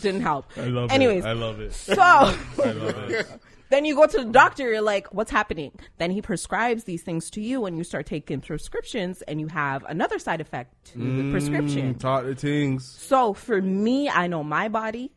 Didn't 0.00 0.22
help. 0.22 0.46
I 0.56 0.64
love 0.64 0.90
Anyways, 0.90 1.24
it. 1.24 1.28
I 1.28 1.32
love 1.32 1.60
it. 1.60 1.74
so 1.74 1.94
I 2.00 2.34
love 2.72 3.10
it. 3.10 3.26
Then 3.72 3.84
you 3.84 3.94
go 3.94 4.06
to 4.06 4.18
the 4.18 4.30
doctor. 4.30 4.68
You're 4.68 4.82
like, 4.82 5.12
what's 5.14 5.30
happening? 5.30 5.72
Then 5.98 6.10
he 6.10 6.20
prescribes 6.20 6.84
these 6.84 7.02
things 7.02 7.30
to 7.30 7.40
you, 7.40 7.64
and 7.64 7.78
you 7.78 7.84
start 7.84 8.06
taking 8.06 8.40
prescriptions, 8.40 9.22
and 9.22 9.40
you 9.40 9.48
have 9.48 9.84
another 9.88 10.18
side 10.18 10.40
effect 10.40 10.84
to 10.92 10.98
the 10.98 11.04
mm, 11.04 11.30
prescription. 11.32 11.94
Tardy 11.94 12.34
things. 12.34 12.84
So 12.84 13.32
for 13.32 13.60
me, 13.60 14.08
I 14.08 14.26
know 14.26 14.44
my 14.44 14.68
body, 14.68 15.12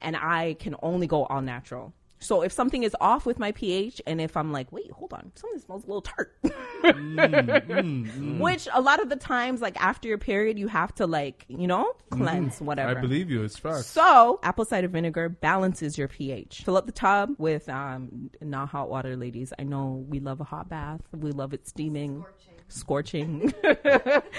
and 0.00 0.16
I 0.16 0.56
can 0.60 0.76
only 0.82 1.06
go 1.06 1.24
all 1.24 1.40
natural. 1.40 1.92
So 2.24 2.42
if 2.42 2.52
something 2.52 2.82
is 2.82 2.96
off 3.00 3.26
with 3.26 3.38
my 3.38 3.52
pH, 3.52 4.00
and 4.06 4.20
if 4.20 4.36
I'm 4.36 4.50
like, 4.52 4.72
wait, 4.72 4.90
hold 4.90 5.12
on, 5.12 5.30
something 5.34 5.60
smells 5.60 5.84
a 5.84 5.86
little 5.86 6.02
tart, 6.02 6.34
mm, 6.42 6.50
mm, 6.82 7.66
mm. 8.12 8.38
which 8.40 8.66
a 8.72 8.80
lot 8.80 9.00
of 9.00 9.08
the 9.10 9.16
times, 9.16 9.60
like 9.60 9.80
after 9.80 10.08
your 10.08 10.18
period, 10.18 10.58
you 10.58 10.68
have 10.68 10.94
to 10.96 11.06
like, 11.06 11.44
you 11.48 11.66
know, 11.66 11.92
cleanse 12.10 12.60
whatever. 12.60 12.98
I 12.98 13.00
believe 13.00 13.30
you. 13.30 13.42
It's 13.42 13.58
facts. 13.58 13.86
So, 13.86 14.40
apple 14.42 14.64
cider 14.64 14.88
vinegar 14.88 15.28
balances 15.28 15.98
your 15.98 16.08
pH. 16.08 16.62
Fill 16.64 16.76
up 16.76 16.86
the 16.86 16.92
tub 16.92 17.34
with 17.38 17.68
um, 17.68 18.30
not 18.40 18.70
hot 18.70 18.88
water, 18.88 19.16
ladies. 19.16 19.52
I 19.58 19.64
know 19.64 20.04
we 20.08 20.20
love 20.20 20.40
a 20.40 20.44
hot 20.44 20.68
bath. 20.68 21.02
We 21.12 21.30
love 21.30 21.52
it 21.52 21.68
steaming, 21.68 22.22
scorching. 22.22 22.53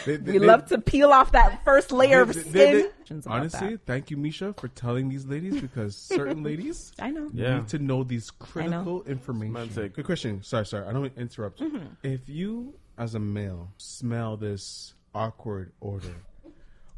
They- 0.06 0.18
they- 0.18 0.18
we 0.34 0.38
they- 0.40 0.40
love 0.40 0.66
to 0.68 0.80
peel 0.80 1.12
off 1.12 1.32
that 1.34 1.64
first 1.64 1.92
layer 1.92 2.22
of 2.22 2.34
skin. 2.34 2.52
they- 2.52 2.74
they- 2.84 2.90
About 3.10 3.28
Honestly, 3.28 3.70
that. 3.76 3.86
thank 3.86 4.10
you, 4.12 4.18
Mesha, 4.18 4.60
for 4.60 4.68
telling 4.68 5.10
these 5.10 5.26
ladies 5.26 5.62
because 5.62 5.96
certain 6.16 6.42
ladies 6.44 6.92
I 7.00 7.12
know. 7.12 7.30
Yeah. 7.34 7.58
need 7.58 7.68
to 7.70 7.80
know 7.80 8.04
these 8.04 8.32
critical 8.32 9.04
information. 9.04 9.90
Good 9.90 10.06
question. 10.06 10.42
Sorry, 10.44 10.66
sorry. 10.66 10.88
I 10.88 10.92
don't 10.94 11.04
mean 11.04 11.12
to 11.12 11.20
interrupt. 11.22 11.60
Mm-hmm. 11.60 11.86
If 12.04 12.28
you, 12.28 12.74
as 12.98 13.14
a 13.16 13.20
male, 13.20 13.70
smell 13.78 14.38
this 14.38 14.96
awkward 15.14 15.72
odor, 15.82 16.16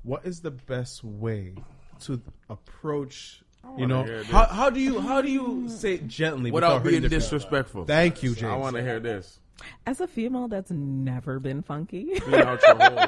what 0.03 0.25
is 0.25 0.39
the 0.41 0.51
best 0.51 1.03
way 1.03 1.55
to 2.01 2.21
approach 2.49 3.41
You 3.77 3.85
know, 3.85 4.05
how, 4.25 4.45
how 4.45 4.69
do 4.69 4.79
you 4.79 5.01
how 5.01 5.21
do 5.21 5.29
you 5.29 5.67
say 5.67 5.95
it 5.95 6.07
gently 6.07 6.51
Without 6.51 6.83
being 6.83 6.95
hurting 6.95 7.01
the 7.01 7.09
feelings? 7.09 7.23
disrespectful. 7.25 7.83
Thank 7.85 8.23
you, 8.23 8.33
James. 8.33 8.53
I 8.53 8.55
want 8.55 8.77
to 8.77 8.81
hear 8.81 9.01
this. 9.01 9.39
As 9.85 10.01
a 10.01 10.07
female 10.07 10.47
that's 10.47 10.71
never 10.71 11.39
been 11.39 11.61
funky, 11.61 12.19
Clean 12.19 12.41
out 12.41 12.61
your 12.61 12.75
hole. 12.75 13.07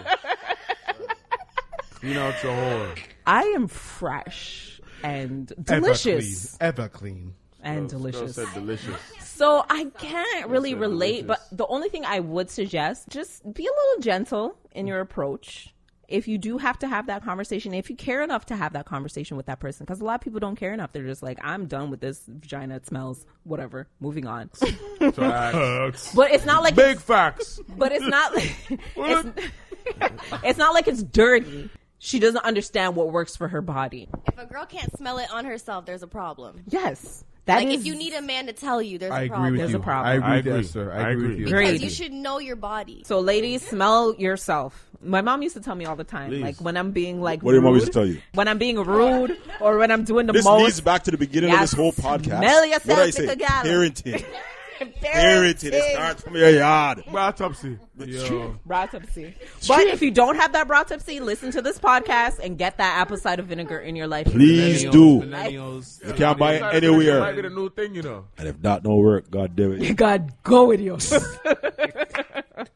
Clean 1.95 2.17
out 2.17 2.43
your 2.43 2.53
hole. 2.55 2.87
I 3.25 3.43
am 3.55 3.67
fresh 3.67 4.81
and 5.03 5.51
Ever 5.67 5.81
delicious 5.81 6.55
clean. 6.57 6.67
Ever 6.67 6.87
clean. 6.89 7.33
and 7.61 7.89
Girl 7.89 7.99
delicious. 7.99 8.35
said 8.35 8.47
delicious. 8.53 8.95
So 9.19 9.63
I 9.69 9.85
can't 9.97 10.47
really 10.49 10.71
said 10.71 10.79
relate, 10.79 11.27
but 11.27 11.39
the 11.51 11.65
only 11.67 11.89
thing 11.89 12.03
I 12.05 12.19
would 12.19 12.49
suggest, 12.49 13.09
just 13.09 13.41
be 13.53 13.63
a 13.65 13.69
little 13.69 14.01
gentle 14.01 14.55
in 14.71 14.87
your 14.87 14.99
approach. 14.99 15.73
If 16.09 16.27
you 16.27 16.37
do 16.37 16.57
have 16.57 16.79
to 16.79 16.87
have 16.87 17.05
that 17.07 17.23
conversation, 17.23 17.73
if 17.73 17.89
you 17.89 17.95
care 17.95 18.23
enough 18.23 18.47
to 18.47 18.55
have 18.55 18.73
that 18.73 18.85
conversation 18.85 19.37
with 19.37 19.45
that 19.45 19.59
person, 19.59 19.85
because 19.85 20.01
a 20.01 20.05
lot 20.05 20.15
of 20.15 20.21
people 20.21 20.39
don't 20.39 20.55
care 20.55 20.73
enough. 20.73 20.91
They're 20.91 21.05
just 21.05 21.21
like, 21.21 21.37
I'm 21.43 21.67
done 21.67 21.91
with 21.91 21.99
this 22.01 22.23
vagina. 22.27 22.77
It 22.77 22.87
smells, 22.87 23.25
whatever. 23.43 23.87
Moving 23.99 24.25
on. 24.25 24.49
Facts. 25.13 26.13
But 26.15 26.31
it's 26.31 26.45
not 26.45 26.63
like 26.63 26.75
Big 26.75 26.97
it's, 26.97 27.03
facts. 27.03 27.59
but 27.77 27.91
it's 27.91 28.05
not 28.05 28.35
like 28.35 28.55
it's, 28.95 29.49
it's 30.43 30.57
not 30.59 30.73
like 30.73 30.87
it's 30.87 31.03
dirty. 31.03 31.69
She 31.99 32.19
doesn't 32.19 32.43
understand 32.45 32.95
what 32.95 33.11
works 33.11 33.35
for 33.35 33.47
her 33.49 33.61
body. 33.61 34.07
If 34.25 34.37
a 34.37 34.45
girl 34.45 34.65
can't 34.65 34.95
smell 34.97 35.17
it 35.17 35.29
on 35.31 35.45
herself, 35.45 35.85
there's 35.85 36.01
a 36.03 36.07
problem. 36.07 36.63
Yes, 36.69 37.23
that 37.49 37.57
Like 37.57 37.67
is- 37.67 37.81
if 37.81 37.85
you 37.85 37.95
need 37.95 38.13
a 38.13 38.21
man 38.21 38.45
to 38.47 38.53
tell 38.53 38.81
you, 38.81 38.97
there's 38.97 39.11
I 39.11 39.21
a 39.21 39.25
agree 39.25 39.29
problem. 39.29 39.51
with 39.51 39.59
There's 39.59 39.71
you. 39.71 39.77
a 39.77 39.81
problem. 39.81 40.07
I 40.07 40.13
agree, 40.15 40.27
I 40.27 40.35
with 40.37 40.45
agree. 40.47 40.61
that, 40.61 40.67
sir. 40.67 40.91
I, 40.91 40.95
I 40.95 40.99
agree, 41.09 41.11
agree. 41.11 41.27
with 41.29 41.39
you. 41.39 41.47
Great. 41.49 41.67
Because 41.73 41.83
you 41.83 41.89
should 41.89 42.13
know 42.13 42.39
your 42.39 42.55
body. 42.55 43.03
So, 43.05 43.19
ladies, 43.19 43.61
smell 43.67 44.15
yourself. 44.15 44.85
My 45.01 45.21
mom 45.21 45.41
used 45.41 45.55
to 45.55 45.61
tell 45.61 45.75
me 45.75 45.85
all 45.85 45.95
the 45.95 46.03
time, 46.03 46.29
Please. 46.29 46.41
like 46.41 46.55
when 46.61 46.75
I'm 46.75 46.91
being 46.91 47.21
like, 47.21 47.41
What 47.41 47.51
did 47.53 47.57
your 47.57 47.63
mom 47.63 47.75
used 47.75 47.85
to 47.87 47.91
tell 47.93 48.05
you? 48.05 48.21
When 48.33 48.47
I'm 48.47 48.57
being 48.57 48.77
rude 48.77 49.37
or 49.61 49.77
when 49.77 49.91
I'm 49.91 50.03
doing 50.03 50.25
the 50.25 50.33
This 50.33 50.43
most. 50.45 50.63
leads 50.63 50.81
back 50.81 51.03
to 51.05 51.11
the 51.11 51.17
beginning 51.17 51.49
Yeah, 51.51 51.55
of 51.55 51.61
this 51.61 51.73
whole 51.73 51.93
podcast. 51.93 52.37
smell 52.39 52.65
yourself 52.65 52.85
what 52.85 52.95
did 52.95 52.99
I 52.99 53.05
like 53.05 53.13
say? 53.13 53.27
a 53.27 53.35
gal. 53.35 53.63
Parenting. 53.63 54.25
Parenting. 54.79 55.73
It 55.73 55.93
starts 55.93 56.23
from 56.23 56.35
your 56.35 56.49
yard. 56.49 57.03
Autopsy. 57.13 57.77
Yo, 57.97 58.55
Bratopsy. 58.67 59.33
But 59.67 59.87
if 59.87 60.01
you 60.01 60.11
don't 60.11 60.37
have 60.37 60.53
that 60.53 60.67
bratopsy, 60.67 61.19
listen 61.19 61.51
to 61.51 61.61
this 61.61 61.77
podcast 61.77 62.39
and 62.39 62.57
get 62.57 62.77
that 62.77 62.99
apple 62.99 63.17
cider 63.17 63.43
vinegar 63.43 63.79
in 63.79 63.95
your 63.95 64.07
life. 64.07 64.27
Please 64.27 64.85
millennials, 64.85 64.91
do. 64.91 65.21
Millennials. 65.21 66.07
You 66.07 66.13
can't 66.13 66.39
buy 66.39 66.53
it 66.53 66.61
Might 66.61 66.79
be 66.79 66.87
anywhere. 66.87 67.41
the 67.41 67.49
new 67.49 67.69
thing, 67.69 67.95
you 67.95 68.01
know. 68.01 68.25
And 68.37 68.47
if 68.47 68.61
that 68.61 68.83
don't 68.83 68.97
work, 68.97 69.29
God 69.29 69.55
damn 69.55 69.81
it. 69.81 69.95
God, 69.95 70.31
go 70.43 70.67
with 70.67 70.79
you. 70.79 70.97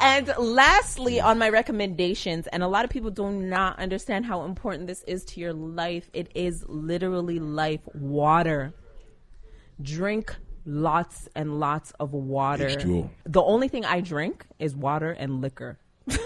and 0.00 0.32
lastly, 0.38 1.20
on 1.20 1.38
my 1.38 1.48
recommendations, 1.48 2.46
and 2.48 2.62
a 2.62 2.68
lot 2.68 2.84
of 2.84 2.90
people 2.90 3.10
do 3.10 3.30
not 3.30 3.78
understand 3.78 4.26
how 4.26 4.44
important 4.44 4.86
this 4.86 5.02
is 5.04 5.24
to 5.26 5.40
your 5.40 5.54
life. 5.54 6.10
It 6.12 6.30
is 6.34 6.64
literally 6.68 7.38
life. 7.38 7.80
Water. 7.94 8.74
Drink 9.80 10.36
lots 10.64 11.28
and 11.34 11.58
lots 11.60 11.92
of 12.00 12.12
water. 12.12 12.68
H2O. 12.68 13.08
The 13.26 13.42
only 13.42 13.68
thing 13.68 13.84
I 13.84 14.00
drink 14.00 14.46
is 14.58 14.74
water 14.76 15.10
and 15.10 15.40
liquor. 15.40 15.78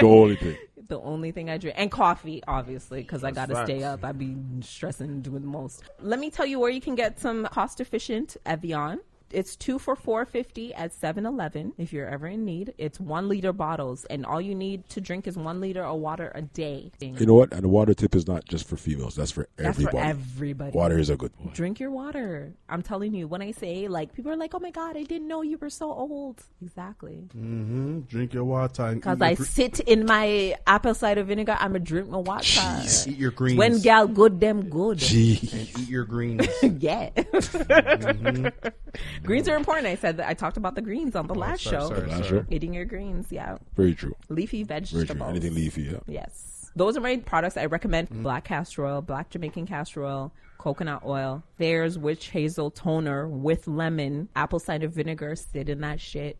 The 0.00 0.06
only 0.06 0.36
thing. 0.36 0.56
The 0.88 1.00
only 1.00 1.30
thing 1.32 1.48
I 1.48 1.56
drink 1.56 1.76
and 1.78 1.90
coffee, 1.90 2.42
obviously, 2.46 3.00
because 3.00 3.24
I 3.24 3.30
gotta 3.30 3.54
facts. 3.54 3.70
stay 3.70 3.82
up. 3.82 4.04
I'd 4.04 4.18
be 4.18 4.36
stressing 4.60 5.08
and 5.08 5.22
doing 5.22 5.40
the 5.42 5.48
most. 5.48 5.82
Let 6.00 6.18
me 6.18 6.30
tell 6.30 6.44
you 6.44 6.58
where 6.58 6.70
you 6.70 6.80
can 6.80 6.94
get 6.94 7.18
some 7.18 7.46
cost 7.46 7.80
efficient 7.80 8.36
Evian. 8.44 9.00
It's 9.30 9.56
two 9.56 9.80
for 9.80 9.96
four 9.96 10.24
fifty 10.24 10.72
at 10.74 10.92
7-Eleven 10.92 11.72
if 11.76 11.92
you're 11.92 12.06
ever 12.08 12.28
in 12.28 12.44
need. 12.44 12.72
It's 12.78 13.00
one 13.00 13.28
liter 13.28 13.52
bottles, 13.52 14.04
and 14.04 14.24
all 14.24 14.40
you 14.40 14.54
need 14.54 14.88
to 14.90 15.00
drink 15.00 15.26
is 15.26 15.36
one 15.36 15.60
liter 15.60 15.82
of 15.82 15.98
water 15.98 16.30
a 16.34 16.42
day. 16.42 16.92
You 17.00 17.26
know 17.26 17.34
what? 17.34 17.52
And 17.52 17.64
the 17.64 17.68
water 17.68 17.94
tip 17.94 18.14
is 18.14 18.28
not 18.28 18.44
just 18.44 18.68
for 18.68 18.76
females. 18.76 19.16
That's 19.16 19.32
for 19.32 19.48
That's 19.56 19.70
everybody. 19.78 19.98
for 19.98 20.04
everybody. 20.04 20.70
Water 20.76 20.98
is 20.98 21.10
a 21.10 21.16
good 21.16 21.32
one. 21.38 21.52
Drink 21.52 21.80
your 21.80 21.90
water. 21.90 22.52
I'm 22.68 22.82
telling 22.82 23.12
you, 23.14 23.26
when 23.26 23.42
I 23.42 23.50
say 23.50 23.88
like 23.88 24.14
people 24.14 24.30
are 24.30 24.36
like, 24.36 24.54
"Oh 24.54 24.60
my 24.60 24.70
god, 24.70 24.96
I 24.96 25.02
didn't 25.02 25.26
know 25.26 25.42
you 25.42 25.58
were 25.58 25.70
so 25.70 25.90
old." 25.92 26.42
Exactly. 26.62 27.28
hmm 27.32 28.00
Drink 28.02 28.34
your 28.34 28.44
water. 28.44 28.84
and 28.84 28.96
Because 29.00 29.20
I 29.20 29.34
gre- 29.34 29.42
sit 29.44 29.80
in 29.80 30.06
my 30.06 30.54
apple 30.66 30.94
cider 30.94 31.24
vinegar, 31.24 31.56
I'm 31.58 31.74
a 31.74 31.80
drink 31.80 32.08
my 32.08 32.18
water. 32.18 32.44
Jeez. 32.44 33.08
eat 33.08 33.18
your 33.18 33.32
greens. 33.32 33.58
When 33.58 33.80
gal 33.80 34.06
good, 34.06 34.38
them 34.38 34.68
good. 34.68 34.98
Jeez. 34.98 35.52
and 35.52 35.80
eat 35.80 35.88
your 35.88 36.04
greens. 36.04 36.46
yeah. 36.62 37.10
Greens 39.24 39.48
are 39.48 39.56
important. 39.56 39.86
I 39.86 39.94
said 39.96 40.18
that 40.18 40.28
I 40.28 40.34
talked 40.34 40.56
about 40.56 40.74
the 40.74 40.82
greens 40.82 41.16
on 41.16 41.26
the 41.26 41.34
last 41.34 41.62
sorry, 41.62 41.76
show. 41.80 41.88
sorry, 41.88 42.00
Last 42.08 42.28
sorry. 42.28 42.40
show? 42.40 42.46
Eating 42.50 42.74
your 42.74 42.84
greens, 42.84 43.26
yeah. 43.30 43.56
Very 43.74 43.94
true. 43.94 44.14
Leafy 44.28 44.62
Very 44.62 44.80
vegetables. 44.80 45.06
true. 45.08 45.24
Anything 45.26 45.54
leafy, 45.54 45.82
yeah. 45.82 45.98
Yes. 46.06 46.70
Those 46.76 46.96
are 46.96 47.00
my 47.00 47.16
products 47.18 47.56
I 47.56 47.66
recommend. 47.66 48.10
Mm-hmm. 48.10 48.22
Black 48.22 48.44
castor 48.44 48.84
oil, 48.86 49.00
black 49.00 49.30
Jamaican 49.30 49.66
castor 49.66 50.04
oil, 50.04 50.32
coconut 50.58 51.02
oil. 51.04 51.42
There's 51.58 51.98
witch 51.98 52.28
hazel 52.30 52.70
toner 52.70 53.28
with 53.28 53.66
lemon, 53.68 54.28
apple 54.36 54.58
cider 54.58 54.88
vinegar. 54.88 55.36
Sit 55.36 55.68
in 55.68 55.80
that 55.82 56.00
shit. 56.00 56.36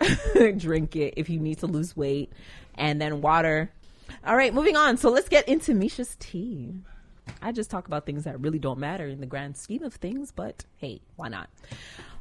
Drink 0.56 0.96
it 0.96 1.14
if 1.16 1.28
you 1.28 1.40
need 1.40 1.58
to 1.58 1.66
lose 1.66 1.96
weight. 1.96 2.32
And 2.76 3.00
then 3.00 3.20
water. 3.22 3.70
All 4.24 4.36
right, 4.36 4.52
moving 4.54 4.76
on. 4.76 4.96
So 4.96 5.10
let's 5.10 5.28
get 5.28 5.48
into 5.48 5.72
Mesha's 5.72 6.16
tea. 6.20 6.74
I 7.42 7.52
just 7.52 7.70
talk 7.70 7.86
about 7.86 8.06
things 8.06 8.24
that 8.24 8.40
really 8.40 8.58
don't 8.58 8.78
matter 8.78 9.06
in 9.06 9.20
the 9.20 9.26
grand 9.26 9.56
scheme 9.56 9.82
of 9.84 9.94
things, 9.94 10.32
but 10.32 10.64
hey, 10.78 11.00
why 11.16 11.28
not? 11.28 11.48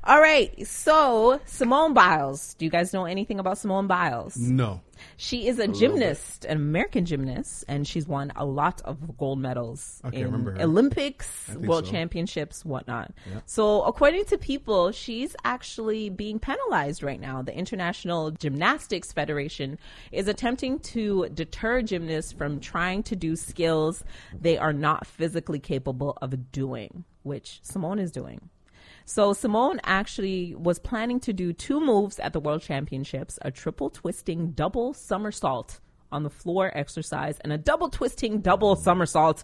All 0.10 0.20
right, 0.20 0.66
so 0.66 1.40
Simone 1.46 1.94
Biles. 1.94 2.56
Do 2.56 2.66
you 2.66 2.72
guys 2.72 2.94
know 2.94 3.06
anything 3.06 3.38
about 3.38 3.60
Simone 3.60 3.86
Biles? 3.86 4.36
no. 4.38 4.82
She 5.18 5.48
is 5.48 5.60
a 5.60 5.68
gymnast, 5.68 6.46
an 6.46 6.58
American 6.58 7.06
gymnast, 7.06 7.64
and 7.68 7.88
she's 7.88 8.08
won 8.08 8.34
a 8.36 8.44
lot 8.44 8.82
of 8.82 9.18
gold 9.18 9.40
medals 9.40 10.02
I 10.04 10.10
in. 10.10 10.60
Olympics, 10.60 11.50
World 11.56 11.86
so. 11.86 11.92
Championships, 11.92 12.66
whatnot. 12.66 13.14
So, 13.46 13.84
according 13.84 14.26
to 14.26 14.38
people, 14.38 14.92
she's 14.92 15.36
actually 15.46 16.10
being 16.10 16.40
penalized 16.40 17.04
right 17.04 17.22
now. 17.22 17.44
The 17.44 17.56
International 17.56 18.32
Gymnastics 18.32 19.14
Federation 19.14 19.78
is 20.12 20.28
attempting 20.28 20.80
to 20.80 21.30
deter 21.30 21.82
gymnasts 21.84 22.34
from 22.34 22.60
trying 22.60 23.04
to 23.04 23.16
do 23.16 23.36
skills 23.36 24.04
they 24.42 24.58
are 24.58 24.74
not 24.74 25.06
physically 25.08 25.60
capable 25.60 26.18
of 26.22 26.52
doing, 26.52 27.06
which 27.22 27.60
Simone 27.62 28.00
is 28.00 28.12
doing. 28.12 28.50
So 29.10 29.34
Simone 29.34 29.80
actually 29.86 30.54
was 30.54 30.78
planning 30.78 31.20
to 31.22 31.34
do 31.34 31.52
two 31.52 31.82
moves 31.82 32.20
at 32.20 32.32
the 32.32 32.40
World 32.40 32.62
Championships: 32.62 33.40
a 33.42 33.50
triple 33.50 33.90
twisting 33.90 34.52
double 34.52 34.94
somersault 34.94 35.80
on 36.12 36.22
the 36.22 36.30
floor 36.30 36.72
exercise 36.76 37.40
and 37.40 37.52
a 37.52 37.58
double 37.58 37.90
twisting 37.90 38.42
double 38.42 38.76
somersault 38.76 39.44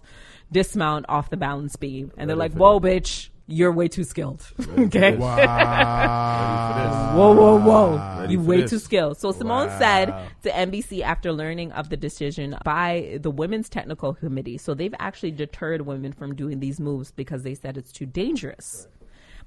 dismount 0.51 1.07
off 1.09 1.31
the 1.31 1.37
balance 1.37 1.77
beam. 1.77 2.11
And 2.15 2.29
they're 2.29 2.37
like, 2.37 2.53
"Whoa, 2.53 2.79
bitch, 2.79 3.29
you're 3.47 3.71
way 3.71 3.87
too 3.87 4.03
skilled." 4.03 4.45
okay. 4.77 5.15
Wow. 5.15 7.13
Whoa, 7.15 7.33
whoa, 7.33 7.59
whoa. 7.59 8.19
Ready 8.19 8.33
You 8.33 8.39
for 8.43 8.45
way 8.45 8.61
this. 8.61 8.69
too 8.69 8.79
skilled. 8.79 9.17
So 9.17 9.31
Simone 9.31 9.67
Wow. 9.69 9.79
said 9.79 10.07
to 10.43 10.49
NBC 10.51 11.01
after 11.01 11.31
learning 11.31 11.71
of 11.71 11.89
the 11.89 11.97
decision 11.97 12.55
by 12.63 13.17
the 13.19 13.31
Women's 13.31 13.69
Technical 13.69 14.13
Committee. 14.13 14.57
So 14.59 14.75
they've 14.75 14.93
actually 14.99 15.31
deterred 15.31 15.81
women 15.87 16.11
from 16.11 16.35
doing 16.35 16.59
these 16.59 16.79
moves 16.79 17.11
because 17.11 17.41
they 17.43 17.55
said 17.55 17.77
it's 17.77 17.91
too 17.91 18.05
dangerous. 18.05 18.87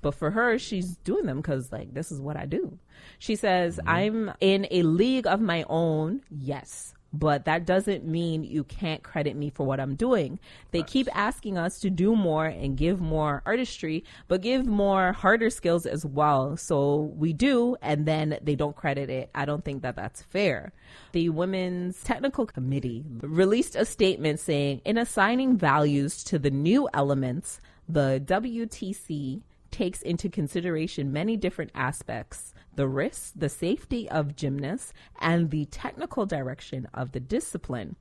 But 0.00 0.14
for 0.14 0.30
her, 0.30 0.58
she's 0.58 0.96
doing 0.98 1.26
them 1.26 1.38
because, 1.38 1.72
like, 1.72 1.94
this 1.94 2.12
is 2.12 2.20
what 2.20 2.36
I 2.36 2.46
do. 2.46 2.78
She 3.18 3.36
says, 3.36 3.78
mm-hmm. 3.78 3.88
I'm 3.88 4.32
in 4.40 4.66
a 4.70 4.82
league 4.82 5.26
of 5.26 5.40
my 5.40 5.64
own, 5.68 6.22
yes. 6.30 6.94
But 7.10 7.46
that 7.46 7.64
doesn't 7.64 8.04
mean 8.06 8.44
you 8.44 8.64
can't 8.64 9.02
credit 9.02 9.34
me 9.34 9.48
for 9.48 9.64
what 9.64 9.80
I'm 9.80 9.94
doing. 9.94 10.38
They 10.72 10.82
keep 10.82 11.08
asking 11.14 11.56
us 11.56 11.80
to 11.80 11.88
do 11.88 12.14
more 12.14 12.44
and 12.44 12.76
give 12.76 13.00
more 13.00 13.42
artistry, 13.46 14.04
but 14.28 14.42
give 14.42 14.66
more 14.66 15.12
harder 15.14 15.48
skills 15.48 15.86
as 15.86 16.04
well. 16.04 16.58
So 16.58 17.14
we 17.16 17.32
do, 17.32 17.76
and 17.80 18.04
then 18.04 18.38
they 18.42 18.54
don't 18.54 18.76
credit 18.76 19.08
it. 19.08 19.30
I 19.34 19.46
don't 19.46 19.64
think 19.64 19.80
that 19.82 19.96
that's 19.96 20.20
fair. 20.22 20.74
The 21.12 21.30
Women's 21.30 22.02
Technical 22.02 22.44
Committee 22.44 23.02
released 23.22 23.74
a 23.74 23.86
statement 23.86 24.38
saying, 24.38 24.82
in 24.84 24.98
assigning 24.98 25.56
values 25.56 26.22
to 26.24 26.38
the 26.38 26.50
new 26.50 26.90
elements, 26.92 27.58
the 27.88 28.22
WTC 28.22 29.40
takes 29.70 30.02
into 30.02 30.28
consideration 30.28 31.12
many 31.12 31.36
different 31.36 31.70
aspects 31.74 32.54
the 32.74 32.86
risks, 32.86 33.32
the 33.34 33.48
safety 33.48 34.08
of 34.08 34.36
gymnasts, 34.36 34.92
and 35.20 35.50
the 35.50 35.64
technical 35.64 36.24
direction 36.26 36.86
of 36.94 37.10
the 37.10 37.18
discipline. 37.18 37.96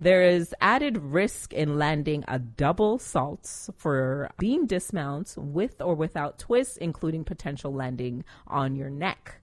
There 0.00 0.22
is 0.22 0.52
added 0.60 0.98
risk 0.98 1.52
in 1.52 1.78
landing 1.78 2.24
a 2.26 2.40
double 2.40 2.98
salts 2.98 3.70
for 3.76 4.28
beam 4.38 4.66
dismounts 4.66 5.36
with 5.36 5.80
or 5.80 5.94
without 5.94 6.40
twists, 6.40 6.76
including 6.76 7.22
potential 7.22 7.72
landing 7.72 8.24
on 8.48 8.74
your 8.74 8.90
neck. 8.90 9.40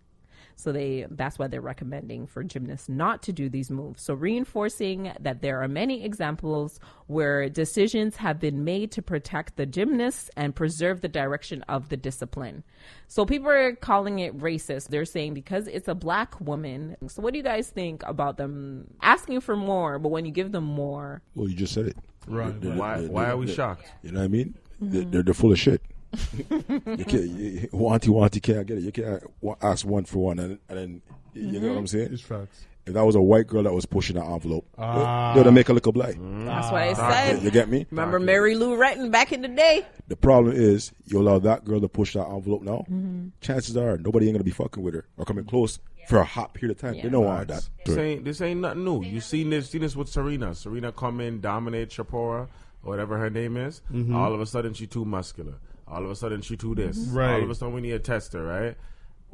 So 0.56 0.72
they 0.72 1.06
that's 1.10 1.38
why 1.40 1.48
they're 1.48 1.62
recommending 1.62 2.28
for 2.28 2.44
gymnasts 2.44 2.88
not 2.90 3.22
to 3.24 3.34
do 3.34 3.50
these 3.50 3.70
moves. 3.72 4.02
So 4.04 4.14
reinforcing 4.14 5.12
that 5.20 5.42
there 5.42 5.62
are 5.62 5.68
many 5.68 6.04
examples 6.04 6.80
where 7.08 7.50
decisions 7.50 8.18
have 8.18 8.40
been 8.40 8.64
made 8.64 8.92
to 8.94 9.02
protect 9.02 9.56
the 9.58 9.66
gymnasts 9.66 10.30
and 10.38 10.56
preserve 10.56 11.02
the 11.02 11.08
direction 11.08 11.64
of 11.64 11.90
the 11.90 11.98
discipline. 11.98 12.64
So 13.08 13.26
people 13.26 13.50
are 13.50 13.74
calling 13.76 14.20
it 14.20 14.38
racist. 14.38 14.90
They're 14.90 15.06
saying 15.06 15.34
because 15.34 15.68
it's 15.68 15.88
a 15.88 15.96
black 15.96 16.40
woman. 16.40 16.96
So 17.08 17.22
what 17.22 17.34
do 17.34 17.38
you 17.38 17.44
guys 17.44 17.70
think 17.70 18.04
about 18.06 18.38
them 18.38 18.88
asking 19.02 19.42
for 19.42 19.56
more, 19.56 20.00
but 20.00 20.10
when 20.10 20.26
you 20.26 20.32
give 20.32 20.52
them 20.52 20.64
more, 20.66 21.22
Well, 21.36 21.48
you 21.50 21.56
just 21.56 21.74
said 21.74 21.88
it. 21.88 21.98
Right. 22.28 22.60
They're- 22.62 22.76
Why? 22.76 23.02
they're- 23.02 23.10
Why 23.12 23.30
are 23.30 23.38
we 23.38 23.46
they're- 23.48 23.56
shocked? 23.56 23.86
You 24.04 24.12
know 24.12 24.20
what 24.20 24.26
I 24.26 24.28
mean? 24.30 24.56
They're, 24.80 25.02
mm-hmm. 25.02 25.12
they're, 25.12 25.24
they're 25.24 25.34
full 25.34 25.52
of 25.52 25.60
shit. 25.60 25.82
you 26.50 27.06
can't, 27.06 27.24
you, 27.24 27.70
wanty, 27.74 28.08
wanty 28.10 28.42
can't 28.42 28.66
get 28.68 28.78
it. 28.78 28.84
You 28.84 28.92
can't 28.92 29.24
ask 29.62 29.86
one 29.86 30.06
for 30.06 30.20
one, 30.20 30.40
and, 30.40 30.60
and 30.70 30.78
then 30.78 31.02
you 31.34 31.60
know 31.60 31.70
what 31.70 31.78
I'm 31.78 31.88
saying. 31.88 32.10
It's 32.14 32.22
facts. 32.22 32.66
If 32.86 32.94
that 32.96 33.06
was 33.06 33.16
a 33.16 33.22
white 33.22 33.48
girl 33.48 33.64
that 33.64 33.72
was 33.72 33.86
pushing 33.86 34.18
that 34.18 34.26
envelope, 34.26 34.66
Ah. 34.78 35.34
they'd 35.36 35.50
make 35.52 35.70
a 35.70 35.74
little 35.74 35.94
blind. 35.94 36.46
that's 36.48 36.70
what 36.70 36.82
I 36.82 36.90
You, 36.90 36.96
said. 36.96 37.42
you 37.44 37.50
get 37.50 37.70
me? 37.70 37.88
Remember 37.92 38.20
Mary 38.20 38.56
Lou 38.56 38.76
Retton 38.78 39.10
back 39.10 39.32
in 39.32 39.42
the 39.42 39.48
day? 39.48 39.86
The 40.10 40.18
problem 40.18 40.54
is 40.54 40.92
you 41.06 41.22
allow 41.22 41.40
that 41.40 41.64
girl 41.64 41.80
to 41.80 41.88
push 41.88 42.14
that 42.14 42.28
envelope 42.28 42.62
now. 42.62 42.86
Mm-hmm. 42.92 43.28
Chances 43.40 43.78
are 43.78 43.98
nobody 43.98 44.28
ain't 44.28 44.36
gonna 44.36 44.44
be 44.44 44.52
fucking 44.52 44.84
with 44.84 44.96
her 44.96 45.06
or 45.16 45.24
coming 45.24 45.46
close 45.46 45.80
for 46.10 46.18
a 46.20 46.26
hot 46.26 46.54
period 46.54 46.76
of 46.76 46.82
time. 46.82 47.02
They 47.02 47.08
don't 47.08 47.24
want 47.24 47.48
that. 47.48 47.70
This 47.86 47.98
ain't 47.98 48.26
this 48.26 48.42
ain't 48.42 48.60
nothing 48.60 48.84
new. 48.84 49.02
You 49.02 49.22
seen 49.22 49.50
this 49.50 49.70
seen 49.70 49.80
this 49.80 49.96
with 49.96 50.10
Serena. 50.10 50.54
Serena 50.54 50.92
come 50.92 51.22
in, 51.22 51.40
dominate 51.40 51.88
Shapora, 51.90 52.42
or 52.42 52.50
whatever 52.84 53.18
her 53.18 53.30
name 53.30 53.56
is. 53.56 53.82
All 54.14 54.34
of 54.34 54.42
a 54.42 54.46
sudden 54.46 54.74
she 54.74 54.88
too 54.88 55.06
muscular. 55.06 55.54
All 55.88 56.04
of 56.04 56.10
a 56.10 56.16
sudden 56.16 56.42
she 56.42 56.56
do 56.56 56.76
this. 56.76 56.98
Right. 56.98 57.36
All 57.36 57.44
of 57.44 57.50
a 57.50 57.56
sudden 57.56 57.74
we 57.74 57.82
need 57.82 57.92
a 57.92 58.00
tester, 58.00 58.44
right? 58.44 58.76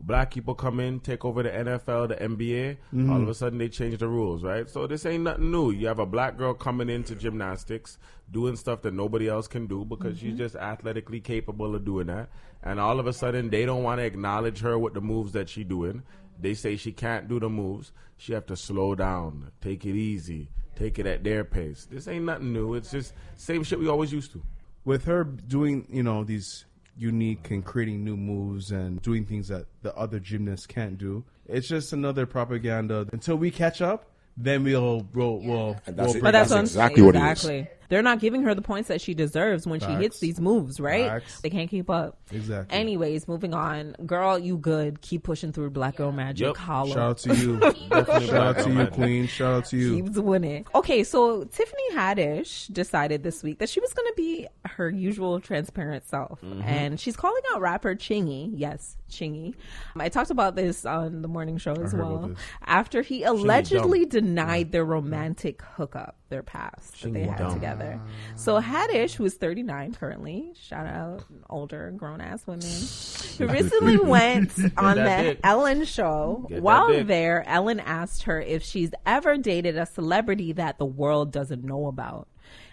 Black 0.02 0.34
people 0.34 0.56
come 0.56 0.80
in, 0.80 1.02
take 1.02 1.26
over 1.26 1.44
the 1.44 1.50
NFL, 1.50 2.10
the 2.10 2.16
NBA. 2.16 2.78
Mm-hmm. 2.94 3.12
All 3.12 3.22
of 3.22 3.28
a 3.28 3.34
sudden 3.34 3.58
they 3.60 3.68
change 3.68 3.98
the 3.98 4.08
rules, 4.08 4.44
right? 4.44 4.70
So 4.70 4.88
this 4.88 5.06
ain't 5.06 5.24
nothing 5.24 5.52
new. 5.52 5.72
You 5.72 5.88
have 5.88 6.00
a 6.00 6.06
black 6.06 6.38
girl 6.38 6.54
coming 6.54 6.90
into 6.90 7.16
gymnastics, 7.16 7.98
doing 8.32 8.56
stuff 8.56 8.82
that 8.84 8.94
nobody 8.94 9.28
else 9.28 9.48
can 9.48 9.68
do 9.68 9.84
because 9.84 10.18
she's 10.18 10.30
mm-hmm. 10.30 10.38
just 10.38 10.56
athletically 10.56 11.20
capable 11.20 11.76
of 11.76 11.84
doing 11.84 12.08
that. 12.08 12.30
And 12.64 12.80
all 12.80 13.00
of 13.00 13.08
a 13.08 13.14
sudden 13.14 13.50
they 13.50 13.66
don't 13.66 13.84
want 13.84 14.00
to 14.00 14.06
acknowledge 14.06 14.60
her 14.62 14.80
with 14.80 14.94
the 14.94 15.02
moves 15.02 15.34
that 15.34 15.50
she 15.50 15.64
doing. 15.64 16.04
They 16.40 16.54
say 16.54 16.78
she 16.78 16.94
can't 16.94 17.28
do 17.28 17.40
the 17.40 17.50
moves. 17.50 17.92
She 18.18 18.34
have 18.34 18.46
to 18.48 18.56
slow 18.56 18.96
down, 18.96 19.52
take 19.62 19.86
it 19.86 19.96
easy, 19.96 20.50
take 20.76 21.00
it 21.00 21.06
at 21.06 21.24
their 21.24 21.44
pace. 21.44 21.88
This 21.90 22.08
ain't 22.08 22.26
nothing 22.26 22.54
new. 22.54 22.76
It's 22.76 22.92
just 22.92 23.14
same 23.36 23.64
shit 23.64 23.80
we 23.80 23.90
always 23.90 24.14
used 24.14 24.32
to. 24.34 24.42
With 24.90 25.06
her 25.06 25.24
doing 25.24 25.86
you 25.92 26.02
know 26.02 26.24
these 26.24 26.66
unique 26.98 27.52
and 27.52 27.64
creating 27.64 28.04
new 28.04 28.18
moves 28.18 28.72
and 28.72 29.00
doing 29.04 29.24
things 29.24 29.48
that 29.48 29.66
the 29.84 29.96
other 29.96 30.20
gymnasts 30.20 30.66
can't 30.66 30.98
do 30.98 31.24
it's 31.46 31.68
just 31.68 31.94
another 31.94 32.26
propaganda 32.26 33.08
until 33.14 33.36
we 33.36 33.52
catch 33.52 33.84
up 33.84 34.10
then 34.36 34.64
we'll 34.64 35.06
we'll 35.14 35.38
we'll, 35.38 35.74
that's 35.86 35.98
we'll 35.98 36.16
it. 36.16 36.24
But 36.24 36.32
that's, 36.32 36.50
That's 36.50 36.52
what 36.52 36.62
exactly 36.62 37.04
what 37.04 37.16
it 37.16 37.20
is. 37.20 37.32
exactly. 37.32 37.68
They're 37.90 38.02
not 38.02 38.20
giving 38.20 38.44
her 38.44 38.56
the 38.56 38.62
points 38.62 38.88
that 38.88 39.02
she 39.02 39.14
deserves 39.14 39.68
when 39.68 39.80
she 39.80 39.88
hits 39.88 40.20
these 40.20 40.40
moves, 40.40 40.80
right? 40.80 41.08
Facts. 41.08 41.42
They 41.42 41.50
can't 41.50 41.70
keep 41.70 41.90
up. 41.90 42.18
Exactly. 42.32 42.78
Anyways, 42.78 43.28
moving 43.28 43.54
on. 43.54 43.94
Girl, 44.06 44.38
you 44.40 44.58
good. 44.58 45.02
Keep 45.02 45.24
pushing 45.24 45.52
through 45.52 45.72
Black 45.72 45.96
Girl 45.98 46.12
Magic. 46.12 46.48
Yep. 46.48 46.58
Holla. 46.58 46.90
shout 46.94 47.00
out 47.00 47.18
to 47.20 47.36
you 47.36 47.60
shout 47.60 48.34
out 48.34 48.60
to 48.64 48.70
you 48.72 48.86
queen 48.88 49.28
shout 49.28 49.54
out 49.54 49.66
to 49.66 49.78
you 49.78 50.04
keeps 50.04 50.18
winning. 50.18 50.66
Okay, 50.76 51.04
so 51.04 51.44
Tiffany 51.46 51.92
Haddish 51.94 52.72
decided 52.72 53.24
this 53.24 53.42
week 53.44 53.60
that 53.60 53.70
she 53.70 53.80
was 53.80 53.94
going 53.94 54.08
to 54.08 54.14
be 54.16 54.48
her 54.66 54.90
usual 54.90 55.40
transparent 55.40 56.08
self, 56.08 56.40
Mm-hmm. 56.42 56.62
and 56.62 57.00
she's 57.00 57.18
calling 57.18 57.42
out 57.54 57.62
rapper 57.62 57.96
Chingy. 57.96 58.52
Yes, 58.56 58.98
Chingy. 59.10 59.56
I 59.98 60.10
talked 60.10 60.30
about 60.32 60.56
this 60.56 60.86
on 60.86 61.22
the 61.22 61.28
morning 61.28 61.58
show 61.58 61.74
as 61.74 61.94
well. 61.94 62.32
After 62.66 63.02
he 63.02 63.24
allegedly 63.24 64.06
denied 64.06 64.72
their 64.72 64.86
romantic 64.86 65.62
hookup, 65.76 66.16
their 66.30 66.44
past 66.44 67.02
that 67.02 67.14
they 67.14 67.24
had 67.24 67.38
dumb. 67.38 67.54
together. 67.54 68.00
So 68.36 68.62
Haddish, 68.62 69.14
who's 69.16 69.34
39 69.36 69.94
currently, 69.94 70.54
shout 70.60 70.88
out 70.88 71.24
older 71.50 71.92
grown 71.96 72.22
ass 72.22 72.46
women, 72.48 72.62
who 73.38 73.48
recently 73.48 73.98
went 73.98 74.52
on 74.78 74.98
the 74.98 75.04
dick. 75.04 75.40
Ellen 75.44 75.86
show. 75.86 76.46
Get 76.50 76.62
While 76.62 77.04
there, 77.04 77.44
Ellen 77.48 77.80
asked 77.80 78.24
her 78.24 78.40
if 78.40 78.64
she's 78.64 78.92
ever 79.06 79.38
dated 79.38 79.78
a 79.78 79.86
celebrity 79.86 80.54
that 80.54 80.78
the 80.78 80.86
world 80.86 81.32
doesn't 81.32 81.64
know 81.64 81.88
about. 81.88 82.28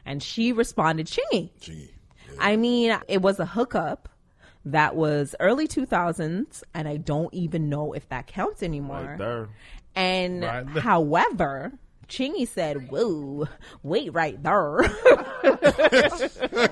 And 0.05 0.23
she 0.23 0.53
responded, 0.53 1.07
Chingy. 1.07 1.51
Gee. 1.61 1.91
I 2.39 2.57
mean, 2.57 2.97
it 3.09 3.23
was 3.23 3.41
a 3.41 3.47
hookup 3.47 4.09
that 4.67 4.97
was 4.97 5.35
early 5.41 5.69
2000s, 5.69 6.63
and 6.75 6.89
I 6.89 6.97
don't 6.97 7.33
even 7.33 7.69
know 7.69 7.93
if 7.93 8.09
that 8.09 8.27
counts 8.27 8.63
anymore. 8.63 9.17
Right. 9.19 9.47
And 9.95 10.43
Right 10.43 10.67
however, 10.67 11.73
Chingy 12.09 12.47
said, 12.47 12.91
Whoa, 12.91 13.47
wait 13.83 14.13
right 14.13 14.41
there. 14.43 14.83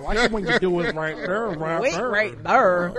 why 0.00 0.28
when 0.28 0.46
you 0.46 0.58
do 0.58 0.80
it 0.80 0.94
right 0.94 1.16
there 1.16 1.46
right 1.48 1.80
Wait 1.80 1.98
right 1.98 2.42
there. 2.42 2.94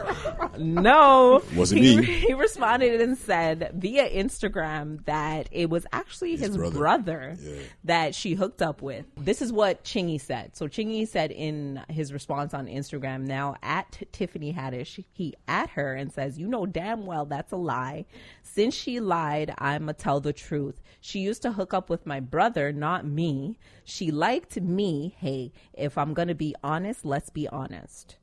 No. 0.57 1.41
Wasn't 1.55 1.81
he, 1.81 1.97
me. 1.97 2.05
He 2.05 2.33
responded 2.33 3.01
and 3.01 3.17
said 3.17 3.71
via 3.73 4.09
Instagram 4.09 5.03
that 5.05 5.47
it 5.51 5.69
was 5.69 5.85
actually 5.91 6.35
his, 6.35 6.57
brother, 6.57 6.77
brother. 6.77 7.37
Yeah. 7.41 7.61
that 7.85 8.15
she 8.15 8.33
hooked 8.33 8.61
up 8.61 8.81
with. 8.81 9.05
This 9.17 9.41
is 9.41 9.51
what 9.51 9.83
Chingy 9.83 10.19
said. 10.19 10.55
So 10.55 10.67
Chingy 10.67 11.07
said 11.07 11.31
in 11.31 11.81
his 11.89 12.11
response 12.13 12.53
on 12.53 12.67
Instagram, 12.67 13.25
now 13.25 13.55
at 13.63 14.03
Tiffany 14.11 14.53
Haddish, 14.53 15.03
he 15.13 15.35
at 15.47 15.69
her 15.71 15.93
and 15.93 16.11
says, 16.11 16.37
You 16.37 16.47
know 16.47 16.65
damn 16.65 17.05
well 17.05 17.25
that's 17.25 17.51
a 17.51 17.57
lie. 17.57 18.05
Since 18.43 18.73
she 18.73 18.99
lied, 18.99 19.53
I'ma 19.57 19.93
tell 19.97 20.19
the 20.19 20.33
truth. 20.33 20.81
She 21.01 21.19
used 21.19 21.41
to 21.43 21.51
hook 21.51 21.73
up 21.73 21.89
with 21.89 22.05
my 22.05 22.19
brother, 22.29 22.71
not 22.71 23.05
me. 23.05 23.57
She 23.83 24.11
liked 24.11 24.59
me. 24.59 25.15
Hey, 25.17 25.51
if 25.73 25.97
I'm 25.97 26.13
gonna 26.13 26.35
be 26.35 26.55
honest, 26.63 27.05
let's 27.05 27.29
be 27.29 27.47
honest. 27.47 28.17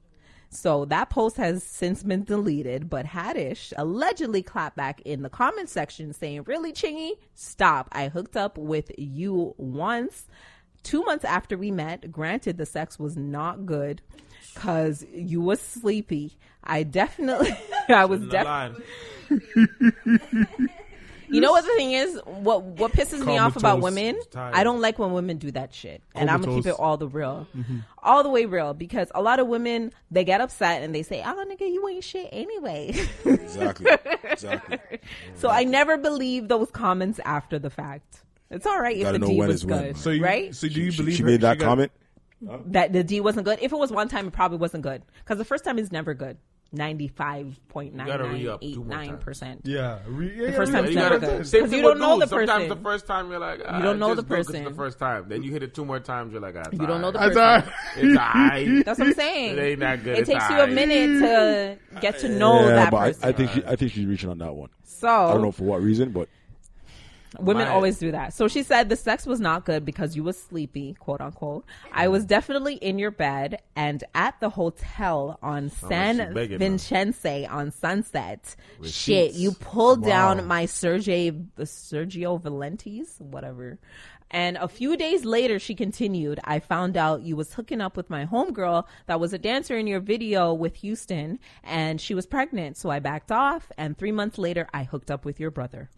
So 0.55 0.85
that 0.87 1.09
post 1.09 1.39
has 1.39 1.65
since 1.65 2.03
been 2.03 2.25
deleted, 2.25 2.91
but 2.91 3.07
Haddish 3.07 3.73
allegedly 3.79 4.43
clapped 4.43 4.77
back 4.77 5.01
in 5.01 5.23
the 5.23 5.31
comment 5.31 5.71
section 5.71 6.13
saying, 6.13 6.43
Really, 6.43 6.75
Chingy? 6.75 7.13
Stop. 7.35 7.89
I 7.91 8.09
hooked 8.09 8.37
up 8.37 8.59
with 8.59 8.93
you 8.99 9.55
once. 9.57 10.27
Two 10.83 11.05
months 11.05 11.25
after 11.25 11.57
we 11.57 11.71
met, 11.71 12.13
granted 12.13 12.59
the 12.59 12.67
sex 12.67 12.99
was 12.99 13.17
not 13.17 13.65
good 13.65 14.03
because 14.53 15.07
you 15.15 15.41
was 15.41 15.61
sleepy. 15.61 16.37
I 16.63 16.83
definitely, 16.83 17.57
I 17.89 18.05
was 18.05 18.21
definitely. 18.27 18.85
line. 21.33 21.35
You 21.37 21.41
know 21.41 21.53
what 21.53 21.65
the 21.65 21.73
thing 21.77 21.93
is? 21.93 22.21
What 22.25 22.63
what 22.63 22.93
pisses 22.93 23.25
me 23.25 23.39
off 23.39 23.57
about 23.57 23.81
women? 23.81 24.21
Tired. 24.31 24.55
I 24.55 24.65
don't 24.65 24.81
like 24.81 24.99
when 24.99 25.13
women 25.13 25.39
do 25.39 25.51
that 25.53 25.75
shit, 25.75 26.03
and 26.15 26.31
I'm 26.31 26.41
gonna 26.43 26.57
keep 26.57 26.67
it 26.67 26.75
all 26.79 26.97
the 26.97 27.09
real, 27.09 27.47
mm-hmm. 27.57 27.79
all 28.03 28.23
the 28.23 28.29
way 28.29 28.45
real. 28.47 28.75
Because 28.75 29.11
a 29.15 29.23
lot 29.23 29.41
of 29.41 29.47
women 29.47 29.93
they 30.11 30.25
get 30.25 30.41
upset 30.41 30.83
and 30.83 30.95
they 30.95 31.03
say, 31.03 31.23
"Oh, 31.25 31.45
nigga, 31.49 31.61
you 31.73 31.87
ain't 31.89 32.05
shit 32.05 32.29
anyway." 32.33 32.95
Exactly. 33.25 33.91
exactly. 34.25 34.79
so 35.37 35.49
I 35.49 35.65
never 35.65 35.97
believe 35.97 36.49
those 36.49 36.71
comments 36.71 37.21
after 37.25 37.59
the 37.59 37.71
fact. 37.71 38.23
It's 38.51 38.67
all 38.67 38.81
right 38.81 38.97
if 38.97 39.11
the 39.11 39.19
know 39.19 39.27
D 39.29 39.37
was 39.39 39.55
is 39.57 39.67
when. 39.67 39.83
good, 39.83 39.97
so 39.97 40.11
you 40.11 40.23
right? 40.23 40.55
so 40.55 40.69
do 40.69 40.81
you 40.81 40.91
She, 40.91 40.97
believe 40.99 41.17
she 41.17 41.23
her- 41.23 41.29
made 41.29 41.41
that 41.41 41.59
got- 41.59 41.65
comment? 41.67 41.93
that 42.67 42.93
the 42.93 43.05
D 43.05 43.21
wasn't 43.21 43.45
good. 43.45 43.59
If 43.63 43.73
it 43.73 43.79
was 43.79 43.93
one 43.93 44.09
time, 44.09 44.27
it 44.27 44.33
probably 44.33 44.59
wasn't 44.59 44.83
good 44.83 45.03
because 45.21 45.39
the 45.39 45.45
first 45.45 45.65
time 45.65 45.79
is 45.79 45.93
never 45.93 46.13
good. 46.13 46.37
Ninety 46.75 47.09
five 47.09 47.61
point 47.69 47.95
nine 47.95 48.07
gotta 48.07 48.25
nine 48.25 48.33
re-up 48.33 48.61
eight 48.63 48.75
two 48.75 48.81
more 48.85 48.97
nine 48.97 49.09
times. 49.11 49.25
percent. 49.25 49.61
yeah, 49.65 49.99
re- 50.07 50.33
yeah, 50.35 50.47
The 50.47 50.53
first 50.53 50.73
yeah, 50.73 50.81
time's 50.81 50.95
yeah, 50.95 51.01
never 51.03 51.15
yeah, 51.15 51.21
good. 51.21 51.37
yeah. 51.39 51.43
Same 51.43 51.61
'Cause 51.61 51.71
thing 51.71 51.79
you 51.79 51.83
don't 51.83 51.93
with 51.93 52.01
know 52.01 52.19
the 52.19 52.27
dudes. 52.27 52.31
Sometimes 52.51 52.69
the 52.71 52.77
first 52.83 53.07
time 53.07 53.31
you're 53.31 53.39
like, 53.39 53.61
ah, 53.67 53.77
You 53.77 53.83
don't 53.83 53.99
know 53.99 54.09
the 54.15 54.23
just 54.23 54.29
good 54.29 54.37
'cause 54.39 54.47
person. 54.47 54.63
It's 54.63 54.71
the 54.71 54.77
first 54.77 54.99
time. 54.99 55.25
Then 55.29 55.43
you 55.43 55.53
hit 55.53 55.63
it 55.63 55.75
two 55.75 55.85
more 55.85 56.01
times. 56.01 56.33
You're 56.33 56.41
like, 56.41 56.55
ah, 56.57 56.63
You 56.73 56.87
don't 56.87 57.03
know 57.03 57.11
the 57.11 57.19
person. 57.19 57.35
That's 57.35 57.69
It's 57.99 58.19
alright. 58.19 58.85
That's 58.87 58.99
what 58.99 59.09
I'm 59.09 59.15
saying. 59.15 59.59
It 59.59 59.63
ain't 59.63 59.81
that 59.81 60.03
good. 60.03 60.17
It 60.17 60.21
It's 60.21 60.31
takes 60.31 60.49
you 60.49 60.61
a 60.61 60.67
minute 60.67 61.21
to 61.21 62.01
get 62.01 62.19
to 62.21 62.29
know 62.31 62.61
yeah, 62.63 62.75
that 62.77 62.91
but 62.91 62.99
person. 63.01 63.25
I, 63.25 63.29
I 63.29 63.33
think 63.33 63.51
she, 63.51 63.65
I 63.67 63.77
think 63.77 63.93
she's 63.93 64.07
reaching 64.07 64.31
on 64.31 64.39
that 64.39 64.55
one. 64.55 64.71
so 64.83 65.09
I 65.09 65.33
don't 65.35 65.43
know 65.43 65.53
for 65.53 65.65
what 65.65 65.83
reason, 65.83 66.11
but 66.13 66.29
women 67.39 67.67
My- 67.67 67.73
always 67.73 67.99
do 67.99 68.13
that. 68.13 68.35
So 68.35 68.49
she 68.49 68.63
said 68.63 68.89
the 68.89 68.97
sex 68.97 69.27
was 69.27 69.41
not 69.41 69.65
good 69.65 69.85
because 69.85 70.17
you 70.17 70.23
was 70.23 70.39
sleepy, 70.39 70.95
quote 70.95 71.21
unquote. 71.21 71.65
I 71.93 72.09
was 72.09 72.25
definitely 72.25 72.75
in 72.75 72.99
your 72.99 73.11
bed 73.11 73.61
and 73.77 74.03
at 74.15 74.39
the 74.41 74.51
hotel 74.51 75.39
on 75.43 75.71
San 75.71 76.35
begging. 76.35 76.59
Vincenze 76.59 77.47
on 77.51 77.71
Sunset. 77.71 78.57
Shit, 78.85 79.35
you 79.35 79.53
pulled 79.53 80.05
down 80.05 80.47
my 80.47 80.67
Sergey 80.67 81.31
Sergio 81.59 82.41
Valente's, 82.41 83.17
whatever. 83.19 83.79
And 84.35 84.57
a 84.57 84.67
few 84.67 84.97
days 84.97 85.27
later, 85.27 85.59
she 85.59 85.75
continued, 85.75 86.41
I 86.45 86.59
found 86.59 86.97
out 86.97 87.21
you 87.21 87.37
was 87.37 87.53
hooking 87.53 87.83
up 87.83 87.99
with 87.99 88.09
my 88.09 88.25
homegirl 88.25 88.87
that 89.07 89.21
was 89.21 89.35
a 89.35 89.39
dancer 89.39 89.77
in 89.77 89.87
your 89.87 90.01
video 90.01 90.55
with 90.55 90.77
Houston, 90.77 91.39
and 91.63 92.01
she 92.01 92.15
was 92.15 92.25
pregnant. 92.27 92.79
So 92.79 92.89
I 92.89 92.99
backed 92.99 93.31
off, 93.31 93.71
and 93.77 93.97
three 93.97 94.11
months 94.11 94.39
later, 94.39 94.67
I 94.73 94.85
hooked 94.85 95.11
up 95.11 95.27
with 95.27 95.39
your 95.39 95.51
brother. 95.51 95.91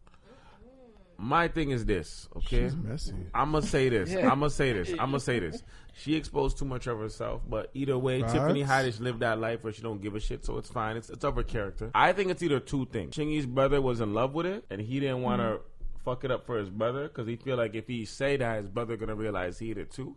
My 1.18 1.48
thing 1.48 1.70
is 1.70 1.84
this, 1.84 2.28
okay? 2.36 2.64
She's 2.64 2.76
messy. 2.76 3.14
I'm 3.34 3.52
gonna 3.52 3.66
say 3.66 3.88
this. 3.88 4.14
I'm 4.14 4.40
gonna 4.40 4.50
say 4.50 4.72
this. 4.72 4.90
I'm 4.92 4.96
gonna 5.10 5.20
say 5.20 5.38
this. 5.38 5.62
She 5.96 6.16
exposed 6.16 6.58
too 6.58 6.64
much 6.64 6.86
of 6.86 6.98
herself, 6.98 7.42
but 7.48 7.70
either 7.74 7.96
way, 7.96 8.20
Facts. 8.20 8.32
Tiffany 8.32 8.64
Haddish 8.64 9.00
lived 9.00 9.20
that 9.20 9.38
life 9.38 9.62
where 9.62 9.72
she 9.72 9.82
don't 9.82 10.02
give 10.02 10.14
a 10.14 10.20
shit, 10.20 10.44
so 10.44 10.58
it's 10.58 10.68
fine. 10.68 10.96
It's 10.96 11.08
it's 11.08 11.24
of 11.24 11.36
her 11.36 11.42
character. 11.42 11.90
I 11.94 12.12
think 12.12 12.30
it's 12.30 12.42
either 12.42 12.60
two 12.60 12.86
things. 12.86 13.14
Chingy's 13.14 13.46
brother 13.46 13.80
was 13.80 14.00
in 14.00 14.12
love 14.12 14.34
with 14.34 14.46
it, 14.46 14.64
and 14.70 14.80
he 14.80 14.98
didn't 15.00 15.22
want 15.22 15.40
to 15.40 15.46
mm. 15.46 15.60
fuck 16.04 16.24
it 16.24 16.30
up 16.30 16.46
for 16.46 16.58
his 16.58 16.68
brother 16.68 17.04
because 17.04 17.28
he 17.28 17.36
feel 17.36 17.56
like 17.56 17.74
if 17.74 17.86
he 17.86 18.04
say 18.04 18.36
that, 18.36 18.58
his 18.58 18.68
brother 18.68 18.96
gonna 18.96 19.14
realize 19.14 19.58
he 19.58 19.68
did 19.68 19.78
it 19.78 19.90
too. 19.92 20.16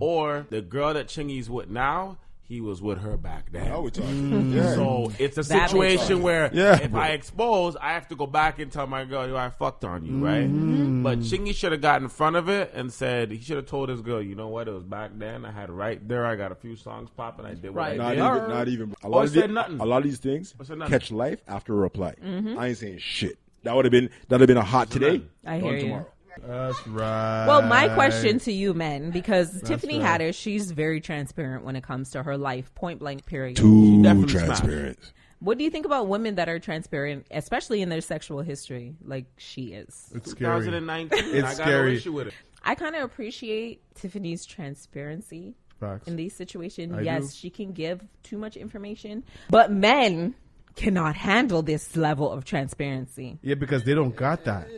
Or 0.00 0.46
the 0.50 0.62
girl 0.62 0.94
that 0.94 1.08
Chingy's 1.08 1.50
with 1.50 1.68
now, 1.68 2.18
he 2.48 2.62
was 2.62 2.80
with 2.80 2.98
her 3.02 3.16
back 3.18 3.52
then. 3.52 3.68
Now 3.68 3.82
we're 3.82 3.90
talking. 3.90 4.52
Yeah. 4.52 4.74
So 4.74 5.12
it's 5.18 5.36
a 5.36 5.42
That 5.42 5.68
situation 5.70 6.22
where 6.22 6.50
Yeah. 6.54 6.80
if 6.80 6.94
I 6.94 7.08
expose, 7.10 7.76
I 7.76 7.92
have 7.92 8.08
to 8.08 8.16
go 8.16 8.26
back 8.26 8.58
and 8.58 8.72
tell 8.72 8.86
my 8.86 9.04
girl, 9.04 9.28
yo, 9.28 9.36
I 9.36 9.50
fucked 9.50 9.84
on 9.84 10.04
you, 10.06 10.16
right? 10.24 10.48
Mm-hmm. 10.48 11.02
But 11.02 11.18
Chingy 11.20 11.54
should 11.54 11.72
have 11.72 11.82
got 11.82 12.00
in 12.00 12.08
front 12.08 12.36
of 12.36 12.48
it 12.48 12.72
and 12.74 12.90
said, 12.90 13.30
he 13.30 13.40
should 13.40 13.56
have 13.56 13.66
told 13.66 13.90
his 13.90 14.00
girl, 14.00 14.22
you 14.22 14.34
know 14.34 14.48
what, 14.48 14.66
it 14.66 14.72
was 14.72 14.84
back 14.84 15.10
then. 15.14 15.44
I 15.44 15.52
had 15.52 15.68
right 15.70 16.06
there. 16.08 16.24
I 16.24 16.36
got 16.36 16.50
a 16.50 16.54
few 16.54 16.74
songs 16.74 17.10
popping. 17.14 17.44
I 17.44 17.50
did 17.54 17.66
what 17.74 17.76
Right. 17.76 18.00
I 18.00 18.14
Not 18.14 18.14
did. 18.14 18.18
even, 18.18 18.48
not 18.48 18.68
even. 18.68 18.94
A 19.02 19.06
Or 19.06 19.10
lot, 19.10 19.24
of 19.26 19.30
said 19.30 19.42
the- 19.50 19.52
nothing. 19.52 19.80
a 19.80 19.84
lot 19.84 19.98
of 19.98 20.04
these 20.04 20.18
things 20.18 20.54
Or 20.58 20.64
said 20.64 20.78
nothing. 20.78 20.90
catch 20.92 21.10
life 21.12 21.40
after 21.46 21.74
a 21.74 21.76
reply. 21.76 22.14
Mm-hmm. 22.24 22.58
I 22.58 22.68
ain't 22.68 22.78
saying 22.78 22.98
shit. 22.98 23.38
That 23.64 23.76
would 23.76 23.84
have 23.84 23.92
been 23.92 24.08
that 24.28 24.36
would 24.38 24.40
have 24.40 24.46
been 24.48 24.56
a 24.56 24.62
hot 24.64 24.88
today. 24.90 25.20
I 25.44 25.58
gone 25.58 25.68
hear 25.68 25.76
you. 25.76 25.82
tomorrow. 25.82 26.06
That's 26.46 26.86
right. 26.86 27.46
Well, 27.46 27.62
my 27.62 27.88
question 27.88 28.38
to 28.40 28.52
you, 28.52 28.74
men, 28.74 29.10
because 29.10 29.60
Tiffany 29.62 30.00
fair. 30.00 30.18
Haddish, 30.18 30.34
she's 30.34 30.70
very 30.70 31.00
transparent 31.00 31.64
when 31.64 31.76
it 31.76 31.82
comes 31.82 32.10
to 32.10 32.22
her 32.22 32.36
life, 32.36 32.74
point 32.74 33.00
blank, 33.00 33.26
period. 33.26 33.56
Too 33.56 34.02
definitely 34.02 34.32
smashed. 34.32 34.62
transparent. 34.62 34.98
What 35.40 35.56
do 35.56 35.64
you 35.64 35.70
think 35.70 35.86
about 35.86 36.08
women 36.08 36.34
that 36.34 36.48
are 36.48 36.58
transparent, 36.58 37.26
especially 37.30 37.80
in 37.80 37.88
their 37.88 38.00
sexual 38.00 38.40
history, 38.40 38.96
like 39.04 39.26
she 39.36 39.66
is? 39.66 40.10
It's 40.14 40.32
scary. 40.32 40.64
2019. 40.64 41.18
It's 41.18 41.36
I 41.36 41.40
got 41.40 41.52
scary. 41.54 41.90
no 41.92 41.96
issue 41.96 42.12
with 42.12 42.28
it. 42.28 42.34
I 42.64 42.74
kind 42.74 42.96
of 42.96 43.02
appreciate 43.02 43.82
Tiffany's 43.94 44.44
transparency 44.44 45.54
Facts. 45.78 46.08
in 46.08 46.16
these 46.16 46.34
situations. 46.34 46.92
I 46.92 47.02
yes, 47.02 47.32
do. 47.32 47.38
she 47.38 47.50
can 47.50 47.72
give 47.72 48.04
too 48.24 48.36
much 48.36 48.56
information, 48.56 49.22
but 49.48 49.70
men 49.70 50.34
cannot 50.74 51.16
handle 51.16 51.62
this 51.62 51.96
level 51.96 52.30
of 52.30 52.44
transparency. 52.44 53.38
Yeah, 53.42 53.54
because 53.54 53.84
they 53.84 53.94
don't 53.94 54.14
got 54.14 54.44
that. 54.44 54.68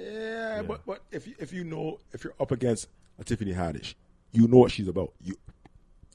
Yeah, 0.62 0.66
but 0.68 0.86
but 0.86 1.02
if 1.10 1.26
you- 1.26 1.34
if 1.38 1.52
you 1.52 1.64
know 1.64 1.98
if 2.12 2.24
you're 2.24 2.34
up 2.40 2.50
against 2.50 2.88
a 3.18 3.24
Tiffany 3.24 3.52
Haddish, 3.52 3.94
you 4.32 4.46
know 4.48 4.58
what 4.58 4.70
she's 4.72 4.88
about. 4.88 5.12
You 5.22 5.34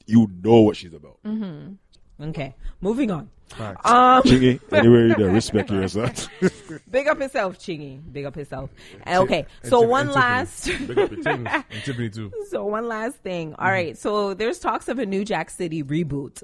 you 0.06 0.28
know 0.42 0.60
what 0.62 0.76
she's 0.76 0.94
about. 0.94 1.18
Mm-hmm. 1.24 2.24
Okay, 2.30 2.54
moving 2.80 3.10
on. 3.10 3.30
Facts. 3.48 3.88
Um, 3.88 4.22
Chingy, 4.22 4.60
anywhere 4.72 5.06
you 5.08 5.14
there, 5.14 5.30
respect 5.30 5.70
yourself. 5.70 6.28
Big 6.90 7.08
up 7.08 7.20
himself, 7.20 7.58
Chingy. 7.58 8.00
Big 8.12 8.24
up 8.24 8.34
himself. 8.34 8.70
Okay, 9.06 9.46
and 9.62 9.70
so 9.70 9.80
Tiff- 9.80 9.90
one 9.90 10.06
and 10.06 10.14
last. 10.14 10.66
Big 10.66 10.98
up 10.98 11.10
your 11.10 11.28
and 11.28 11.64
Tiffany 11.84 12.10
too. 12.10 12.32
So 12.50 12.64
one 12.64 12.88
last 12.88 13.16
thing. 13.16 13.54
All 13.54 13.66
mm-hmm. 13.66 13.66
right. 13.68 13.98
So 13.98 14.34
there's 14.34 14.58
talks 14.58 14.88
of 14.88 14.98
a 14.98 15.06
New 15.06 15.24
Jack 15.24 15.50
City 15.50 15.82
reboot. 15.82 16.42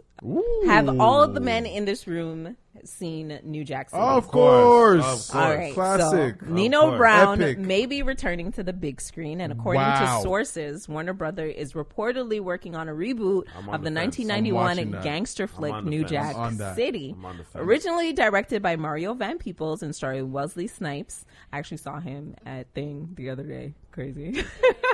Have 0.66 1.00
all 1.00 1.22
of 1.22 1.34
the 1.34 1.40
men 1.40 1.66
in 1.66 1.84
this 1.84 2.07
room 2.07 2.57
seen 2.84 3.40
New 3.42 3.64
Jack 3.64 3.90
City? 3.90 4.00
Of 4.00 4.28
course. 4.28 5.03
course. 5.03 5.34
All 5.34 5.55
right. 5.55 5.74
Classic. 5.74 6.36
So 6.40 6.46
Nino 6.46 6.80
course. 6.82 6.98
Brown 6.98 7.42
Epic. 7.42 7.59
may 7.59 7.86
be 7.86 8.03
returning 8.03 8.53
to 8.53 8.62
the 8.62 8.72
big 8.72 9.00
screen, 9.00 9.40
and 9.40 9.53
according 9.53 9.82
Wow. 9.82 10.16
to 10.18 10.22
sources, 10.22 10.88
Warner 10.88 11.12
Brother 11.12 11.46
is 11.46 11.72
reportedly 11.72 12.40
working 12.40 12.74
on 12.76 12.88
a 12.88 12.92
reboot 12.92 13.46
on 13.57 13.74
of 13.74 13.82
the 13.82 13.90
the 13.90 14.00
1991 14.00 15.03
gangster 15.03 15.46
flick 15.46 15.84
New 15.84 16.00
fence. 16.00 16.11
Jack 16.11 16.36
I'm 16.36 16.40
on 16.42 16.57
that. 16.59 16.76
City. 16.76 16.91
I'm 16.95 17.24
on 17.24 17.38
the 17.38 17.45
fence. 17.45 17.64
Originally 17.64 18.12
directed 18.12 18.62
by 18.62 18.76
Mario 18.76 19.14
Van 19.14 19.38
Peebles 19.38 19.82
and 19.82 19.95
starring 19.95 20.32
Wesley 20.32 20.66
Snipes. 20.66 21.24
I 21.53 21.59
actually 21.59 21.78
saw 21.78 22.01
him 22.01 22.34
at 22.45 22.72
Thing 22.74 23.11
the 23.16 23.30
other 23.30 23.45
day. 23.45 23.74
Crazy. 23.93 24.43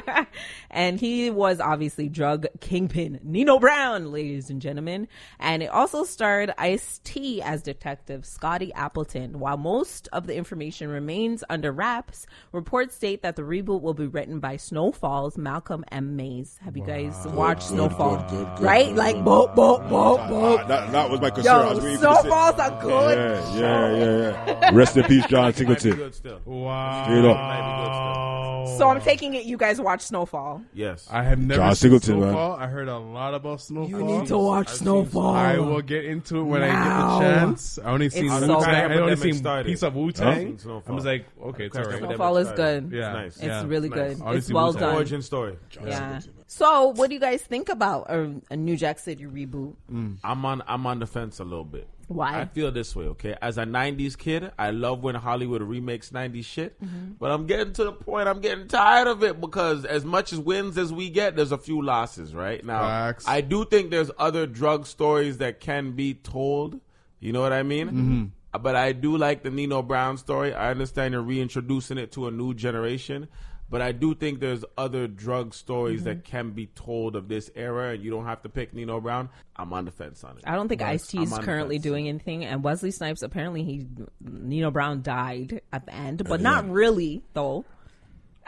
and 0.70 0.98
he 0.98 1.30
was 1.30 1.60
obviously 1.60 2.08
drug 2.08 2.46
kingpin 2.60 3.20
Nino 3.22 3.60
Brown, 3.60 4.10
ladies 4.10 4.50
and 4.50 4.60
gentlemen. 4.60 5.06
And 5.38 5.62
it 5.62 5.66
also 5.66 6.02
starred 6.02 6.52
Ice 6.58 7.00
T 7.04 7.40
as 7.40 7.62
Detective 7.62 8.26
Scotty 8.26 8.72
Appleton. 8.74 9.38
While 9.38 9.56
most 9.56 10.08
of 10.12 10.26
the 10.26 10.34
information 10.34 10.88
remains 10.88 11.44
under 11.48 11.70
wraps, 11.70 12.26
reports 12.50 12.96
state 12.96 13.22
that 13.22 13.36
the 13.36 13.42
reboot 13.42 13.82
will 13.82 13.94
be 13.94 14.08
written 14.08 14.40
by 14.40 14.56
Snowfall's 14.56 15.38
Malcolm 15.38 15.84
M. 15.92 16.16
Mays. 16.16 16.58
Have 16.64 16.76
you 16.76 16.84
guys 16.84 17.14
watched 17.28 17.68
Snowfall? 17.68 18.16
good, 18.16 18.30
good, 18.30 18.56
good, 18.56 18.64
right? 18.64 18.86
good, 18.86 18.96
like, 18.96 19.16
boop, 19.16 19.54
boop, 19.54 19.88
boop, 19.88 20.28
boop. 20.28 20.66
that, 20.66 20.90
that 20.90 21.08
was 21.08 21.20
my 21.20 21.30
concern. 21.30 21.54
I 21.54 21.72
was 21.72 21.78
Yo, 21.78 21.84
waiting 21.84 21.98
for 22.00 22.06
you 22.06 22.10
to 22.10 22.14
say- 22.16 22.20
Snowfalls 22.22 22.58
are 22.58 22.82
good. 22.82 23.18
Yeah, 23.18 23.58
yeah, 23.60 23.96
yeah, 23.96 24.58
yeah. 24.60 24.70
Rest 24.74 24.96
in 24.96 25.04
peace, 25.04 25.24
John 25.26 25.52
Singleton. 25.54 25.92
good 25.96 26.14
still. 26.16 26.40
Wow. 26.44 27.04
Straight 27.04 27.24
up. 27.24 27.36
Might 27.36 27.62
be 27.62 27.84
good 27.84 27.94
still. 27.94 28.78
So 28.88 28.96
I'm 28.96 29.02
taking 29.04 29.34
it 29.34 29.44
you 29.44 29.56
guys 29.56 29.80
watch 29.80 30.00
Snowfall. 30.02 30.62
Yes. 30.72 31.06
I 31.10 31.22
have 31.22 31.38
never 31.38 31.60
John 31.60 31.74
seen 31.74 31.90
Singleton, 31.90 32.20
man. 32.20 32.30
Snowfall. 32.30 32.52
I 32.56 32.66
heard 32.66 32.88
a 32.88 32.98
lot 32.98 33.34
about 33.34 33.60
Snowfall. 33.60 33.88
You 33.98 34.04
need 34.04 34.26
to 34.28 34.38
watch 34.38 34.68
I've 34.68 34.74
seen 34.74 34.84
Snowfall. 34.84 35.34
I 35.34 35.58
will 35.58 35.82
get 35.82 36.04
into 36.04 36.40
it 36.40 36.44
when 36.44 36.62
I 36.62 36.66
get 36.68 36.74
the 36.74 37.18
chance. 37.20 37.78
I 37.78 37.90
only 37.90 38.08
seen 38.10 38.26
It's 38.26 38.34
Wu 38.40 38.46
so 38.46 38.60
Tang. 38.60 38.88
good. 38.88 38.98
I 38.98 39.00
only 39.02 39.16
seen 39.16 39.34
started. 39.34 39.66
piece 39.66 39.82
of 39.82 39.94
Wu 39.94 40.06
Huh? 40.06 40.12
Tang. 40.12 40.58
Snowfall. 40.58 40.92
I 40.92 40.94
was 40.94 41.04
like, 41.04 41.26
okay, 41.42 41.66
it's 41.66 41.76
alright. 41.76 41.92
Epidemic 41.94 42.16
Snowfall 42.16 42.36
is 42.38 42.48
started. 42.48 42.90
good. 42.90 42.98
Yeah, 42.98 43.12
Nice. 43.12 43.36
It's 43.36 43.44
yeah. 43.44 43.64
really 43.66 43.88
Nice. 43.88 44.16
good. 44.18 44.22
I 44.26 44.32
It's 44.34 44.52
well 44.52 44.66
Wu-Tang. 44.68 44.80
done. 44.82 44.94
Origin 44.96 45.22
story. 45.22 45.56
Yeah. 45.84 46.20
So, 46.46 46.88
what 46.88 47.08
do 47.08 47.14
you 47.14 47.20
guys 47.20 47.42
think 47.42 47.68
about 47.68 48.10
a, 48.10 48.34
a 48.50 48.56
New 48.56 48.76
Jack 48.76 48.98
City 48.98 49.24
reboot? 49.26 49.74
Mm. 49.92 50.16
I'm 50.24 50.44
on 50.46 50.62
I'm 50.66 50.86
on 50.86 50.98
the 50.98 51.06
fence 51.06 51.40
a 51.40 51.44
little 51.44 51.64
bit. 51.64 51.86
Why? 52.08 52.40
I 52.40 52.46
feel 52.46 52.72
this 52.72 52.96
way, 52.96 53.04
okay? 53.06 53.36
As 53.40 53.58
a 53.58 53.64
'90s 53.64 54.16
kid, 54.16 54.50
I 54.58 54.70
love 54.70 55.02
when 55.02 55.14
Hollywood 55.14 55.62
remakes 55.62 56.10
'90s 56.10 56.44
shit, 56.44 56.82
Mm-hmm. 56.82 57.12
but 57.18 57.30
I'm 57.30 57.46
getting 57.46 57.72
to 57.74 57.84
the 57.84 57.92
point. 57.92 58.28
I'm 58.28 58.40
getting 58.40 58.66
tired 58.66 59.06
of 59.08 59.22
it 59.22 59.40
because 59.40 59.84
as 59.84 60.04
much 60.04 60.32
as 60.32 60.38
wins 60.38 60.78
as 60.78 60.92
we 60.92 61.10
get, 61.10 61.36
there's 61.36 61.52
a 61.52 61.58
few 61.58 61.82
losses, 61.82 62.34
right? 62.34 62.64
Now, 62.64 62.80
Facts. 62.80 63.28
I 63.28 63.42
do 63.42 63.64
think 63.64 63.90
there's 63.90 64.10
other 64.18 64.46
drug 64.46 64.86
stories 64.86 65.38
that 65.38 65.60
can 65.60 65.92
be 65.92 66.14
told. 66.14 66.80
You 67.20 67.32
know 67.32 67.40
what 67.42 67.52
I 67.52 67.62
mean? 67.62 67.86
Mm-hmm. 67.88 68.24
But 68.62 68.74
I 68.74 68.92
do 68.92 69.16
like 69.18 69.42
the 69.42 69.50
Nino 69.50 69.82
Brown 69.82 70.16
story. 70.16 70.54
I 70.54 70.70
understand 70.70 71.12
you're 71.12 71.22
reintroducing 71.22 71.98
it 71.98 72.12
to 72.12 72.26
a 72.26 72.30
new 72.30 72.54
generation. 72.54 73.28
But 73.70 73.82
I 73.82 73.92
do 73.92 74.14
think 74.14 74.40
there's 74.40 74.64
other 74.78 75.06
drug 75.06 75.52
stories 75.54 76.04
that 76.04 76.18
Mm-hmm. 76.24 76.30
can 76.30 76.50
be 76.52 76.66
told 76.68 77.16
of 77.16 77.28
this 77.28 77.50
era, 77.54 77.90
and 77.92 78.02
you 78.02 78.10
don't 78.10 78.24
have 78.24 78.42
to 78.42 78.48
pick 78.48 78.72
Nino 78.72 79.00
Brown. 79.00 79.28
I'm 79.56 79.72
on 79.72 79.84
the 79.84 79.90
fence 79.90 80.24
on 80.24 80.38
it. 80.38 80.44
I 80.46 80.54
don't 80.54 80.68
think 80.68 80.80
Ice 80.80 81.06
T 81.06 81.22
is 81.22 81.30
I'm 81.30 81.34
on 81.34 81.40
the 81.40 81.46
currently 81.46 81.78
doing 81.78 82.08
anything, 82.08 82.44
and 82.44 82.64
Wesley 82.64 82.90
Snipes 82.90 83.22
apparently 83.22 83.64
he 83.64 83.86
Nino 84.20 84.70
Brown 84.70 85.02
died 85.02 85.60
at 85.72 85.84
the 85.86 85.94
end, 85.94 86.24
but 86.26 86.40
not 86.40 86.68
really 86.70 87.22
though. 87.34 87.64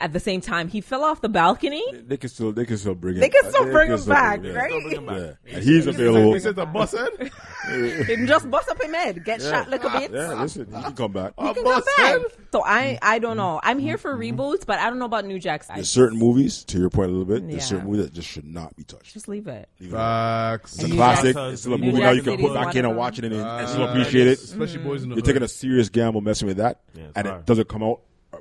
At 0.01 0.15
the 0.15 0.21
same 0.21 0.41
time, 0.41 0.69
he 0.69 0.81
fell 0.81 1.05
off 1.05 1.21
the 1.21 1.29
balcony. 1.29 1.85
They 1.93 2.17
can 2.17 2.31
still, 2.31 2.53
they 2.53 2.65
can 2.65 2.79
still 2.79 2.95
bring 2.95 3.17
him. 3.17 3.21
They 3.21 3.29
can 3.29 3.51
still 3.51 3.67
bring 3.67 3.91
him 3.91 3.99
still 3.99 4.15
back, 4.15 4.43
him, 4.43 4.55
right? 4.55 4.71
Bring 4.71 4.91
him 4.91 5.05
back. 5.07 5.37
Yeah. 5.45 5.57
And 5.57 5.63
he's 5.63 5.87
available. 5.87 6.33
He 6.33 6.41
said 6.41 6.57
the 6.57 6.65
bus 6.65 6.93
head. 6.93 7.31
Him 7.69 8.27
just 8.27 8.51
bust 8.51 8.71
up 8.71 8.83
him 8.83 8.95
head, 8.95 9.23
get 9.25 9.43
shot 9.43 9.69
like 9.69 9.85
a 9.85 9.91
bit. 9.91 10.11
Yeah, 10.11 10.41
listen, 10.41 10.67
he 10.75 10.83
can 10.83 10.95
come 10.95 11.13
back. 11.13 11.35
He 11.39 11.45
can 11.45 11.55
come 11.55 11.65
bust 11.65 11.89
back. 11.99 12.21
So 12.51 12.65
I, 12.65 12.99
I 13.03 13.19
don't 13.19 13.37
know. 13.37 13.61
I'm 13.63 13.79
here 13.79 13.99
for 13.99 14.17
mm-hmm. 14.17 14.41
reboots, 14.41 14.65
but 14.65 14.79
I 14.79 14.89
don't 14.89 14.99
know 14.99 15.05
about 15.05 15.27
New 15.27 15.39
Jack 15.39 15.65
City. 15.65 15.77
There's 15.77 15.91
certain 15.91 16.19
movies, 16.19 16.65
to 16.65 16.79
your 16.79 16.89
point 16.89 17.11
a 17.11 17.13
little 17.13 17.27
bit, 17.27 17.43
Yeah. 17.43 17.51
there's 17.51 17.67
certain 17.67 17.87
movies 17.87 18.07
that 18.07 18.15
just 18.15 18.29
should 18.29 18.47
not 18.47 18.75
be 18.77 18.85
touched. 18.85 19.13
Just 19.13 19.29
leave 19.29 19.47
it. 19.49 19.69
Leave 19.79 19.91
it. 19.91 19.93
Facts. 19.93 20.75
It's 20.77 20.85
a 20.85 20.89
New 20.89 20.97
classic. 20.97 21.37
Jack- 21.37 21.53
It's 21.53 21.61
still 21.61 21.75
a 21.75 21.79
New 21.79 21.87
movie 21.87 21.99
Jack 21.99 22.05
now 22.05 22.11
you 22.13 22.23
can 22.23 22.39
put 22.39 22.55
back 22.55 22.75
in 22.75 22.87
and 22.87 22.97
watch 22.97 23.19
it 23.19 23.27
and, 23.27 23.35
and 23.35 23.69
still 23.69 23.87
appreciate 23.87 24.27
it. 24.29 24.39
Especially 24.39 24.79
boys 24.79 25.03
in 25.03 25.11
the 25.11 25.17
You're 25.17 25.21
hood. 25.21 25.25
taking 25.27 25.43
a 25.43 25.49
serious 25.49 25.91
gamble 25.91 26.23
messing 26.23 26.49
with 26.49 26.57
that, 26.57 26.81
Yeah, 26.95 27.09
and 27.15 27.27
hard. 27.27 27.41
it 27.41 27.47
doesn't 27.47 27.69
come 27.69 27.83
out 27.83 28.01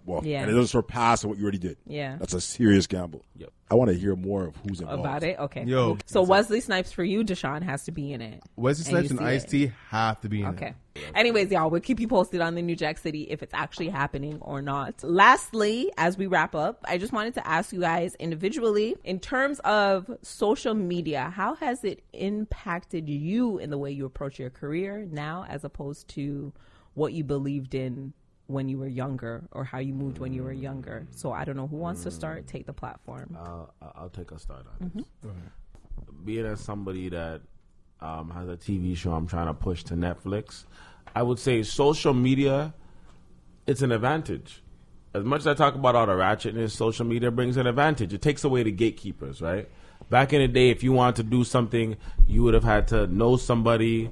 well, 0.09 0.25
Yeah. 0.25 0.41
and 0.41 0.49
it 0.49 0.53
doesn't 0.53 0.67
surpass 0.67 1.23
what 1.23 1.37
you 1.37 1.43
already 1.43 1.57
did. 1.59 1.77
Yeah. 1.85 2.17
That's 2.17 2.33
a 2.33 2.41
serious 2.41 2.87
gamble. 2.87 3.23
Yep. 3.37 3.49
I 3.71 3.75
want 3.75 3.91
to 3.91 3.95
hear 3.97 4.15
more 4.15 4.47
of 4.47 4.55
who's 4.57 4.79
involved. 4.81 5.01
About 5.01 5.23
it, 5.23 5.37
okay. 5.39 5.63
Yo. 5.63 5.97
So 6.07 6.23
Wesley 6.23 6.59
Snipes 6.59 6.91
for 6.91 7.03
you, 7.03 7.23
Deshaun 7.23 7.61
has 7.61 7.83
to 7.83 7.91
be 7.91 8.11
in 8.13 8.19
it. 8.21 8.41
Wesley 8.55 8.85
Snipes 8.85 9.11
you 9.11 9.17
and 9.17 9.19
see 9.19 9.25
Ice 9.35 9.45
T 9.45 9.71
have 9.89 10.19
to 10.21 10.29
be 10.29 10.41
in 10.41 10.47
Okay. 10.47 10.67
it. 10.69 10.75
Okay. 10.97 11.11
Anyways, 11.15 11.51
y'all, 11.51 11.69
we'll 11.69 11.79
keep 11.79 11.99
you 11.99 12.07
posted 12.07 12.41
on 12.41 12.55
the 12.55 12.61
New 12.63 12.75
Jack 12.75 12.97
City 12.97 13.21
if 13.29 13.43
it's 13.43 13.53
actually 13.53 13.89
happening 13.89 14.39
or 14.41 14.61
not. 14.61 15.01
Lastly, 15.03 15.91
as 15.97 16.17
we 16.17 16.25
wrap 16.25 16.55
up, 16.55 16.83
I 16.87 16.97
just 16.97 17.13
wanted 17.13 17.35
to 17.35 17.47
ask 17.47 17.71
you 17.71 17.79
guys 17.79 18.15
individually, 18.15 18.95
in 19.03 19.19
terms 19.19 19.59
of 19.59 20.09
social 20.23 20.73
media, 20.73 21.31
how 21.35 21.53
has 21.55 21.83
it 21.83 22.03
impacted 22.13 23.07
you 23.07 23.59
in 23.59 23.69
the 23.69 23.77
way 23.77 23.91
you 23.91 24.05
approach 24.05 24.39
your 24.39 24.49
career 24.49 25.07
now 25.09 25.45
as 25.47 25.63
opposed 25.63 26.07
to 26.09 26.51
what 26.95 27.13
you 27.13 27.23
believed 27.23 27.75
in 27.75 28.13
when 28.49 28.67
you 28.67 28.79
were 28.79 28.87
younger 28.87 29.43
or 29.51 29.63
how 29.63 29.77
you 29.77 29.93
moved 29.93 30.17
when 30.17 30.33
you 30.33 30.43
were 30.43 30.51
younger? 30.51 31.07
So 31.11 31.31
I 31.31 31.45
don't 31.45 31.55
know 31.55 31.67
who 31.67 31.77
wants 31.77 32.03
to 32.03 32.11
start. 32.11 32.47
Take 32.47 32.65
the 32.65 32.73
platform. 32.73 33.37
Uh, 33.39 33.65
I'll 33.95 34.09
take 34.09 34.31
a 34.31 34.39
start 34.39 34.65
on 34.81 34.91
this. 34.95 35.05
Being 36.25 36.45
as 36.45 36.59
somebody 36.59 37.09
that 37.09 37.41
um, 38.01 38.31
has 38.31 38.49
a 38.49 38.57
TV 38.57 38.97
show 38.97 39.13
I'm 39.13 39.27
trying 39.27 39.47
to 39.47 39.53
push 39.53 39.83
to 39.85 39.93
Netflix, 39.93 40.65
I 41.15 41.21
would 41.21 41.39
say 41.39 41.61
social 41.63 42.13
media, 42.13 42.73
it's 43.67 43.81
an 43.81 43.91
advantage. 43.91 44.63
As 45.13 45.23
much 45.23 45.41
as 45.41 45.47
I 45.47 45.53
talk 45.53 45.75
about 45.75 45.95
all 45.95 46.05
the 46.05 46.13
ratchetness, 46.13 46.71
social 46.71 47.05
media 47.05 47.31
brings 47.31 47.57
an 47.57 47.67
advantage. 47.67 48.13
It 48.13 48.21
takes 48.21 48.43
away 48.43 48.63
the 48.63 48.71
gatekeepers, 48.71 49.41
right? 49.41 49.67
Back 50.09 50.33
in 50.33 50.41
the 50.41 50.47
day, 50.47 50.69
if 50.69 50.83
you 50.83 50.91
wanted 50.91 51.17
to 51.17 51.23
do 51.23 51.43
something, 51.43 51.97
you 52.27 52.43
would 52.43 52.53
have 52.53 52.63
had 52.63 52.87
to 52.89 53.05
know 53.07 53.37
somebody, 53.37 54.11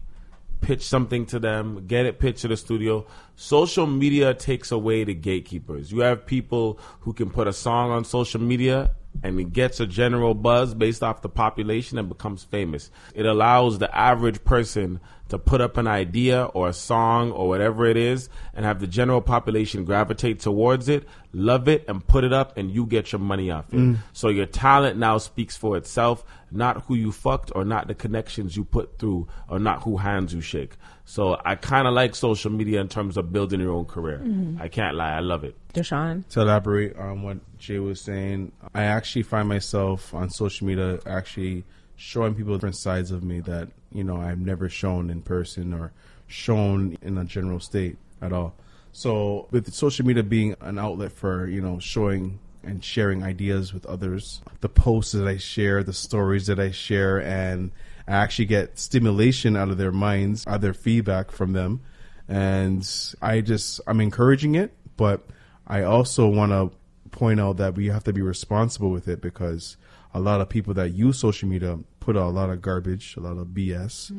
pitch 0.61 0.83
something 0.83 1.25
to 1.27 1.39
them, 1.39 1.85
get 1.87 2.05
it 2.05 2.19
pitched 2.19 2.41
to 2.41 2.47
the 2.47 2.57
studio. 2.57 3.05
Social 3.35 3.87
media 3.87 4.33
takes 4.33 4.71
away 4.71 5.03
the 5.03 5.13
gatekeepers. 5.13 5.91
You 5.91 5.99
have 6.01 6.25
people 6.25 6.79
who 7.01 7.13
can 7.13 7.29
put 7.29 7.47
a 7.47 7.53
song 7.53 7.91
on 7.91 8.03
social 8.05 8.41
media 8.41 8.91
and 9.23 9.39
it 9.39 9.53
gets 9.53 9.79
a 9.79 9.87
general 9.87 10.33
buzz 10.33 10.73
based 10.73 11.03
off 11.03 11.21
the 11.21 11.29
population 11.29 11.97
and 11.97 12.09
becomes 12.09 12.43
famous. 12.43 12.91
It 13.15 13.25
allows 13.25 13.79
the 13.79 13.95
average 13.95 14.43
person 14.43 14.99
to 15.29 15.37
put 15.37 15.61
up 15.61 15.77
an 15.77 15.87
idea 15.87 16.45
or 16.45 16.69
a 16.69 16.73
song 16.73 17.31
or 17.31 17.47
whatever 17.47 17.85
it 17.85 17.97
is 17.97 18.29
and 18.53 18.65
have 18.65 18.79
the 18.79 18.87
general 18.87 19.21
population 19.21 19.83
gravitate 19.83 20.39
towards 20.39 20.87
it, 20.87 21.05
love 21.33 21.67
it, 21.67 21.83
and 21.87 22.05
put 22.07 22.23
it 22.23 22.33
up, 22.33 22.57
and 22.57 22.71
you 22.71 22.85
get 22.85 23.11
your 23.11 23.19
money 23.19 23.51
off 23.51 23.73
it. 23.73 23.77
Mm. 23.77 23.97
So 24.13 24.29
your 24.29 24.45
talent 24.45 24.97
now 24.97 25.17
speaks 25.17 25.57
for 25.57 25.77
itself, 25.77 26.23
not 26.51 26.83
who 26.83 26.95
you 26.95 27.11
fucked 27.11 27.51
or 27.55 27.65
not 27.65 27.87
the 27.87 27.95
connections 27.95 28.55
you 28.55 28.63
put 28.63 28.97
through 28.99 29.27
or 29.49 29.59
not 29.59 29.83
who 29.83 29.97
hands 29.97 30.33
you 30.33 30.41
shake. 30.41 30.77
So 31.05 31.39
I 31.43 31.55
kind 31.55 31.87
of 31.87 31.93
like 31.93 32.15
social 32.15 32.51
media 32.51 32.81
in 32.81 32.87
terms 32.87 33.17
of 33.17 33.31
building 33.31 33.59
your 33.59 33.73
own 33.73 33.85
career. 33.85 34.19
Mm-hmm. 34.23 34.61
I 34.61 34.67
can't 34.67 34.95
lie, 34.95 35.13
I 35.13 35.19
love 35.19 35.43
it. 35.43 35.55
Deshaun. 35.73 36.27
to 36.29 36.41
elaborate 36.41 36.97
on 36.97 37.21
what 37.21 37.37
Jay 37.59 37.79
was 37.79 38.01
saying, 38.01 38.51
I 38.73 38.83
actually 38.83 39.23
find 39.23 39.47
myself 39.47 40.13
on 40.13 40.29
social 40.29 40.67
media 40.67 40.99
actually 41.05 41.65
showing 41.97 42.35
people 42.35 42.53
different 42.53 42.75
sides 42.75 43.11
of 43.11 43.23
me 43.23 43.41
that 43.41 43.69
you 43.91 44.03
know 44.03 44.17
I've 44.17 44.39
never 44.39 44.69
shown 44.69 45.09
in 45.09 45.21
person 45.21 45.73
or 45.73 45.91
shown 46.27 46.97
in 47.01 47.17
a 47.17 47.25
general 47.25 47.59
state 47.59 47.97
at 48.21 48.31
all. 48.31 48.55
So 48.93 49.47
with 49.51 49.73
social 49.73 50.05
media 50.05 50.23
being 50.23 50.55
an 50.61 50.79
outlet 50.79 51.11
for 51.11 51.47
you 51.47 51.61
know 51.61 51.79
showing 51.79 52.39
and 52.63 52.83
sharing 52.83 53.23
ideas 53.23 53.73
with 53.73 53.85
others, 53.85 54.41
the 54.61 54.69
posts 54.69 55.13
that 55.13 55.27
I 55.27 55.37
share, 55.37 55.83
the 55.83 55.93
stories 55.93 56.47
that 56.47 56.59
I 56.59 56.71
share, 56.71 57.21
and 57.21 57.71
I 58.07 58.13
actually 58.13 58.45
get 58.45 58.77
stimulation 58.77 59.55
out 59.55 59.69
of 59.69 59.77
their 59.77 59.91
minds, 59.91 60.43
other 60.47 60.73
feedback 60.73 61.31
from 61.31 61.53
them, 61.53 61.81
and 62.27 62.87
I 63.21 63.41
just 63.41 63.81
I'm 63.87 64.01
encouraging 64.01 64.55
it, 64.55 64.73
but 64.97 65.25
I 65.65 65.83
also 65.83 66.27
want 66.27 66.51
to 66.51 66.71
point 67.09 67.39
out 67.39 67.57
that 67.57 67.75
we 67.75 67.87
have 67.87 68.03
to 68.03 68.13
be 68.13 68.21
responsible 68.21 68.91
with 68.91 69.07
it 69.07 69.21
because 69.21 69.77
a 70.13 70.19
lot 70.19 70.41
of 70.41 70.49
people 70.49 70.73
that 70.75 70.89
use 70.89 71.19
social 71.19 71.47
media 71.47 71.77
put 71.99 72.15
out 72.15 72.27
a 72.27 72.29
lot 72.29 72.49
of 72.49 72.61
garbage, 72.61 73.15
a 73.17 73.19
lot 73.19 73.37
of 73.37 73.47
BS, 73.47 74.11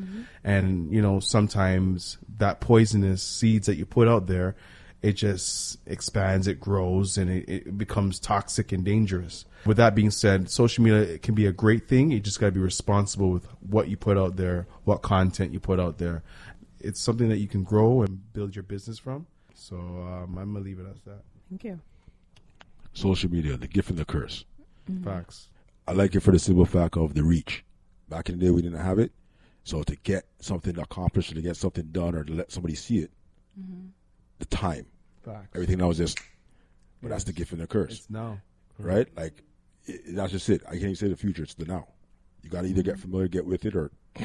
and 0.43 0.93
you 0.93 1.01
know 1.01 1.19
sometimes 1.19 2.17
that 2.37 2.59
poisonous 2.59 3.23
seeds 3.23 3.65
that 3.65 3.75
you 3.75 3.85
put 3.85 4.07
out 4.07 4.27
there, 4.27 4.55
it 5.01 5.13
just 5.13 5.79
expands, 5.85 6.47
it 6.47 6.59
grows, 6.59 7.17
and 7.17 7.29
it, 7.29 7.49
it 7.49 7.77
becomes 7.77 8.19
toxic 8.19 8.71
and 8.71 8.85
dangerous. 8.85 9.45
With 9.65 9.77
that 9.77 9.95
being 9.95 10.11
said, 10.11 10.49
social 10.49 10.83
media 10.83 11.01
it 11.01 11.21
can 11.21 11.35
be 11.35 11.45
a 11.45 11.51
great 11.51 11.87
thing. 11.87 12.11
You 12.11 12.19
just 12.19 12.39
got 12.39 12.47
to 12.47 12.51
be 12.51 12.59
responsible 12.59 13.31
with 13.31 13.45
what 13.61 13.87
you 13.87 13.97
put 13.97 14.17
out 14.17 14.35
there, 14.35 14.67
what 14.83 15.01
content 15.01 15.51
you 15.51 15.59
put 15.59 15.79
out 15.79 15.97
there. 15.97 16.23
It's 16.79 17.01
something 17.01 17.27
that 17.29 17.39
you 17.39 17.47
can 17.47 17.63
grow 17.63 18.03
and 18.03 18.31
build 18.33 18.55
your 18.55 18.63
business 18.63 18.99
from. 18.99 19.25
So 19.53 19.75
um, 19.75 20.37
I'm 20.37 20.53
gonna 20.53 20.63
leave 20.63 20.79
it 20.79 20.85
at 20.85 21.03
that. 21.05 21.23
Thank 21.49 21.63
you. 21.65 21.79
Social 22.93 23.29
media, 23.29 23.57
the 23.57 23.67
gift 23.67 23.89
and 23.89 23.99
the 23.99 24.05
curse. 24.05 24.45
Facts. 25.03 25.49
I 25.89 25.93
like 25.93 26.13
it 26.13 26.19
for 26.19 26.31
the 26.31 26.37
simple 26.37 26.65
fact 26.65 26.97
of 26.97 27.15
the 27.15 27.23
reach. 27.23 27.65
Back 28.09 28.29
in 28.29 28.37
the 28.37 28.45
day, 28.45 28.51
we 28.51 28.61
didn't 28.61 28.77
have 28.77 28.99
it. 28.99 29.11
So 29.63 29.81
to 29.81 29.95
get 29.95 30.23
something 30.39 30.77
accomplished 30.77 31.31
or 31.31 31.35
to 31.35 31.41
get 31.41 31.57
something 31.57 31.87
done 31.91 32.13
or 32.13 32.23
to 32.23 32.31
let 32.31 32.51
somebody 32.51 32.75
see 32.75 32.99
it, 32.99 33.11
mm-hmm. 33.59 33.87
the 34.37 34.45
time, 34.45 34.85
Facts. 35.25 35.47
everything 35.55 35.79
that 35.79 35.87
was 35.87 35.97
just, 35.97 36.19
but 37.01 37.09
that's 37.09 37.23
the 37.23 37.33
gift 37.33 37.53
and 37.53 37.61
the 37.61 37.65
curse, 37.65 38.01
It's 38.01 38.09
now. 38.11 38.39
right? 38.77 39.07
Like, 39.17 39.41
it, 39.85 40.15
that's 40.15 40.31
just 40.31 40.47
it. 40.49 40.61
I 40.67 40.73
can't 40.73 40.83
even 40.83 40.95
say 40.95 41.07
the 41.07 41.15
future, 41.15 41.41
it's 41.41 41.55
the 41.55 41.65
now. 41.65 41.87
You 42.43 42.51
got 42.51 42.61
to 42.61 42.67
either 42.67 42.83
get 42.83 42.93
mm-hmm. 42.93 43.01
familiar, 43.01 43.27
get 43.27 43.47
with 43.47 43.65
it, 43.65 43.75
or 43.75 43.89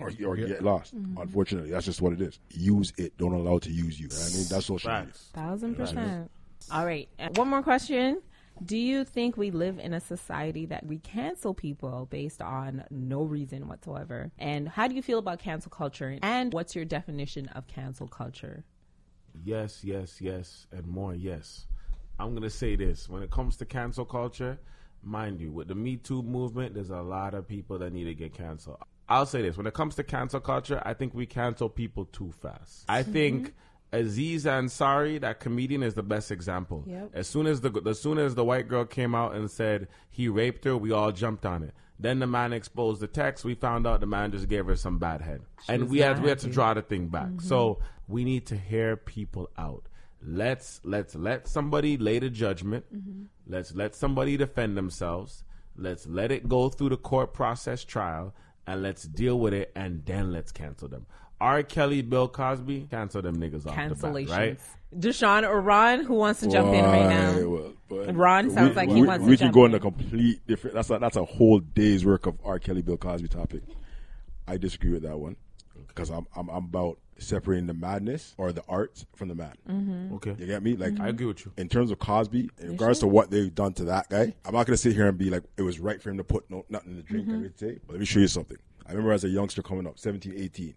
or, 0.00 0.10
or 0.24 0.38
you 0.38 0.46
get 0.46 0.64
lost. 0.64 0.96
Mm-hmm. 0.96 1.20
Unfortunately, 1.20 1.72
that's 1.72 1.84
just 1.84 2.00
what 2.00 2.14
it 2.14 2.22
is. 2.22 2.38
Use 2.48 2.94
it. 2.96 3.18
Don't 3.18 3.34
allow 3.34 3.56
it 3.56 3.64
to 3.64 3.70
use 3.70 4.00
you. 4.00 4.08
I 4.10 4.34
mean, 4.34 4.46
that's 4.48 4.64
social 4.64 4.90
media. 4.90 5.12
Thousand 5.34 5.74
percent. 5.74 6.30
All 6.70 6.86
right. 6.86 7.10
Uh, 7.18 7.28
one 7.34 7.48
more 7.48 7.62
question. 7.62 8.22
Do 8.64 8.76
you 8.76 9.04
think 9.04 9.36
we 9.36 9.50
live 9.50 9.78
in 9.78 9.92
a 9.92 10.00
society 10.00 10.66
that 10.66 10.86
we 10.86 10.98
cancel 10.98 11.54
people 11.54 12.06
based 12.10 12.40
on 12.40 12.84
no 12.90 13.22
reason 13.22 13.66
whatsoever? 13.66 14.30
And 14.38 14.68
how 14.68 14.86
do 14.86 14.94
you 14.94 15.02
feel 15.02 15.18
about 15.18 15.40
cancel 15.40 15.70
culture? 15.70 16.18
And 16.22 16.52
what's 16.52 16.76
your 16.76 16.84
definition 16.84 17.48
of 17.48 17.66
cancel 17.66 18.06
culture? 18.06 18.64
Yes, 19.44 19.82
yes, 19.82 20.20
yes, 20.20 20.66
and 20.70 20.86
more 20.86 21.14
yes. 21.14 21.66
I'm 22.18 22.30
going 22.30 22.42
to 22.42 22.50
say 22.50 22.76
this. 22.76 23.08
When 23.08 23.22
it 23.22 23.30
comes 23.30 23.56
to 23.56 23.64
cancel 23.64 24.04
culture, 24.04 24.58
mind 25.02 25.40
you, 25.40 25.50
with 25.50 25.68
the 25.68 25.74
Me 25.74 25.96
Too 25.96 26.22
movement, 26.22 26.74
there's 26.74 26.90
a 26.90 27.00
lot 27.00 27.34
of 27.34 27.48
people 27.48 27.78
that 27.78 27.92
need 27.92 28.04
to 28.04 28.14
get 28.14 28.34
canceled. 28.34 28.78
I'll 29.08 29.26
say 29.26 29.42
this. 29.42 29.56
When 29.56 29.66
it 29.66 29.74
comes 29.74 29.96
to 29.96 30.04
cancel 30.04 30.40
culture, 30.40 30.80
I 30.84 30.94
think 30.94 31.14
we 31.14 31.26
cancel 31.26 31.68
people 31.68 32.04
too 32.04 32.32
fast. 32.40 32.84
I 32.88 33.02
mm-hmm. 33.02 33.12
think 33.12 33.54
Aziz 33.92 34.46
Ansari, 34.46 35.20
that 35.20 35.40
comedian, 35.40 35.82
is 35.82 35.94
the 35.94 36.02
best 36.02 36.30
example. 36.30 36.84
Yep. 36.86 37.10
As 37.12 37.28
soon 37.28 37.46
as 37.46 37.60
the 37.60 37.82
as 37.86 38.00
soon 38.00 38.18
as 38.18 38.34
the 38.34 38.44
white 38.44 38.68
girl 38.68 38.84
came 38.84 39.14
out 39.14 39.34
and 39.34 39.50
said 39.50 39.88
he 40.10 40.28
raped 40.28 40.64
her, 40.64 40.76
we 40.76 40.92
all 40.92 41.12
jumped 41.12 41.44
on 41.44 41.62
it. 41.62 41.74
Then 41.98 42.18
the 42.18 42.26
man 42.26 42.52
exposed 42.52 43.00
the 43.00 43.06
text. 43.06 43.44
We 43.44 43.54
found 43.54 43.86
out 43.86 44.00
the 44.00 44.06
man 44.06 44.32
just 44.32 44.48
gave 44.48 44.66
her 44.66 44.76
some 44.76 44.98
bad 44.98 45.20
head, 45.20 45.42
and 45.68 45.88
we 45.88 45.98
had 45.98 46.22
we 46.22 46.28
had 46.28 46.38
to 46.40 46.48
draw 46.48 46.74
the 46.74 46.82
thing 46.82 47.08
back. 47.08 47.40
So 47.40 47.80
we 48.08 48.24
need 48.24 48.46
to 48.46 48.56
hear 48.56 48.96
people 48.96 49.50
out. 49.58 49.88
Let's 50.24 50.80
let's 50.84 51.14
let 51.14 51.46
somebody 51.46 51.98
lay 51.98 52.18
the 52.18 52.30
judgment. 52.30 52.86
Let's 53.46 53.74
let 53.74 53.94
somebody 53.94 54.36
defend 54.36 54.76
themselves. 54.76 55.44
Let's 55.76 56.06
let 56.06 56.32
it 56.32 56.48
go 56.48 56.68
through 56.68 56.90
the 56.90 56.96
court 56.96 57.34
process 57.34 57.84
trial, 57.84 58.34
and 58.66 58.82
let's 58.82 59.04
deal 59.04 59.38
with 59.38 59.52
it, 59.54 59.70
and 59.74 60.04
then 60.04 60.32
let's 60.32 60.52
cancel 60.52 60.88
them. 60.88 61.06
R. 61.42 61.62
Kelly, 61.62 62.02
Bill 62.02 62.28
Cosby, 62.28 62.86
cancel 62.90 63.20
them 63.22 63.36
niggas 63.36 63.66
off 63.66 63.74
the 63.74 63.80
Cancellations. 63.94 64.28
bat, 64.28 64.38
right? 64.38 64.60
Deshaun 64.96 65.48
or 65.48 65.60
Ron, 65.60 66.04
who 66.04 66.14
wants 66.14 66.40
to 66.40 66.48
jump 66.50 66.68
in 66.74 66.84
right 66.84 67.08
now? 67.08 67.32
Why, 67.32 67.70
well, 67.88 68.12
Ron 68.12 68.50
sounds 68.50 68.70
we- 68.70 68.74
like 68.76 68.88
he 68.90 69.00
we, 69.02 69.06
wants 69.08 69.24
we 69.24 69.32
to 69.32 69.36
can 69.38 69.46
jump 69.46 69.54
go 69.54 69.64
in 69.64 69.70
in. 69.72 69.76
a 69.76 69.80
complete 69.80 70.46
different. 70.46 70.74
That's 70.76 70.90
a, 70.90 70.98
that's 70.98 71.16
a 71.16 71.24
whole 71.24 71.58
day's 71.60 72.04
work 72.04 72.26
of 72.26 72.36
R. 72.44 72.58
Kelly, 72.58 72.82
Bill 72.82 72.96
Cosby 72.96 73.28
topic. 73.28 73.62
I 74.46 74.56
disagree 74.56 74.92
with 74.92 75.02
that 75.02 75.18
one 75.18 75.36
because 75.88 76.10
I'm, 76.10 76.26
I'm 76.36 76.48
I'm 76.50 76.64
about 76.64 76.98
separating 77.18 77.66
the 77.66 77.74
madness 77.74 78.34
or 78.36 78.52
the 78.52 78.64
art 78.68 79.04
from 79.14 79.28
the 79.28 79.34
man. 79.34 79.54
Mm-hmm. 79.68 80.14
Okay, 80.16 80.34
You 80.38 80.46
get 80.46 80.62
me? 80.62 80.76
Like 80.76 80.98
I 81.00 81.08
agree 81.08 81.26
with 81.26 81.44
you. 81.44 81.52
in 81.56 81.68
terms 81.68 81.90
of 81.90 81.98
Cosby, 81.98 82.50
in 82.60 82.70
regards 82.70 82.98
to 83.00 83.06
what 83.06 83.30
they've 83.30 83.54
done 83.54 83.72
to 83.74 83.84
that 83.84 84.08
guy, 84.10 84.34
I'm 84.44 84.54
not 84.54 84.66
gonna 84.66 84.76
sit 84.76 84.94
here 84.94 85.08
and 85.08 85.16
be 85.16 85.30
like 85.30 85.44
it 85.56 85.62
was 85.62 85.78
right 85.80 86.00
for 86.02 86.10
him 86.10 86.18
to 86.18 86.24
put 86.24 86.50
no 86.50 86.64
nothing 86.68 86.90
in 86.92 86.96
the 86.96 87.02
drink 87.02 87.28
every 87.28 87.48
day. 87.50 87.78
But 87.86 87.94
let 87.94 88.00
me 88.00 88.06
show 88.06 88.20
you 88.20 88.28
something. 88.28 88.58
I 88.86 88.90
remember 88.90 89.12
as 89.12 89.24
a 89.24 89.28
youngster 89.28 89.62
coming 89.62 89.86
up, 89.86 89.98
17, 89.98 90.34
18, 90.36 90.66
and 90.66 90.74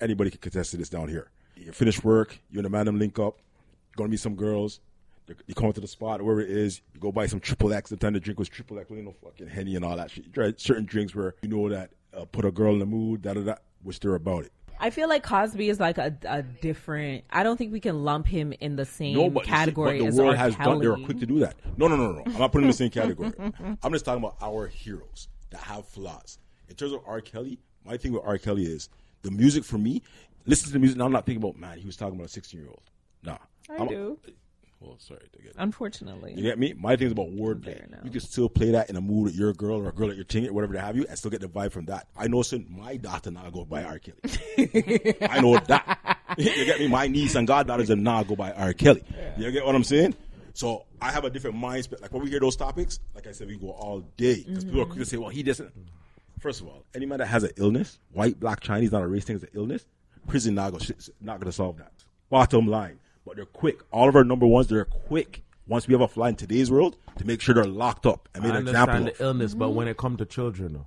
anybody 0.00 0.30
can 0.30 0.40
contest 0.40 0.70
to 0.72 0.76
this 0.76 0.88
down 0.88 1.08
here. 1.08 1.30
You 1.56 1.72
finish 1.72 2.02
work, 2.02 2.38
you 2.50 2.58
and 2.58 2.64
the 2.64 2.70
man 2.70 2.86
them 2.86 2.98
link 2.98 3.18
up, 3.18 3.38
You're 3.90 3.96
gonna 3.96 4.08
meet 4.10 4.20
some 4.20 4.34
girls. 4.34 4.80
You 5.46 5.54
come 5.54 5.72
to 5.72 5.80
the 5.80 5.86
spot, 5.88 6.20
wherever 6.20 6.40
it 6.42 6.50
is, 6.50 6.82
you 6.92 7.00
go 7.00 7.10
buy 7.10 7.26
some 7.26 7.40
triple 7.40 7.72
X. 7.72 7.88
The 7.88 7.96
time 7.96 8.12
the 8.12 8.20
drink 8.20 8.38
was 8.38 8.48
triple 8.48 8.78
X, 8.78 8.90
you 8.90 9.02
know, 9.02 9.14
fucking 9.24 9.46
henny 9.48 9.74
and 9.74 9.84
all 9.84 9.96
that 9.96 10.10
shit. 10.10 10.26
You 10.26 10.30
try 10.32 10.52
certain 10.58 10.84
drinks 10.84 11.14
where 11.14 11.34
you 11.42 11.48
know 11.48 11.68
that 11.70 11.90
uh, 12.14 12.26
put 12.26 12.44
a 12.44 12.50
girl 12.50 12.74
in 12.74 12.78
the 12.78 12.86
mood, 12.86 13.22
da 13.22 13.32
da 13.32 13.40
da, 13.42 13.54
which 13.82 14.00
they're 14.00 14.14
about 14.16 14.44
it. 14.44 14.52
I 14.80 14.90
feel 14.90 15.08
like 15.08 15.22
Cosby 15.22 15.68
is 15.70 15.78
like 15.80 15.96
a, 15.98 16.14
a 16.28 16.42
different. 16.42 17.24
I 17.30 17.42
don't 17.44 17.56
think 17.56 17.72
we 17.72 17.80
can 17.80 18.04
lump 18.04 18.26
him 18.26 18.52
in 18.60 18.76
the 18.76 18.84
same 18.84 19.16
No, 19.16 19.30
but, 19.30 19.44
category 19.44 20.00
but 20.00 20.08
as 20.08 20.16
the 20.16 20.24
world 20.24 20.36
has 20.36 20.56
Kelly. 20.56 20.66
done. 20.72 20.78
They 20.80 20.88
were 20.88 21.06
quick 21.06 21.20
to 21.20 21.26
do 21.26 21.38
that. 21.38 21.54
No, 21.78 21.86
no, 21.88 21.96
no, 21.96 22.12
no. 22.12 22.22
I'm 22.26 22.32
not 22.38 22.50
putting 22.52 22.64
him 22.64 22.70
in 22.70 22.70
the 22.70 22.72
same 22.76 22.90
category. 22.90 23.32
I'm 23.82 23.92
just 23.92 24.04
talking 24.04 24.22
about 24.22 24.36
our 24.42 24.66
heroes 24.66 25.28
that 25.50 25.60
have 25.60 25.86
flaws. 25.86 26.38
In 26.68 26.74
terms 26.74 26.92
of 26.92 27.00
R. 27.06 27.20
Kelly, 27.20 27.58
my 27.86 27.96
thing 27.96 28.12
with 28.12 28.22
R. 28.26 28.36
Kelly 28.36 28.64
is 28.64 28.88
the 29.24 29.30
music 29.30 29.64
for 29.64 29.78
me. 29.78 30.02
Listen 30.46 30.68
to 30.68 30.72
the 30.74 30.78
music. 30.78 30.98
Now 30.98 31.06
I'm 31.06 31.12
not 31.12 31.26
thinking 31.26 31.42
about 31.42 31.58
man. 31.58 31.78
He 31.78 31.86
was 31.86 31.96
talking 31.96 32.14
about 32.14 32.26
a 32.26 32.30
16 32.30 32.60
year 32.60 32.68
old. 32.68 32.82
Nah, 33.22 33.38
I 33.68 33.74
I'm- 33.74 33.88
do. 33.88 34.18
Well, 34.80 34.98
sorry 34.98 35.26
to 35.32 35.42
get. 35.42 35.54
Unfortunately, 35.56 36.34
You 36.36 36.42
get 36.42 36.58
me? 36.58 36.74
My 36.74 36.94
thing 36.94 37.06
is 37.06 37.12
about 37.12 37.28
wordplay. 37.28 38.04
You 38.04 38.10
can 38.10 38.20
still 38.20 38.50
play 38.50 38.72
that 38.72 38.90
in 38.90 38.96
a 38.96 39.00
mood 39.00 39.24
with 39.24 39.34
your 39.34 39.54
girl 39.54 39.78
or 39.78 39.88
a 39.88 39.92
girl 39.92 40.08
that 40.08 40.16
you're 40.16 40.26
tinging, 40.26 40.52
whatever 40.52 40.74
they 40.74 40.78
have 40.78 40.94
you, 40.94 41.06
and 41.08 41.16
still 41.16 41.30
get 41.30 41.40
the 41.40 41.48
vibe 41.48 41.72
from 41.72 41.86
that. 41.86 42.06
I 42.14 42.28
know 42.28 42.42
son, 42.42 42.66
my 42.68 42.98
daughter 42.98 43.30
not 43.30 43.50
go 43.52 43.64
by 43.64 43.82
R. 43.82 43.98
Kelly. 43.98 44.18
I 45.22 45.40
know 45.40 45.58
that. 45.58 46.18
you 46.36 46.66
get 46.66 46.80
me? 46.80 46.88
My 46.88 47.06
niece 47.06 47.34
and 47.34 47.46
goddaughters 47.46 47.90
are 47.90 47.96
not 47.96 48.28
go 48.28 48.36
by 48.36 48.52
R. 48.52 48.74
Kelly. 48.74 49.02
You 49.38 49.50
get 49.52 49.64
what 49.64 49.74
I'm 49.74 49.84
saying? 49.84 50.16
So 50.52 50.84
I 51.00 51.10
have 51.10 51.24
a 51.24 51.30
different 51.30 51.56
mindset. 51.56 52.02
Like 52.02 52.12
when 52.12 52.22
we 52.22 52.28
hear 52.28 52.40
those 52.40 52.56
topics, 52.56 53.00
like 53.14 53.26
I 53.26 53.32
said, 53.32 53.48
we 53.48 53.56
go 53.56 53.70
all 53.70 54.00
day 54.18 54.44
because 54.46 54.64
mm-hmm. 54.64 54.68
people 54.68 54.82
are 54.82 54.86
quick 54.86 54.98
to 54.98 55.06
say, 55.06 55.16
"Well, 55.16 55.30
he 55.30 55.42
doesn't." 55.42 55.72
First 56.44 56.60
of 56.60 56.66
all, 56.66 56.84
any 56.94 57.06
man 57.06 57.20
that 57.20 57.28
has 57.28 57.42
an 57.42 57.52
illness, 57.56 57.98
white, 58.12 58.38
black, 58.38 58.60
Chinese, 58.60 58.92
not 58.92 59.00
a 59.00 59.06
race 59.06 59.24
thing, 59.24 59.36
is 59.36 59.44
an 59.44 59.48
illness. 59.54 59.86
Prison 60.26 60.54
not 60.54 60.72
gonna 60.72 60.84
not 61.22 61.40
gonna 61.40 61.50
solve 61.50 61.78
that. 61.78 61.90
Bottom 62.28 62.66
line, 62.66 62.98
but 63.24 63.36
they're 63.36 63.46
quick. 63.46 63.80
All 63.90 64.10
of 64.10 64.14
our 64.14 64.24
number 64.24 64.46
ones, 64.46 64.66
they're 64.66 64.84
quick. 64.84 65.42
Once 65.66 65.88
we 65.88 65.94
have 65.94 66.02
a 66.02 66.06
fly 66.06 66.28
in 66.28 66.36
today's 66.36 66.70
world, 66.70 66.98
to 67.16 67.26
make 67.26 67.40
sure 67.40 67.54
they're 67.54 67.64
locked 67.64 68.04
up 68.04 68.28
and 68.34 68.44
made 68.44 68.52
I 68.52 68.58
an 68.58 68.68
example 68.68 68.94
understand 68.94 69.08
of. 69.08 69.16
the 69.16 69.24
illness, 69.24 69.54
but 69.54 69.70
when 69.70 69.88
it 69.88 69.96
comes 69.96 70.18
to 70.18 70.26
children, 70.26 70.74
though, 70.74 70.86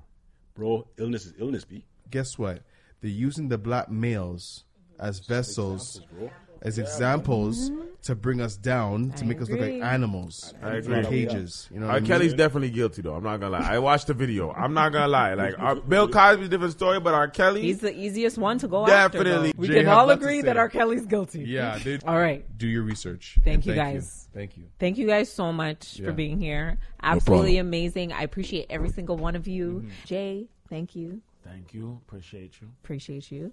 Bro, 0.54 0.90
illness 0.98 1.26
is 1.26 1.34
illness, 1.40 1.66
b. 1.66 1.84
Guess 2.12 2.38
what? 2.38 2.62
They're 3.02 3.10
using 3.10 3.50
the 3.50 3.58
black 3.58 3.90
males 3.90 4.64
as 5.00 5.26
vessels, 5.26 6.02
bro. 6.16 6.30
As 6.62 6.78
examples 6.80 7.72
to 8.04 8.16
bring 8.16 8.40
us 8.40 8.56
down 8.56 9.12
to 9.12 9.24
I 9.26 9.28
make 9.28 9.42
us 9.42 9.50
look 9.50 9.60
like 9.60 9.82
animals 9.82 10.54
I 10.62 10.78
in 10.78 10.94
agree. 10.94 11.04
cages. 11.26 11.68
You 11.74 11.80
know, 11.80 11.88
what 11.88 11.92
R. 11.92 11.98
I 11.98 12.00
mean? 12.00 12.08
Kelly's 12.08 12.34
definitely 12.34 12.70
guilty 12.70 13.02
though. 13.02 13.16
I'm 13.16 13.24
not 13.24 13.40
gonna 13.40 13.58
lie. 13.60 13.68
I 13.76 13.80
watched 13.80 14.08
the 14.08 14.14
video. 14.14 14.52
I'm 14.52 14.74
not 14.74 14.94
gonna 14.94 15.08
lie. 15.10 15.34
Like 15.34 15.56
R- 15.60 15.76
Bill 15.76 16.08
Cosby's 16.08 16.48
a 16.48 16.50
different 16.50 16.74
story, 16.74 17.00
but 17.00 17.14
R. 17.14 17.28
Kelly. 17.28 17.62
He's 17.64 17.80
the 17.80 17.94
easiest 17.94 18.38
one 18.38 18.60
to 18.60 18.68
go 18.68 18.86
Definitely. 18.86 19.32
after. 19.32 19.48
though. 19.48 19.52
We 19.58 19.68
Jay 19.68 19.80
can 19.84 19.88
all 19.90 20.10
agree 20.10 20.42
that 20.44 20.56
R. 20.58 20.70
Kelly's 20.70 21.06
guilty. 21.06 21.44
Yeah, 21.44 21.80
dude. 21.80 22.04
All 22.08 22.18
right. 22.18 22.46
Do 22.58 22.68
your 22.68 22.84
research. 22.84 23.38
Thank 23.44 23.56
And 23.56 23.66
you, 23.66 23.74
guys. 23.76 24.30
Thank 24.34 24.56
you. 24.58 24.66
Thank 24.80 24.98
you 24.98 25.08
guys 25.08 25.32
so 25.32 25.52
much 25.52 26.00
Yeah. 26.00 26.06
for 26.08 26.14
being 26.14 26.40
here. 26.40 26.78
Absolutely 27.04 27.54
problem. 27.56 27.68
amazing. 27.68 28.14
I 28.14 28.22
appreciate 28.22 28.68
every 28.70 28.90
single 28.90 29.18
one 29.18 29.36
of 29.36 29.48
you. 29.48 29.80
Mm-hmm. 29.80 29.90
Jay, 30.06 30.48
thank 30.70 30.96
you. 30.96 31.22
Thank 31.44 31.74
you. 31.74 32.00
Appreciate 32.08 32.54
you. 32.62 32.68
Appreciate 32.84 33.32
you. 33.32 33.52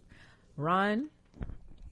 Ron, 0.56 1.08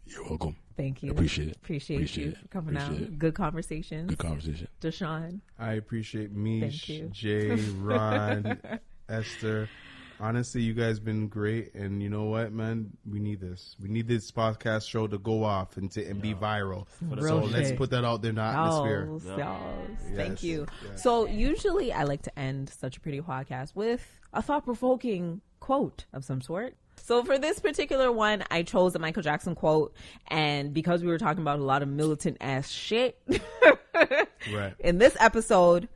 You're 0.06 0.24
welcome. 0.28 0.56
Thank 0.76 1.02
you. 1.02 1.10
Appreciate 1.12 1.48
it. 1.48 1.56
Appreciate, 1.56 1.96
Appreciate 1.96 2.24
you 2.24 2.30
it. 2.32 2.50
coming 2.50 2.76
Appreciate 2.76 3.02
out. 3.06 3.12
it. 3.12 3.18
Good 3.18 3.34
conversations. 3.34 4.08
Good 4.10 4.18
conversation. 4.18 4.68
Deshaun, 4.80 5.40
I 5.58 5.74
appreciate 5.74 6.28
Thank 6.30 6.36
Mish. 6.36 6.90
Jay, 7.10 7.50
Ron, 7.78 8.58
Esther. 9.08 9.68
Honestly, 10.20 10.60
you 10.62 10.72
guys 10.72 11.00
been 11.00 11.26
great, 11.26 11.74
and 11.74 12.00
you 12.00 12.08
know 12.08 12.24
what, 12.24 12.52
man? 12.52 12.90
We 13.10 13.18
need 13.18 13.40
this. 13.40 13.74
We 13.82 13.88
need 13.88 14.06
this 14.06 14.30
podcast 14.30 14.88
show 14.88 15.08
to 15.08 15.18
go 15.18 15.42
off 15.42 15.76
and 15.78 15.90
to 15.92 16.06
and 16.06 16.22
be 16.22 16.32
viral. 16.32 16.86
Real 17.00 17.42
So 17.42 17.46
let's 17.48 17.72
put 17.72 17.90
that 17.90 18.04
out 18.04 18.22
there 18.22 18.28
in 18.28 18.36
the 18.36 18.42
atmosphere. 18.42 19.06
Y'alls, 19.06 19.24
y'alls. 19.26 19.98
Thank 20.14 20.30
Yes, 20.34 20.42
you. 20.44 20.66
yes. 20.88 21.02
So 21.02 21.26
usually 21.26 21.92
I 21.92 22.04
like 22.04 22.22
to 22.22 22.38
end 22.38 22.68
such 22.70 22.98
a 22.98 23.00
pretty 23.00 23.20
podcast 23.20 23.74
with 23.74 24.06
a 24.32 24.40
thought 24.42 24.64
provoking 24.64 25.40
quote 25.58 26.04
of 26.12 26.24
some 26.24 26.40
sort. 26.40 26.76
So 27.04 27.24
for 27.24 27.36
this 27.36 27.58
particular 27.58 28.12
one, 28.12 28.44
I 28.50 28.62
chose 28.62 28.94
a 28.94 28.98
Michael 29.00 29.22
Jackson 29.24 29.56
quote, 29.56 29.92
and 30.28 30.72
because 30.72 31.02
we 31.02 31.08
were 31.08 31.18
talking 31.18 31.42
about 31.42 31.58
a 31.58 31.62
lot 31.64 31.82
of 31.82 31.88
militant 31.88 32.36
ass 32.40 32.70
shit 32.70 33.18
Right. 34.52 34.74
in 34.78 34.98
this 34.98 35.16
episode, 35.18 35.88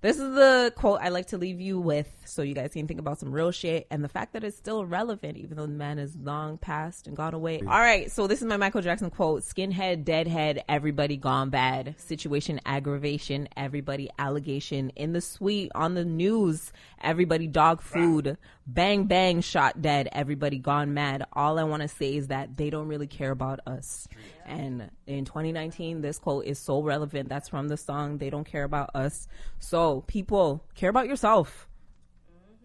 this 0.00 0.16
is 0.16 0.34
the 0.34 0.72
quote 0.76 0.98
I 1.00 1.10
like 1.10 1.26
to 1.28 1.38
leave 1.38 1.60
you 1.60 1.78
with 1.78 2.08
so 2.28 2.42
you 2.42 2.54
guys 2.54 2.72
can 2.72 2.86
think 2.86 3.00
about 3.00 3.18
some 3.18 3.32
real 3.32 3.50
shit 3.50 3.86
and 3.90 4.04
the 4.04 4.08
fact 4.08 4.32
that 4.32 4.44
it's 4.44 4.56
still 4.56 4.84
relevant 4.84 5.36
even 5.36 5.56
though 5.56 5.66
the 5.66 5.72
man 5.72 5.98
is 5.98 6.16
long 6.16 6.58
passed 6.58 7.06
and 7.06 7.16
gone 7.16 7.34
away. 7.34 7.60
All 7.60 7.66
right, 7.66 8.10
so 8.10 8.26
this 8.26 8.40
is 8.40 8.46
my 8.46 8.56
Michael 8.56 8.82
Jackson 8.82 9.10
quote 9.10 9.42
Skinhead, 9.42 10.04
deadhead, 10.04 10.64
everybody 10.68 11.16
gone 11.16 11.50
bad. 11.50 11.94
Situation, 11.98 12.60
aggravation, 12.66 13.48
everybody 13.56 14.10
allegation. 14.18 14.90
In 14.90 15.12
the 15.12 15.20
suite, 15.20 15.72
on 15.74 15.94
the 15.94 16.04
news, 16.04 16.72
everybody 17.00 17.46
dog 17.46 17.80
food. 17.80 18.36
Bang, 18.66 19.04
bang, 19.04 19.40
shot 19.40 19.80
dead, 19.80 20.08
everybody 20.12 20.58
gone 20.58 20.92
mad. 20.92 21.24
All 21.32 21.58
I 21.58 21.64
want 21.64 21.82
to 21.82 21.88
say 21.88 22.16
is 22.16 22.28
that 22.28 22.56
they 22.56 22.70
don't 22.70 22.88
really 22.88 23.06
care 23.06 23.30
about 23.30 23.60
us. 23.66 24.06
And 24.44 24.90
in 25.06 25.24
2019, 25.24 26.00
this 26.00 26.18
quote 26.18 26.44
is 26.46 26.58
so 26.58 26.82
relevant. 26.82 27.28
That's 27.28 27.48
from 27.48 27.68
the 27.68 27.76
song 27.76 28.18
They 28.18 28.30
Don't 28.30 28.44
Care 28.44 28.64
About 28.64 28.90
Us. 28.94 29.28
So, 29.58 30.02
people, 30.06 30.64
care 30.74 30.90
about 30.90 31.06
yourself. 31.06 31.67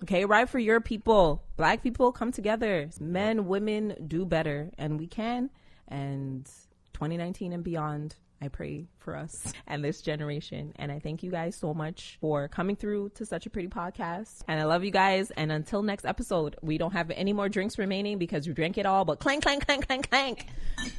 Okay, 0.04 0.26
ride 0.26 0.50
for 0.50 0.60
your 0.60 0.82
people. 0.82 1.42
Black 1.56 1.82
people 1.82 2.12
come 2.12 2.34
together. 2.34 2.90
Men, 3.00 3.48
women 3.48 3.96
do 4.06 4.26
better, 4.26 4.70
and 4.78 5.00
we 5.00 5.08
can. 5.08 5.50
And 5.88 6.46
2019 6.92 7.54
and 7.54 7.64
beyond, 7.64 8.18
I 8.42 8.50
pray 8.50 8.88
for 8.98 9.16
us 9.16 9.54
and 9.68 9.82
this 9.82 10.02
generation. 10.02 10.74
And 10.76 10.92
I 10.92 11.00
thank 11.00 11.24
you 11.24 11.32
guys 11.32 11.56
so 11.56 11.74
much 11.74 12.18
for 12.20 12.50
coming 12.50 12.76
through 12.76 13.12
to 13.16 13.26
such 13.26 13.46
a 13.46 13.50
pretty 13.50 13.70
podcast. 13.70 14.42
And 14.50 14.60
I 14.60 14.66
love 14.66 14.84
you 14.84 14.92
guys. 14.92 15.32
And 15.32 15.54
until 15.54 15.84
next 15.84 16.04
episode, 16.04 16.58
we 16.62 16.78
don't 16.78 16.92
have 16.92 17.10
any 17.12 17.32
more 17.32 17.48
drinks 17.48 17.78
remaining 17.78 18.18
because 18.18 18.46
you 18.46 18.54
drank 18.54 18.78
it 18.78 18.86
all. 18.86 19.06
But 19.06 19.20
clank, 19.20 19.44
clank, 19.44 19.66
clank, 19.66 19.88
clank, 19.88 20.10
clank. 20.10 20.48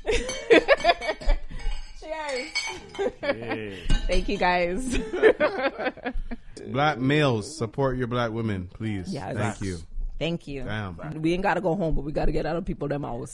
Cheers. 2.00 2.48
Thank 4.06 4.30
you 4.30 4.38
guys. 4.38 4.98
Black 6.72 6.98
males, 6.98 7.56
support 7.56 7.96
your 7.96 8.06
black 8.06 8.30
women, 8.30 8.68
please. 8.72 9.12
Yeah, 9.12 9.32
Thank 9.32 9.60
you. 9.62 9.78
Thank 10.18 10.46
you. 10.46 10.62
Damn. 10.62 11.20
We 11.20 11.32
ain't 11.32 11.42
got 11.42 11.54
to 11.54 11.60
go 11.60 11.74
home, 11.74 11.94
but 11.94 12.02
we 12.02 12.12
got 12.12 12.26
to 12.26 12.32
get 12.32 12.46
out 12.46 12.56
of 12.56 12.64
people 12.64 12.88
them 12.88 13.02
house. 13.02 13.32